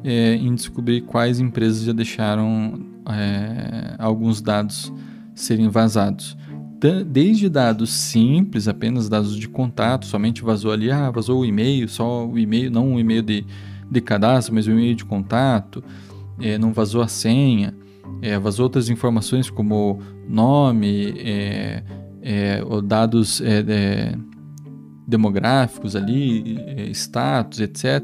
é, 0.03 0.35
em 0.35 0.53
descobrir 0.57 1.03
quais 1.03 1.39
empresas 1.39 1.85
já 1.85 1.93
deixaram 1.93 2.85
é, 3.09 3.95
alguns 3.97 4.43
dados 4.43 4.93
serem 5.37 5.69
vazados. 5.69 6.37
Desde 7.07 7.49
dados 7.49 7.91
simples, 7.91 8.67
apenas 8.67 9.09
dados 9.09 9.37
de 9.37 9.49
contato, 9.49 10.05
somente 10.07 10.43
vazou 10.43 10.73
ali, 10.73 10.91
ah, 10.91 11.13
vazou 11.13 11.43
o 11.43 11.47
e-mail, 11.47 11.89
só 11.89 12.27
o 12.27 12.37
e-mail, 12.37 12.73
não 12.73 12.95
o 12.95 13.01
e-mail 13.01 13.23
de, 13.23 13.45
de 13.89 14.01
cadastro, 14.01 14.55
mas 14.55 14.67
o 14.67 14.73
e-mail 14.73 14.97
de 14.97 15.05
contato, 15.05 15.83
é, 16.41 16.59
não 16.59 16.73
vazou 16.73 17.03
a 17.03 17.09
senha, 17.09 17.75
é, 18.21 18.39
vazou 18.39 18.65
outras 18.65 18.89
informações 18.89 19.51
como 19.51 20.01
nome, 20.29 21.15
é, 21.19 21.83
é, 22.23 22.63
dados 22.85 23.41
é, 23.41 23.65
é, 23.67 24.15
demográficos 25.07 25.95
ali, 25.95 26.59
é, 26.67 26.91
status, 26.91 27.61
etc. 27.61 28.03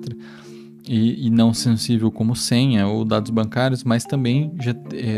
E, 0.86 1.26
e, 1.26 1.30
não 1.30 1.54
sensível 1.54 2.10
como 2.10 2.36
senha 2.36 2.86
ou 2.86 3.04
dados 3.06 3.30
bancários, 3.30 3.82
mas 3.82 4.04
também 4.04 4.52
já 4.60 4.74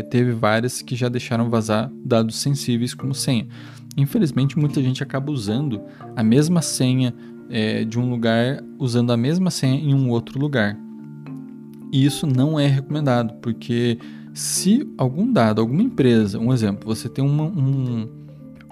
teve 0.09 0.31
várias 0.31 0.81
que 0.81 0.95
já 0.95 1.09
deixaram 1.09 1.49
vazar 1.49 1.91
dados 2.05 2.37
sensíveis 2.37 2.93
como 2.93 3.13
senha. 3.13 3.47
Infelizmente, 3.97 4.57
muita 4.57 4.81
gente 4.81 5.03
acaba 5.03 5.29
usando 5.29 5.81
a 6.15 6.23
mesma 6.23 6.61
senha 6.61 7.13
de 7.89 7.99
um 7.99 8.09
lugar, 8.09 8.63
usando 8.77 9.11
a 9.11 9.17
mesma 9.17 9.49
senha 9.49 9.77
em 9.77 9.93
um 9.93 10.09
outro 10.09 10.39
lugar. 10.39 10.77
E 11.91 12.05
isso 12.05 12.27
não 12.27 12.59
é 12.59 12.67
recomendado, 12.67 13.35
porque 13.41 13.97
se 14.33 14.87
algum 14.97 15.31
dado, 15.31 15.61
alguma 15.61 15.81
empresa, 15.81 16.37
um 16.37 16.53
exemplo, 16.53 16.93
você 16.93 17.09
tem 17.09 17.23
uma, 17.23 17.43
um, 17.45 18.07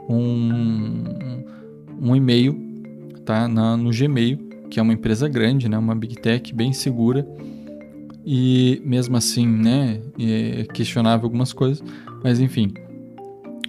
um, 0.10 1.44
um 2.02 2.16
e-mail 2.16 2.56
tá, 3.26 3.48
na, 3.48 3.76
no 3.76 3.90
Gmail, 3.90 4.38
que 4.70 4.80
é 4.80 4.84
uma 4.84 4.94
empresa 4.94 5.28
grande, 5.28 5.68
né, 5.68 5.78
uma 5.78 5.96
big 5.96 6.16
tech 6.16 6.54
bem 6.54 6.74
segura, 6.74 7.28
e 8.26 8.82
mesmo 8.86 9.16
assim, 9.18 9.48
né, 9.48 10.02
é 10.20 10.66
questionável 10.74 11.26
algumas 11.26 11.54
coisas, 11.54 11.84
mas 12.24 12.40
enfim, 12.40 12.74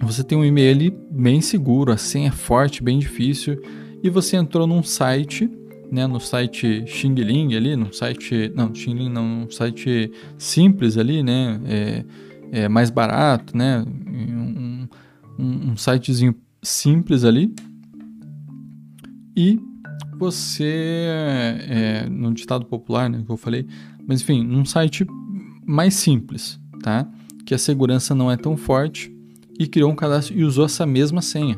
você 0.01 0.23
tem 0.23 0.37
um 0.37 0.45
e-mail 0.45 0.75
ali 0.75 0.97
bem 1.09 1.41
seguro, 1.41 1.91
a 1.91 1.97
senha 1.97 2.27
é 2.27 2.31
forte, 2.31 2.83
bem 2.83 2.99
difícil, 2.99 3.61
e 4.03 4.09
você 4.09 4.35
entrou 4.37 4.67
num 4.67 4.83
site 4.83 5.49
né, 5.91 6.05
no 6.05 6.19
site 6.19 6.85
Xing 6.85 7.15
Ling 7.15 7.55
ali, 7.55 7.75
no 7.75 7.93
site, 7.93 8.51
não, 8.55 8.73
Xing 8.73 8.93
Ling 8.93 9.09
não, 9.09 9.43
um 9.43 9.49
site 9.49 10.11
simples 10.37 10.97
ali, 10.97 11.23
né, 11.23 11.59
é, 11.65 12.05
é 12.51 12.69
mais 12.69 12.89
barato, 12.89 13.55
né, 13.55 13.83
um, 13.83 14.87
um, 15.39 15.71
um 15.71 15.77
sitezinho 15.77 16.35
simples 16.61 17.23
ali, 17.23 17.53
e 19.35 19.59
você, 20.17 21.07
é, 21.69 22.09
no 22.09 22.33
ditado 22.33 22.65
popular, 22.65 23.09
né, 23.09 23.23
que 23.25 23.31
eu 23.31 23.37
falei, 23.37 23.65
mas 24.07 24.21
enfim, 24.21 24.43
num 24.43 24.65
site 24.65 25.05
mais 25.65 25.93
simples, 25.93 26.59
tá, 26.81 27.07
que 27.45 27.53
a 27.53 27.57
segurança 27.57 28.13
não 28.15 28.31
é 28.31 28.35
tão 28.35 28.57
forte, 28.57 29.15
e 29.59 29.67
criou 29.67 29.91
um 29.91 29.95
cadastro 29.95 30.37
e 30.37 30.43
usou 30.43 30.65
essa 30.65 30.85
mesma 30.85 31.21
senha. 31.21 31.57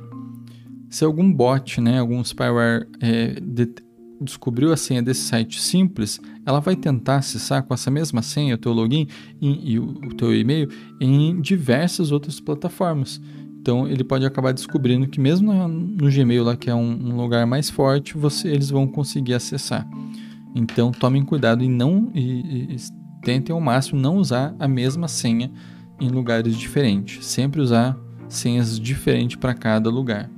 Se 0.89 1.03
algum 1.03 1.31
bot, 1.31 1.81
né, 1.81 1.99
algum 1.99 2.23
spyware 2.23 2.87
é, 3.01 3.39
descobriu 4.21 4.71
a 4.71 4.77
senha 4.77 5.01
desse 5.01 5.21
site 5.21 5.59
simples, 5.59 6.19
ela 6.45 6.59
vai 6.59 6.75
tentar 6.75 7.17
acessar 7.17 7.63
com 7.63 7.73
essa 7.73 7.89
mesma 7.89 8.21
senha 8.21 8.55
o 8.55 8.57
teu 8.57 8.73
login 8.73 9.07
e, 9.41 9.73
e 9.73 9.79
o, 9.79 10.13
teu 10.15 10.35
e-mail 10.35 10.69
em 10.99 11.39
diversas 11.41 12.11
outras 12.11 12.39
plataformas. 12.39 13.21
Então 13.61 13.87
ele 13.87 14.03
pode 14.03 14.25
acabar 14.25 14.53
descobrindo 14.53 15.07
que 15.07 15.19
mesmo 15.19 15.53
no, 15.53 15.67
no 15.67 16.11
Gmail 16.11 16.43
lá 16.43 16.55
que 16.55 16.69
é 16.69 16.75
um, 16.75 16.91
um, 16.91 17.15
lugar 17.15 17.45
mais 17.45 17.69
forte, 17.69 18.17
você, 18.17 18.47
eles 18.47 18.69
vão 18.69 18.87
conseguir 18.87 19.33
acessar. 19.33 19.87
Então 20.55 20.91
tomem 20.91 21.23
cuidado 21.23 21.63
e 21.63 21.67
não 21.67 22.11
e, 22.13 22.75
e 22.75 22.77
tentem 23.21 23.53
ao 23.53 23.61
máximo 23.61 23.99
não 23.99 24.17
usar 24.17 24.55
a 24.59 24.67
mesma 24.67 25.07
senha 25.07 25.51
em 25.99 26.09
lugares 26.09 26.55
diferentes. 26.55 27.25
Sempre 27.25 27.61
usar 27.61 27.97
senhas 28.27 28.79
diferentes 28.79 29.35
para 29.35 29.53
cada 29.53 29.89
lugar. 29.89 30.29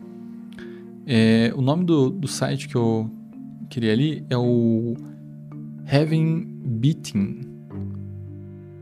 É, 1.05 1.51
o 1.55 1.61
nome 1.61 1.84
do, 1.84 2.09
do 2.09 2.27
site 2.27 2.67
que 2.67 2.75
eu, 2.75 3.09
queria 3.72 3.93
ali 3.93 4.26
é 4.30 4.38
o 4.38 4.95
Heaven 5.89 6.45
Beating 6.63 7.39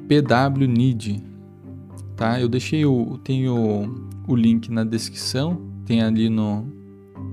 PW 0.08 0.66
Need, 0.68 1.24
tá? 2.16 2.42
Eu 2.42 2.50
deixei 2.50 2.84
o 2.86 3.20
tenho 3.20 4.10
o 4.28 4.36
link 4.36 4.72
na 4.72 4.84
descrição, 4.84 5.62
tem 5.86 6.02
ali 6.02 6.28
no 6.28 6.78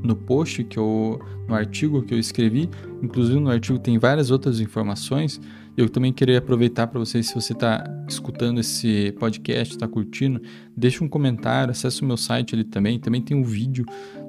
no 0.03 0.15
post 0.15 0.63
que 0.65 0.79
eu 0.79 1.19
no 1.49 1.55
artigo 1.55 2.03
que 2.03 2.13
eu 2.13 2.19
escrevi, 2.19 2.69
inclusive 3.03 3.41
no 3.41 3.51
artigo 3.51 3.79
tem 3.79 3.99
várias 3.99 4.31
outras 4.31 4.61
informações. 4.61 5.41
Eu 5.77 5.89
também 5.89 6.13
queria 6.13 6.39
aproveitar 6.39 6.87
para 6.87 6.99
vocês, 6.99 7.27
se 7.27 7.35
você 7.35 7.53
está 7.53 7.85
escutando 8.09 8.61
esse 8.61 9.13
podcast, 9.19 9.75
está 9.75 9.87
curtindo, 9.87 10.41
deixa 10.75 11.05
um 11.05 11.09
comentário, 11.09 11.71
acesse 11.71 12.03
o 12.03 12.07
meu 12.07 12.17
site 12.17 12.55
ali 12.55 12.65
também. 12.65 12.99
Também 12.99 13.21
tem 13.21 13.37
um 13.37 13.45
vídeo 13.45 13.85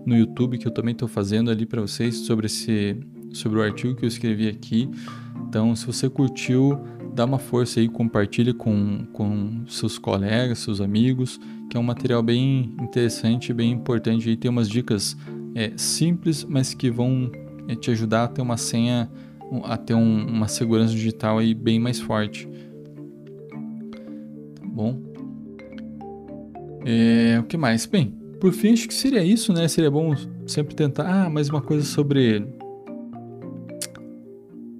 no 0.05 0.15
YouTube 0.15 0.57
que 0.57 0.67
eu 0.67 0.71
também 0.71 0.91
estou 0.91 1.07
fazendo 1.07 1.49
ali 1.49 1.65
para 1.65 1.81
vocês 1.81 2.17
sobre 2.17 2.47
esse 2.47 2.97
sobre 3.37 3.59
o 3.59 3.61
artigo 3.61 3.95
que 3.95 4.03
eu 4.03 4.07
escrevi 4.07 4.47
aqui. 4.47 4.89
Então, 5.47 5.75
se 5.75 5.85
você 5.85 6.09
curtiu, 6.09 6.79
dá 7.13 7.25
uma 7.25 7.39
força 7.39 7.79
aí, 7.79 7.87
compartilhe 7.87 8.53
com, 8.53 9.05
com 9.13 9.63
seus 9.67 9.97
colegas, 9.97 10.59
seus 10.59 10.81
amigos, 10.81 11.39
que 11.69 11.77
é 11.77 11.79
um 11.79 11.83
material 11.83 12.21
bem 12.21 12.75
interessante, 12.81 13.53
bem 13.53 13.71
importante. 13.71 14.29
E 14.29 14.35
tem 14.35 14.49
umas 14.49 14.69
dicas 14.69 15.17
é, 15.55 15.71
simples, 15.75 16.43
mas 16.43 16.73
que 16.73 16.89
vão 16.89 17.31
é, 17.67 17.75
te 17.75 17.91
ajudar 17.91 18.25
a 18.25 18.27
ter 18.27 18.41
uma 18.41 18.57
senha, 18.57 19.09
a 19.63 19.77
ter 19.77 19.93
um, 19.93 20.27
uma 20.27 20.47
segurança 20.47 20.93
digital 20.93 21.39
aí 21.39 21.53
bem 21.53 21.79
mais 21.79 21.99
forte. 21.99 22.47
Tá 24.59 24.67
bom? 24.67 25.01
É, 26.85 27.39
o 27.39 27.43
que 27.43 27.57
mais? 27.57 27.85
Bem, 27.85 28.15
por 28.39 28.53
fim, 28.53 28.73
acho 28.73 28.87
que 28.87 28.93
seria 28.93 29.23
isso, 29.23 29.51
né? 29.51 29.67
Seria 29.67 29.91
bom 29.91 30.15
sempre 30.45 30.75
tentar. 30.75 31.25
Ah, 31.25 31.29
mais 31.29 31.49
uma 31.49 31.61
coisa 31.61 31.83
sobre 31.83 32.45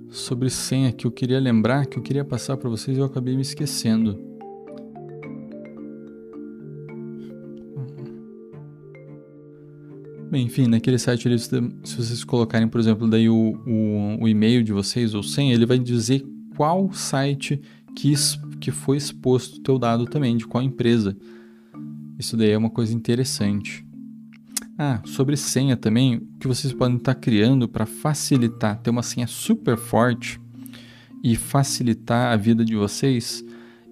sobre 0.10 0.50
senha 0.50 0.92
que 0.92 1.06
eu 1.06 1.12
queria 1.12 1.40
lembrar, 1.40 1.86
que 1.86 1.98
eu 1.98 2.04
queria 2.04 2.24
passar 2.24 2.58
para 2.58 2.70
vocês 2.70 2.98
e 2.98 3.00
eu 3.00 3.06
acabei 3.06 3.36
me 3.36 3.42
esquecendo. 3.42 4.28
Bem, 10.30 10.46
enfim, 10.46 10.68
naquele 10.68 11.00
site 11.00 11.28
ali, 11.28 11.40
se 11.40 11.50
vocês 11.50 12.24
colocarem, 12.24 12.68
por 12.68 12.82
exemplo, 12.82 13.08
daí 13.10 13.30
o, 13.30 13.58
o, 13.66 14.24
o 14.24 14.28
e-mail 14.28 14.62
de 14.62 14.74
vocês 14.74 15.14
ou 15.14 15.24
senha, 15.24 15.54
ele 15.54 15.66
vai 15.66 15.80
dizer 15.80 16.26
qual 16.56 16.92
site 16.92 17.62
que, 17.96 18.14
que 18.60 18.70
foi 18.70 18.98
exposto 18.98 19.58
o 19.58 19.62
teu 19.62 19.80
dado 19.80 20.06
também, 20.06 20.36
de 20.36 20.46
qual 20.46 20.62
empresa. 20.62 21.16
Isso 22.20 22.36
daí 22.36 22.50
é 22.50 22.58
uma 22.58 22.70
coisa 22.70 22.94
interessante. 22.94 23.87
Ah, 24.78 25.02
sobre 25.06 25.36
senha 25.36 25.76
também, 25.76 26.18
o 26.18 26.22
que 26.40 26.48
vocês 26.48 26.72
podem 26.72 26.98
estar 26.98 27.16
criando 27.16 27.68
para 27.68 27.88
facilitar, 27.88 28.80
ter 28.80 28.92
uma 28.92 29.02
senha 29.02 29.26
super 29.26 29.76
forte 29.76 30.40
e 31.24 31.36
facilitar 31.36 32.32
a 32.32 32.36
vida 32.36 32.64
de 32.64 32.76
vocês 32.76 33.44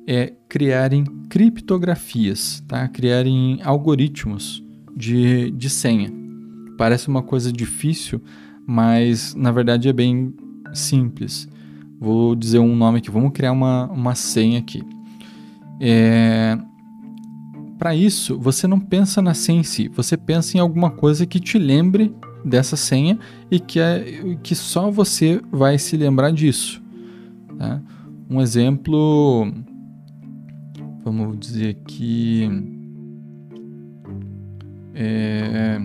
é 0.08 0.32
criarem 0.48 1.04
criptografias, 1.28 2.64
tá? 2.68 2.88
Criarem 2.88 3.60
algoritmos 3.64 4.64
de, 4.96 5.50
de 5.52 5.70
senha. 5.72 6.14
Parece 6.78 7.08
uma 7.08 7.24
coisa 7.24 7.52
difícil, 7.52 8.22
mas 8.68 9.34
na 9.34 9.52
verdade 9.52 9.90
é 9.90 9.94
bem 9.94 10.36
simples. 10.72 11.50
Vou 12.00 12.36
dizer 12.36 12.60
um 12.60 12.76
nome 12.76 13.00
aqui, 13.00 13.10
vamos 13.10 13.32
criar 13.32 13.54
uma, 13.54 13.88
uma 13.88 14.14
senha 14.14 14.60
aqui. 14.60 14.84
É, 15.82 16.58
para 17.78 17.96
isso, 17.96 18.38
você 18.40 18.68
não 18.68 18.80
pensa 18.80 19.22
na 19.22 19.34
senha 19.34 19.60
em 19.60 19.64
si, 19.64 19.88
você 19.90 20.16
pensa 20.16 20.58
em 20.58 20.60
alguma 20.60 20.90
coisa 20.90 21.26
que 21.26 21.40
te 21.40 21.58
lembre 21.58 22.14
dessa 22.44 22.76
senha 22.76 23.20
e 23.50 23.60
que, 23.60 23.80
é, 23.80 24.38
que 24.42 24.56
só 24.56 24.90
você 24.90 25.42
vai 25.52 25.78
se 25.78 25.98
lembrar 25.98 26.32
disso. 26.32 26.82
Tá? 27.58 27.82
Um 28.30 28.40
exemplo, 28.42 29.52
vamos 31.04 31.38
dizer 31.40 31.76
que. 31.86 32.50
É, 34.94 35.82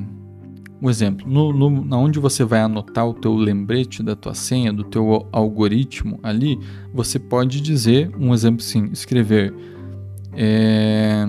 um 0.81 0.89
exemplo, 0.89 1.29
no, 1.29 1.53
no, 1.53 1.97
onde 1.97 2.19
você 2.19 2.45
vai 2.45 2.61
anotar 2.61 3.07
o 3.07 3.13
teu 3.13 3.35
lembrete 3.35 4.03
da 4.03 4.15
tua 4.15 4.35
senha, 4.35 4.73
do 4.73 4.85
teu 4.85 5.29
algoritmo 5.33 6.19
ali, 6.23 6.59
você 6.95 7.19
pode 7.19 7.61
dizer, 7.61 8.11
um 8.17 8.33
exemplo 8.33 8.65
assim, 8.65 8.89
escrever 8.93 9.53
é, 10.33 11.27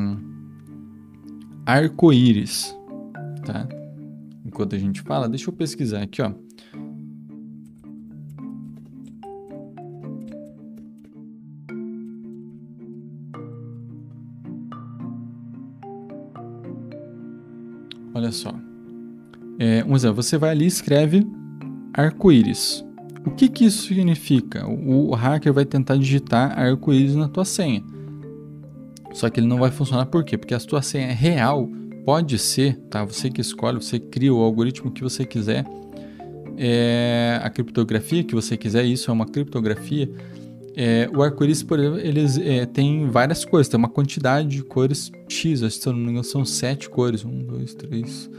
arco-íris, 1.66 2.76
tá? 3.46 3.68
Enquanto 4.46 4.76
a 4.76 4.80
gente 4.80 5.02
fala, 5.02 5.30
deixa 5.30 5.50
eu 5.50 5.54
pesquisar 5.54 6.02
aqui, 6.02 6.22
ó. 6.22 6.32
Olha 18.14 18.32
só. 18.32 18.54
É, 19.58 19.84
exemplo, 19.96 20.22
você 20.22 20.38
vai 20.38 20.52
ali 20.52 20.66
e 20.66 20.68
escreve 20.68 21.26
arco-íris. 21.94 22.86
O 23.26 23.32
que, 23.32 23.48
que 23.48 23.66
isso 23.66 23.88
significa? 23.88 24.68
O, 24.68 25.10
o 25.10 25.16
hacker 25.16 25.54
vai 25.54 25.66
tentar 25.66 25.96
digitar 25.96 26.58
arco-íris 26.58 27.16
na 27.16 27.28
tua 27.28 27.46
senha. 27.46 27.84
Só 29.14 29.30
que 29.30 29.40
ele 29.40 29.48
não 29.48 29.58
vai 29.58 29.72
funcionar 29.72 30.06
por 30.06 30.24
quê? 30.24 30.38
Porque 30.38 30.54
a 30.54 30.60
sua 30.60 30.82
senha 30.82 31.14
real 31.14 31.70
pode 32.06 32.38
ser, 32.40 32.78
tá? 32.90 33.04
Você 33.04 33.30
que 33.30 33.42
escolhe, 33.42 33.82
você 33.82 34.00
cria 34.00 34.34
o 34.34 34.42
algoritmo 34.42 34.92
que 34.92 35.04
você 35.04 35.26
quiser, 35.26 35.66
é, 36.58 37.40
a 37.44 37.50
criptografia 37.50 38.24
que 38.24 38.36
você 38.36 38.58
quiser, 38.58 38.86
isso 38.86 39.10
é 39.10 39.14
uma 39.14 39.26
criptografia, 39.26 40.10
É, 40.74 41.10
o 41.14 41.22
arco-íris, 41.22 41.62
por 41.64 41.78
exemplo, 41.78 42.00
eles 42.00 42.38
é, 42.38 42.66
tem 42.66 43.06
várias 43.10 43.44
cores, 43.44 43.68
tem 43.68 43.78
uma 43.78 43.90
quantidade 43.90 44.48
de 44.48 44.64
cores 44.64 45.12
X, 45.28 45.64
acho 45.64 45.76
que 45.76 45.84
se 45.84 45.90
eu 45.90 45.92
não 45.92 46.00
me 46.00 46.12
engano 46.12 46.24
são 46.24 46.46
sete 46.46 46.90
cores. 46.90 47.26
Um, 47.26 47.40
dois, 47.40 47.74
três. 47.76 48.30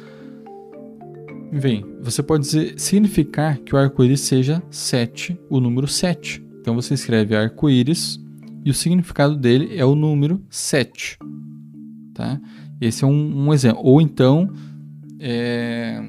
Vem, 1.52 1.84
você 2.00 2.22
pode 2.22 2.44
dizer, 2.44 2.74
significar 2.78 3.58
que 3.58 3.74
o 3.74 3.78
arco-íris 3.78 4.22
seja 4.22 4.62
7, 4.70 5.38
o 5.50 5.60
número 5.60 5.86
7. 5.86 6.42
Então 6.58 6.74
você 6.74 6.94
escreve 6.94 7.36
arco-íris 7.36 8.18
e 8.64 8.70
o 8.70 8.74
significado 8.74 9.36
dele 9.36 9.76
é 9.76 9.84
o 9.84 9.94
número 9.94 10.42
7. 10.48 11.18
Tá? 12.14 12.40
Esse 12.80 13.04
é 13.04 13.06
um, 13.06 13.46
um 13.46 13.52
exemplo. 13.52 13.82
Ou 13.84 14.00
então, 14.00 14.52
é... 15.18 16.00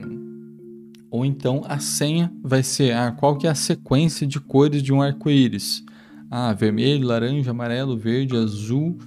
ou 1.10 1.26
então 1.26 1.64
a 1.66 1.80
senha 1.80 2.32
vai 2.44 2.64
ser 2.64 2.94
ah, 2.94 3.12
qual 3.12 3.38
que 3.38 3.48
é 3.48 3.50
a 3.50 3.56
sequência 3.56 4.26
de 4.28 4.40
cores 4.40 4.82
de 4.82 4.94
um 4.94 5.02
arco-íris. 5.02 5.84
Ah, 6.30 6.54
vermelho, 6.54 7.08
laranja, 7.08 7.52
amarelo, 7.52 7.98
verde, 7.98 8.36
azul, 8.36 8.98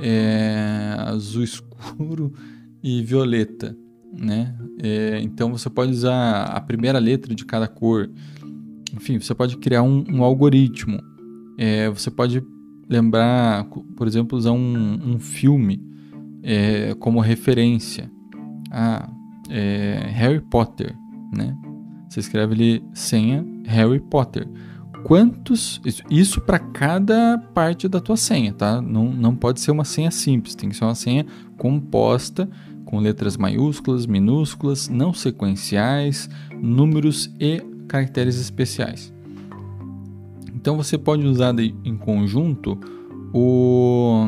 é... 0.00 0.94
azul 0.98 1.42
escuro 1.42 2.32
e 2.82 3.02
violeta 3.02 3.76
né? 4.16 4.54
É, 4.82 5.20
então 5.22 5.50
você 5.50 5.68
pode 5.68 5.92
usar 5.92 6.44
a 6.44 6.60
primeira 6.60 6.98
letra 6.98 7.34
de 7.34 7.44
cada 7.44 7.66
cor. 7.66 8.10
Enfim, 8.94 9.18
você 9.18 9.34
pode 9.34 9.56
criar 9.58 9.82
um, 9.82 10.04
um 10.08 10.22
algoritmo. 10.22 11.00
É, 11.58 11.88
você 11.88 12.10
pode 12.10 12.42
lembrar, 12.88 13.64
por 13.96 14.06
exemplo, 14.06 14.36
usar 14.36 14.52
um, 14.52 15.14
um 15.14 15.18
filme 15.18 15.82
é, 16.42 16.94
como 16.94 17.20
referência. 17.20 18.10
Ah, 18.70 19.08
é, 19.48 20.10
Harry 20.12 20.40
Potter, 20.40 20.96
né? 21.32 21.56
Você 22.08 22.20
escreve 22.20 22.54
ali 22.54 22.84
senha 22.92 23.44
Harry 23.64 24.00
Potter. 24.00 24.48
Quantos. 25.04 25.80
Isso, 25.84 26.02
isso 26.10 26.40
para 26.40 26.58
cada 26.58 27.38
parte 27.52 27.88
da 27.88 28.00
tua 28.00 28.16
senha, 28.16 28.52
tá? 28.52 28.80
Não, 28.80 29.12
não 29.12 29.34
pode 29.34 29.60
ser 29.60 29.70
uma 29.70 29.84
senha 29.84 30.10
simples, 30.10 30.54
tem 30.54 30.68
que 30.68 30.76
ser 30.76 30.84
uma 30.84 30.94
senha 30.94 31.26
composta 31.58 32.48
com 32.84 32.98
letras 33.00 33.36
maiúsculas, 33.36 34.06
minúsculas, 34.06 34.88
não 34.88 35.12
sequenciais, 35.12 36.28
números 36.60 37.30
e 37.38 37.62
caracteres 37.88 38.40
especiais. 38.40 39.13
Então 40.64 40.78
você 40.78 40.96
pode 40.96 41.26
usar 41.26 41.54
em 41.60 41.94
conjunto 41.94 42.80
o 43.34 44.26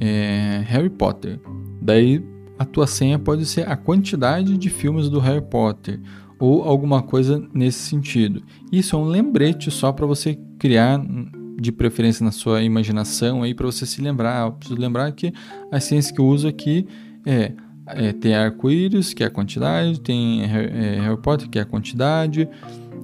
é, 0.00 0.62
Harry 0.64 0.88
Potter. 0.88 1.38
Daí 1.82 2.24
a 2.58 2.64
tua 2.64 2.86
senha 2.86 3.18
pode 3.18 3.44
ser 3.44 3.68
a 3.68 3.76
quantidade 3.76 4.56
de 4.56 4.70
filmes 4.70 5.10
do 5.10 5.20
Harry 5.20 5.42
Potter 5.42 6.00
ou 6.40 6.62
alguma 6.62 7.02
coisa 7.02 7.46
nesse 7.52 7.80
sentido. 7.80 8.42
Isso 8.72 8.96
é 8.96 8.98
um 8.98 9.04
lembrete 9.04 9.70
só 9.70 9.92
para 9.92 10.06
você 10.06 10.38
criar 10.58 11.04
de 11.60 11.70
preferência 11.70 12.24
na 12.24 12.32
sua 12.32 12.62
imaginação 12.62 13.42
aí 13.42 13.52
para 13.52 13.66
você 13.66 13.84
se 13.84 14.00
lembrar. 14.00 14.46
Eu 14.46 14.52
preciso 14.52 14.80
lembrar 14.80 15.12
que 15.12 15.34
a 15.70 15.78
ciência 15.78 16.14
que 16.14 16.20
eu 16.22 16.26
uso 16.26 16.48
aqui 16.48 16.86
é 17.26 17.52
é, 17.90 18.12
tem 18.12 18.34
arco-íris, 18.34 19.14
que 19.14 19.22
é 19.22 19.26
a 19.26 19.30
quantidade, 19.30 20.00
tem 20.00 20.42
é, 20.42 21.00
Harry 21.00 21.20
Potter, 21.20 21.48
que 21.48 21.58
é 21.58 21.62
a 21.62 21.64
quantidade, 21.64 22.48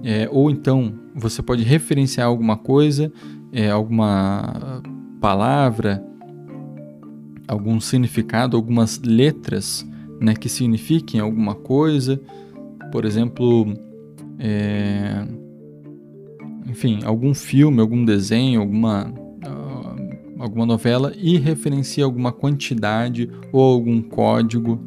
é, 0.04 0.28
ou 0.30 0.50
então 0.50 0.92
você 1.14 1.42
pode 1.42 1.62
referenciar 1.62 2.26
alguma 2.26 2.56
coisa, 2.56 3.10
é, 3.52 3.70
alguma 3.70 4.82
palavra, 5.20 6.04
algum 7.48 7.80
significado, 7.80 8.56
algumas 8.56 9.00
letras 9.00 9.86
né, 10.20 10.34
que 10.34 10.48
signifiquem 10.48 11.20
alguma 11.20 11.54
coisa, 11.54 12.20
por 12.92 13.04
exemplo, 13.04 13.72
é, 14.38 15.26
enfim, 16.68 17.00
algum 17.04 17.34
filme, 17.34 17.80
algum 17.80 18.04
desenho, 18.04 18.60
alguma 18.60 19.12
alguma 20.44 20.66
novela 20.66 21.12
e 21.16 21.38
referencia 21.38 22.04
alguma 22.04 22.30
quantidade 22.30 23.30
ou 23.50 23.62
algum 23.62 24.02
código, 24.02 24.78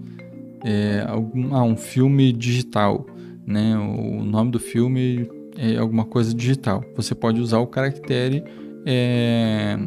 é, 0.64 1.04
algum, 1.08 1.56
ah, 1.56 1.64
um 1.64 1.76
filme 1.76 2.32
digital, 2.32 3.08
né? 3.48 3.78
O 3.78 4.22
nome 4.24 4.52
do 4.52 4.60
filme 4.60 5.30
é 5.58 5.78
alguma 5.78 6.04
coisa 6.04 6.34
digital. 6.34 6.84
Você 6.96 7.16
pode 7.16 7.40
usar 7.40 7.60
o 7.60 7.68
caractere 7.68 8.44
é, 8.86 9.78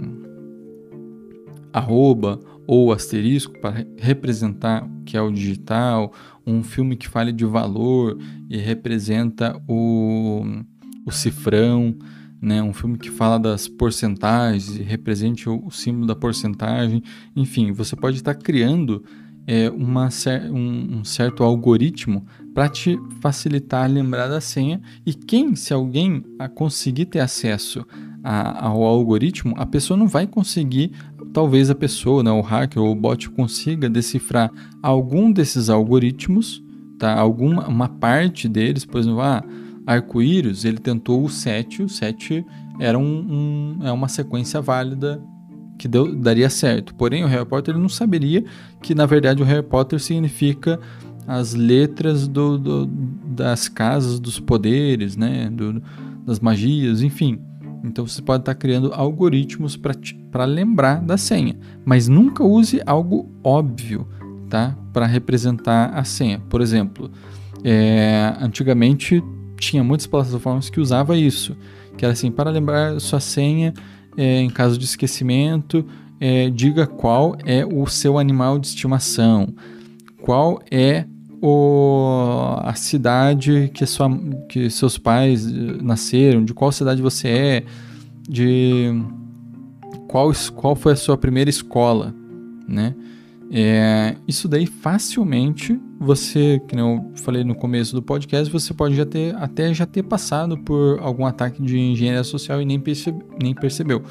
arroba 1.73 2.41
ou 2.67 2.93
asterisco 2.93 3.61
para 3.61 3.87
representar 3.99 4.89
que 5.05 5.17
é 5.17 5.21
o 5.21 5.31
digital, 5.31 6.13
um 6.47 6.63
filme 6.63 6.97
que 6.97 7.07
fale 7.07 7.33
de 7.33 7.45
valor 7.45 8.17
e 8.49 8.57
representa 8.57 9.61
o, 9.69 10.43
o 11.05 11.13
cifrão 11.13 11.97
né? 12.41 12.63
Um 12.63 12.73
filme 12.73 12.97
que 12.97 13.11
fala 13.11 13.39
das 13.39 13.69
porcentagens, 13.69 14.77
represente 14.79 15.49
o, 15.49 15.67
o 15.67 15.71
símbolo 15.71 16.07
da 16.07 16.17
porcentagem, 16.17 17.03
enfim, 17.37 17.71
você 17.73 17.95
pode 17.95 18.17
estar 18.17 18.35
criando 18.35 19.05
é, 19.51 19.69
uma, 19.69 20.09
um, 20.49 20.99
um 20.99 21.05
certo 21.05 21.43
algoritmo 21.43 22.25
para 22.55 22.69
te 22.69 22.97
facilitar 23.21 23.91
lembrar 23.91 24.29
da 24.29 24.41
senha 24.41 24.81
e 25.05 25.13
quem, 25.13 25.57
se 25.57 25.75
alguém 25.75 26.23
conseguir 26.55 27.07
ter 27.07 27.19
acesso 27.19 27.85
a, 28.23 28.67
ao 28.67 28.85
algoritmo, 28.85 29.57
a 29.59 29.67
pessoa 29.67 29.97
não 29.97 30.07
vai 30.07 30.25
conseguir, 30.25 30.93
talvez 31.33 31.69
a 31.69 31.75
pessoa, 31.75 32.23
né, 32.23 32.31
o 32.31 32.41
hacker 32.41 32.81
ou 32.81 32.93
o 32.93 32.95
bot 32.95 33.29
consiga 33.31 33.91
decifrar 33.91 34.53
algum 34.81 35.33
desses 35.33 35.69
algoritmos, 35.69 36.63
tá? 36.97 37.19
Alguma 37.19 37.67
uma 37.67 37.89
parte 37.89 38.49
deles, 38.49 38.85
por 38.85 39.01
exemplo, 39.01 39.21
ah, 39.21 39.43
Arco-Íris, 39.85 40.65
ele 40.65 40.79
tentou 40.79 41.25
o 41.25 41.29
7, 41.29 41.83
o 41.83 41.89
7 41.89 42.47
era 42.79 42.97
um, 42.97 43.03
um, 43.83 43.85
é 43.85 43.91
uma 43.91 44.07
sequência 44.07 44.61
válida 44.61 45.21
que 45.81 45.89
deu, 45.89 46.15
daria 46.15 46.51
certo. 46.51 46.95
Porém, 46.95 47.25
o 47.25 47.27
Harry 47.27 47.47
Potter 47.47 47.73
ele 47.73 47.81
não 47.81 47.89
saberia 47.89 48.45
que, 48.83 48.95
na 48.95 49.07
verdade, 49.07 49.43
o 49.43 49.47
Harry 49.47 49.63
Potter 49.63 49.99
significa 49.99 50.79
as 51.27 51.55
letras 51.55 52.29
do, 52.29 52.59
do, 52.59 52.87
das 52.87 53.67
casas 53.67 54.21
dos 54.21 54.39
poderes, 54.39 55.17
né? 55.17 55.49
Do, 55.51 55.83
das 56.27 56.39
magias, 56.39 57.01
enfim. 57.01 57.41
Então 57.83 58.07
você 58.07 58.21
pode 58.21 58.43
estar 58.43 58.55
criando 58.57 58.93
algoritmos 58.93 59.75
para 60.31 60.45
lembrar 60.45 61.01
da 61.01 61.17
senha, 61.17 61.57
mas 61.83 62.09
nunca 62.09 62.45
use 62.45 62.83
algo 62.85 63.31
óbvio, 63.43 64.07
tá? 64.51 64.77
Para 64.93 65.07
representar 65.07 65.95
a 65.95 66.05
senha. 66.05 66.43
Por 66.51 66.61
exemplo, 66.61 67.11
é, 67.65 68.35
antigamente 68.39 69.25
tinha 69.57 69.83
muitas 69.83 70.07
plataformas 70.07 70.69
que 70.69 70.79
usava 70.79 71.17
isso, 71.17 71.57
que 71.97 72.05
era 72.05 72.13
assim, 72.13 72.31
para 72.31 72.51
lembrar 72.51 73.01
sua 73.01 73.19
senha 73.19 73.73
é, 74.17 74.41
em 74.41 74.51
caso 74.51 74.79
de 74.79 74.85
esquecimento, 74.85 75.85
é, 76.21 76.51
diga 76.51 76.87
qual 76.87 77.37
é 77.45 77.65
o 77.65 77.87
seu 77.87 78.19
animal 78.19 78.59
de 78.59 78.67
estimação, 78.67 79.55
qual 80.23 80.61
é 80.71 81.07
o, 81.41 82.57
a 82.59 82.75
cidade 82.75 83.71
que, 83.73 83.87
sua, 83.87 84.11
que 84.49 84.69
seus 84.69 84.99
pais 84.99 85.47
eh, 85.47 85.79
nasceram, 85.81 86.45
de 86.45 86.53
qual 86.53 86.71
cidade 86.71 87.01
você 87.01 87.29
é, 87.29 87.65
de 88.29 89.03
qual, 90.07 90.31
qual 90.55 90.77
foi 90.77 90.93
a 90.93 90.97
sua 90.97 91.17
primeira 91.17 91.49
escola, 91.49 92.15
né? 92.69 92.95
É, 93.51 94.17
isso 94.29 94.47
daí 94.47 94.67
facilmente 94.67 95.81
você, 96.01 96.59
que 96.67 96.75
eu 96.75 97.05
falei 97.17 97.45
no 97.45 97.55
começo 97.55 97.95
do 97.95 98.03
podcast, 98.03 98.51
você 98.51 98.73
pode 98.73 98.97
já 98.97 99.05
ter, 99.05 99.35
até 99.37 99.73
já 99.75 99.85
ter 99.85 100.03
passado 100.03 100.57
por 100.57 100.99
algum 101.01 101.27
ataque 101.27 101.63
de 101.63 101.79
engenharia 101.79 102.25
social 102.25 102.63
e 102.63 102.65
nem, 102.65 102.83
nem 103.41 103.55
percebeu. 103.55 104.03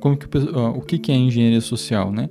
Como 0.00 0.16
que, 0.16 0.26
o 0.26 0.80
que, 0.80 0.98
que 0.98 1.12
é 1.12 1.14
engenharia 1.14 1.60
social, 1.60 2.10
né? 2.10 2.28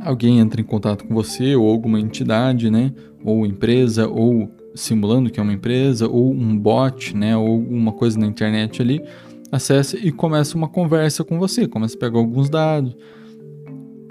Alguém 0.00 0.38
entra 0.38 0.60
em 0.60 0.64
contato 0.64 1.04
com 1.04 1.14
você 1.14 1.56
ou 1.56 1.70
alguma 1.70 1.98
entidade, 1.98 2.70
né? 2.70 2.92
Ou 3.24 3.46
empresa, 3.46 4.06
ou 4.06 4.50
simulando 4.74 5.30
que 5.30 5.40
é 5.40 5.42
uma 5.42 5.52
empresa, 5.52 6.06
ou 6.06 6.30
um 6.32 6.58
bot, 6.58 7.16
né? 7.16 7.34
Ou 7.36 7.48
alguma 7.48 7.92
coisa 7.92 8.18
na 8.18 8.26
internet 8.26 8.82
ali, 8.82 9.02
acessa 9.50 9.96
e 9.96 10.12
começa 10.12 10.56
uma 10.56 10.68
conversa 10.68 11.24
com 11.24 11.38
você, 11.38 11.66
começa 11.66 11.96
a 11.96 11.98
pegar 11.98 12.18
alguns 12.18 12.50
dados 12.50 12.94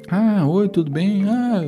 ah, 0.09 0.45
oi, 0.45 0.69
tudo 0.69 0.91
bem? 0.91 1.23
Ah, 1.27 1.63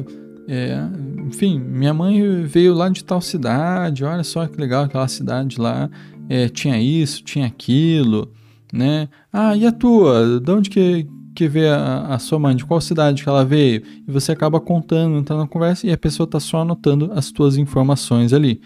é, 0.48 0.78
enfim, 1.26 1.60
minha 1.60 1.94
mãe 1.94 2.44
veio 2.44 2.74
lá 2.74 2.88
de 2.88 3.04
tal 3.04 3.20
cidade, 3.20 4.04
olha 4.04 4.24
só 4.24 4.46
que 4.48 4.60
legal 4.60 4.84
aquela 4.84 5.08
cidade 5.08 5.60
lá, 5.60 5.90
é, 6.30 6.48
tinha 6.48 6.80
isso, 6.80 7.24
tinha 7.24 7.48
aquilo, 7.48 8.32
né? 8.72 9.10
Ah, 9.32 9.56
e 9.56 9.66
a 9.66 9.72
tua? 9.72 10.40
De 10.40 10.52
onde 10.52 10.70
que, 10.70 11.08
que 11.34 11.48
veio 11.48 11.74
a, 11.74 12.16
a, 12.16 12.20
sua 12.20 12.38
mãe? 12.38 12.56
De 12.56 12.66
qual 12.66 12.80
cidade 12.80 13.24
que 13.24 13.30
ela 13.30 13.44
veio? 13.44 13.82
E 14.08 14.12
você 14.12 14.32
acaba 14.32 14.60
contando, 14.60 15.18
entrando 15.18 15.40
na 15.40 15.48
conversa 15.48 15.88
e 15.88 15.92
a 15.92 15.98
pessoa 15.98 16.26
está 16.26 16.40
só 16.40 16.62
anotando 16.62 17.12
as 17.14 17.32
tuas 17.32 17.58
informações 17.58 18.32
ali, 18.32 18.62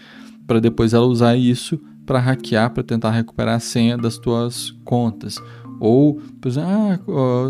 para 0.46 0.60
depois 0.60 0.92
ela 0.92 1.06
usar 1.06 1.36
isso 1.36 1.80
para 2.04 2.18
hackear, 2.18 2.70
para 2.70 2.82
tentar 2.82 3.10
recuperar 3.10 3.54
a 3.54 3.60
senha 3.60 3.96
das 3.96 4.18
tuas 4.18 4.72
contas. 4.84 5.40
Ou, 5.80 6.20
ah, 6.58 6.98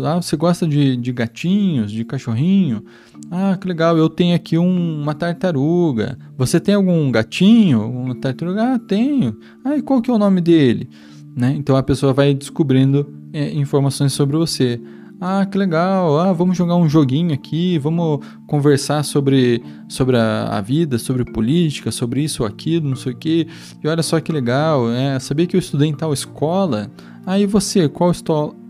ah, 0.05 0.21
você 0.21 0.35
gosta 0.37 0.65
de, 0.65 0.95
de 0.97 1.11
gatinhos, 1.11 1.91
de 1.91 2.03
cachorrinho? 2.05 2.83
Ah, 3.29 3.57
que 3.59 3.67
legal, 3.67 3.97
eu 3.97 4.09
tenho 4.09 4.35
aqui 4.35 4.57
um, 4.57 5.01
uma 5.01 5.13
tartaruga. 5.13 6.17
Você 6.37 6.59
tem 6.59 6.73
algum 6.73 7.11
gatinho? 7.11 7.85
Uma 7.87 8.15
tartaruga? 8.15 8.75
Ah, 8.75 8.79
tenho. 8.79 9.37
Ah, 9.63 9.77
e 9.77 9.81
qual 9.81 10.01
que 10.01 10.09
é 10.09 10.13
o 10.13 10.17
nome 10.17 10.41
dele? 10.41 10.89
né? 11.35 11.53
Então 11.57 11.75
a 11.75 11.83
pessoa 11.83 12.13
vai 12.13 12.33
descobrindo 12.33 13.07
é, 13.33 13.51
informações 13.53 14.13
sobre 14.13 14.37
você. 14.37 14.79
Ah, 15.23 15.45
que 15.45 15.55
legal. 15.55 16.19
Ah, 16.19 16.33
vamos 16.33 16.57
jogar 16.57 16.75
um 16.75 16.89
joguinho 16.89 17.31
aqui, 17.31 17.77
vamos 17.77 18.25
conversar 18.47 19.03
sobre, 19.03 19.63
sobre 19.87 20.17
a, 20.17 20.57
a 20.57 20.61
vida, 20.61 20.97
sobre 20.97 21.23
política, 21.23 21.91
sobre 21.91 22.23
isso 22.23 22.41
ou 22.41 22.49
aquilo, 22.49 22.89
não 22.89 22.95
sei 22.95 23.13
o 23.13 23.15
quê. 23.15 23.47
E 23.83 23.87
olha 23.87 24.01
só 24.01 24.19
que 24.19 24.31
legal, 24.31 24.91
é, 24.91 25.19
sabia 25.19 25.45
que 25.45 25.55
eu 25.55 25.59
estudei 25.59 25.89
em 25.89 25.93
tal 25.93 26.11
escola? 26.11 26.89
Ah, 27.23 27.39
e 27.39 27.45
você, 27.45 27.87
qual, 27.87 28.11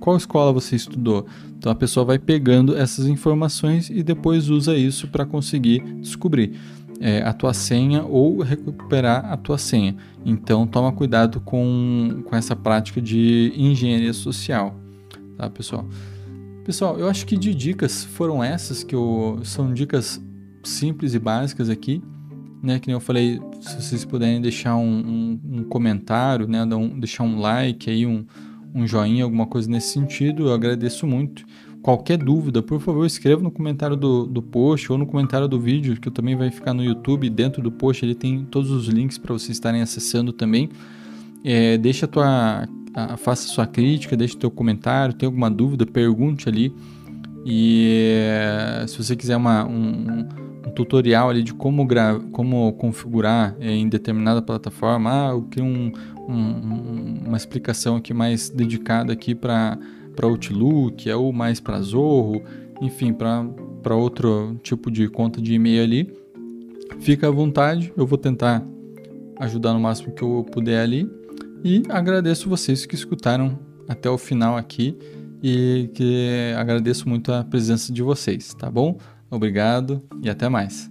qual 0.02 0.18
escola 0.18 0.52
você 0.52 0.76
estudou? 0.76 1.26
Então 1.58 1.72
a 1.72 1.76
pessoa 1.76 2.06
vai 2.06 2.20
pegando 2.20 2.76
essas 2.76 3.08
informações 3.08 3.90
e 3.90 4.04
depois 4.04 4.50
usa 4.50 4.76
isso 4.76 5.08
para 5.08 5.26
conseguir 5.26 5.80
descobrir 6.02 6.60
é, 7.00 7.22
a 7.22 7.32
tua 7.32 7.54
senha 7.54 8.04
ou 8.04 8.42
recuperar 8.42 9.32
a 9.32 9.38
tua 9.38 9.58
senha. 9.58 9.96
Então 10.26 10.68
toma 10.68 10.92
cuidado 10.92 11.40
com, 11.40 12.24
com 12.26 12.36
essa 12.36 12.58
prática 12.58 13.02
de 13.02 13.54
engenharia 13.56 14.12
social, 14.12 14.76
tá 15.38 15.50
pessoal? 15.50 15.88
Pessoal, 16.64 17.00
eu 17.00 17.10
acho 17.10 17.26
que 17.26 17.36
de 17.36 17.56
dicas 17.56 18.04
foram 18.04 18.44
essas 18.44 18.84
que 18.84 18.94
eu, 18.94 19.40
são 19.44 19.74
dicas 19.74 20.22
simples 20.64 21.16
e 21.16 21.20
básicas 21.20 21.70
aqui, 21.70 22.02
né? 22.62 22.80
Que 22.80 22.88
nem 22.88 22.94
eu 22.94 23.00
falei, 23.00 23.42
se 23.60 23.82
vocês 23.82 24.06
puderem 24.06 24.40
deixar 24.40 24.76
um, 24.76 24.84
um, 24.84 25.40
um 25.60 25.64
comentário, 25.64 26.48
né? 26.48 26.64
Deixar 27.00 27.24
um 27.24 27.40
like 27.40 27.90
aí, 27.90 28.06
um, 28.06 28.26
um 28.76 28.86
joinha, 28.86 29.24
alguma 29.24 29.48
coisa 29.48 29.70
nesse 29.70 29.94
sentido, 29.94 30.48
eu 30.48 30.54
agradeço 30.54 31.08
muito. 31.08 31.44
Qualquer 31.82 32.20
dúvida, 32.20 32.62
por 32.62 32.80
favor, 32.80 33.08
escreva 33.08 33.42
no 33.42 33.50
comentário 33.50 33.96
do, 33.98 34.28
do 34.28 34.40
post 34.40 34.92
ou 34.92 35.00
no 35.00 35.08
comentário 35.08 35.48
do 35.48 35.60
vídeo, 35.60 36.00
que 36.00 36.12
também 36.12 36.36
vai 36.36 36.52
ficar 36.52 36.76
no 36.76 36.84
YouTube. 36.84 37.28
Dentro 37.28 37.60
do 37.60 37.72
post 37.72 38.06
ele 38.06 38.14
tem 38.14 38.46
todos 38.46 38.70
os 38.70 38.88
links 38.88 39.18
para 39.18 39.34
vocês 39.34 39.58
estarem 39.58 39.82
acessando 39.82 40.32
também. 40.32 40.70
É, 41.44 41.80
deixa 41.80 42.06
a 42.06 42.08
tua, 42.08 42.68
faça 43.18 43.48
sua 43.48 43.66
crítica, 43.66 44.18
deixe 44.18 44.38
teu 44.38 44.52
comentário, 44.52 45.14
tem 45.14 45.28
alguma 45.28 45.50
dúvida, 45.50 45.86
pergunte 45.86 46.50
ali. 46.50 46.74
E 47.46 48.28
é, 48.28 48.86
se 48.88 48.98
você 48.98 49.16
quiser 49.16 49.36
uma, 49.36 49.66
um, 49.66 50.28
um, 50.68 50.72
tutorial 50.76 51.30
ali 51.30 51.42
de 51.42 51.54
como, 51.54 51.88
como 52.32 52.74
configurar 52.74 53.56
é, 53.60 53.72
em 53.72 53.90
determinada 53.90 54.42
plataforma, 54.42 55.10
ah, 55.12 55.32
eu 55.32 55.42
queria 55.44 55.66
um, 55.66 55.92
uma 57.26 57.38
explicação 57.38 57.96
aqui 57.96 58.14
mais 58.14 58.50
dedicada 58.50 59.12
aqui 59.12 59.34
para 59.34 59.78
Outlook, 60.22 61.10
ou 61.12 61.34
mais 61.34 61.60
para 61.60 61.82
Zorro, 61.82 62.44
enfim, 62.80 63.14
para 63.14 63.96
outro 63.96 64.56
tipo 64.62 64.92
de 64.92 65.08
conta 65.08 65.42
de 65.42 65.54
e-mail 65.54 65.84
ali. 65.84 66.14
Fica 67.00 67.28
à 67.28 67.32
vontade, 67.32 67.92
eu 67.98 68.06
vou 68.06 68.18
tentar 68.18 68.64
ajudar 69.40 69.74
no 69.74 69.80
máximo 69.80 70.14
que 70.14 70.22
eu 70.22 70.46
puder 70.52 70.82
ali. 70.82 71.10
E 71.64 71.84
agradeço 71.90 72.50
vocês 72.50 72.86
que 72.86 72.96
escutaram 72.96 73.60
até 73.88 74.10
o 74.10 74.18
final 74.18 74.58
aqui 74.58 74.98
e 75.44 75.90
que 75.94 76.54
agradeço 76.58 77.08
muito 77.08 77.32
a 77.32 77.44
presença 77.44 77.94
de 77.94 78.02
vocês, 78.02 78.54
tá 78.54 78.70
bom? 78.70 78.98
Obrigado 79.30 80.02
e 80.22 80.30
até 80.30 80.50
mais. 80.50 80.91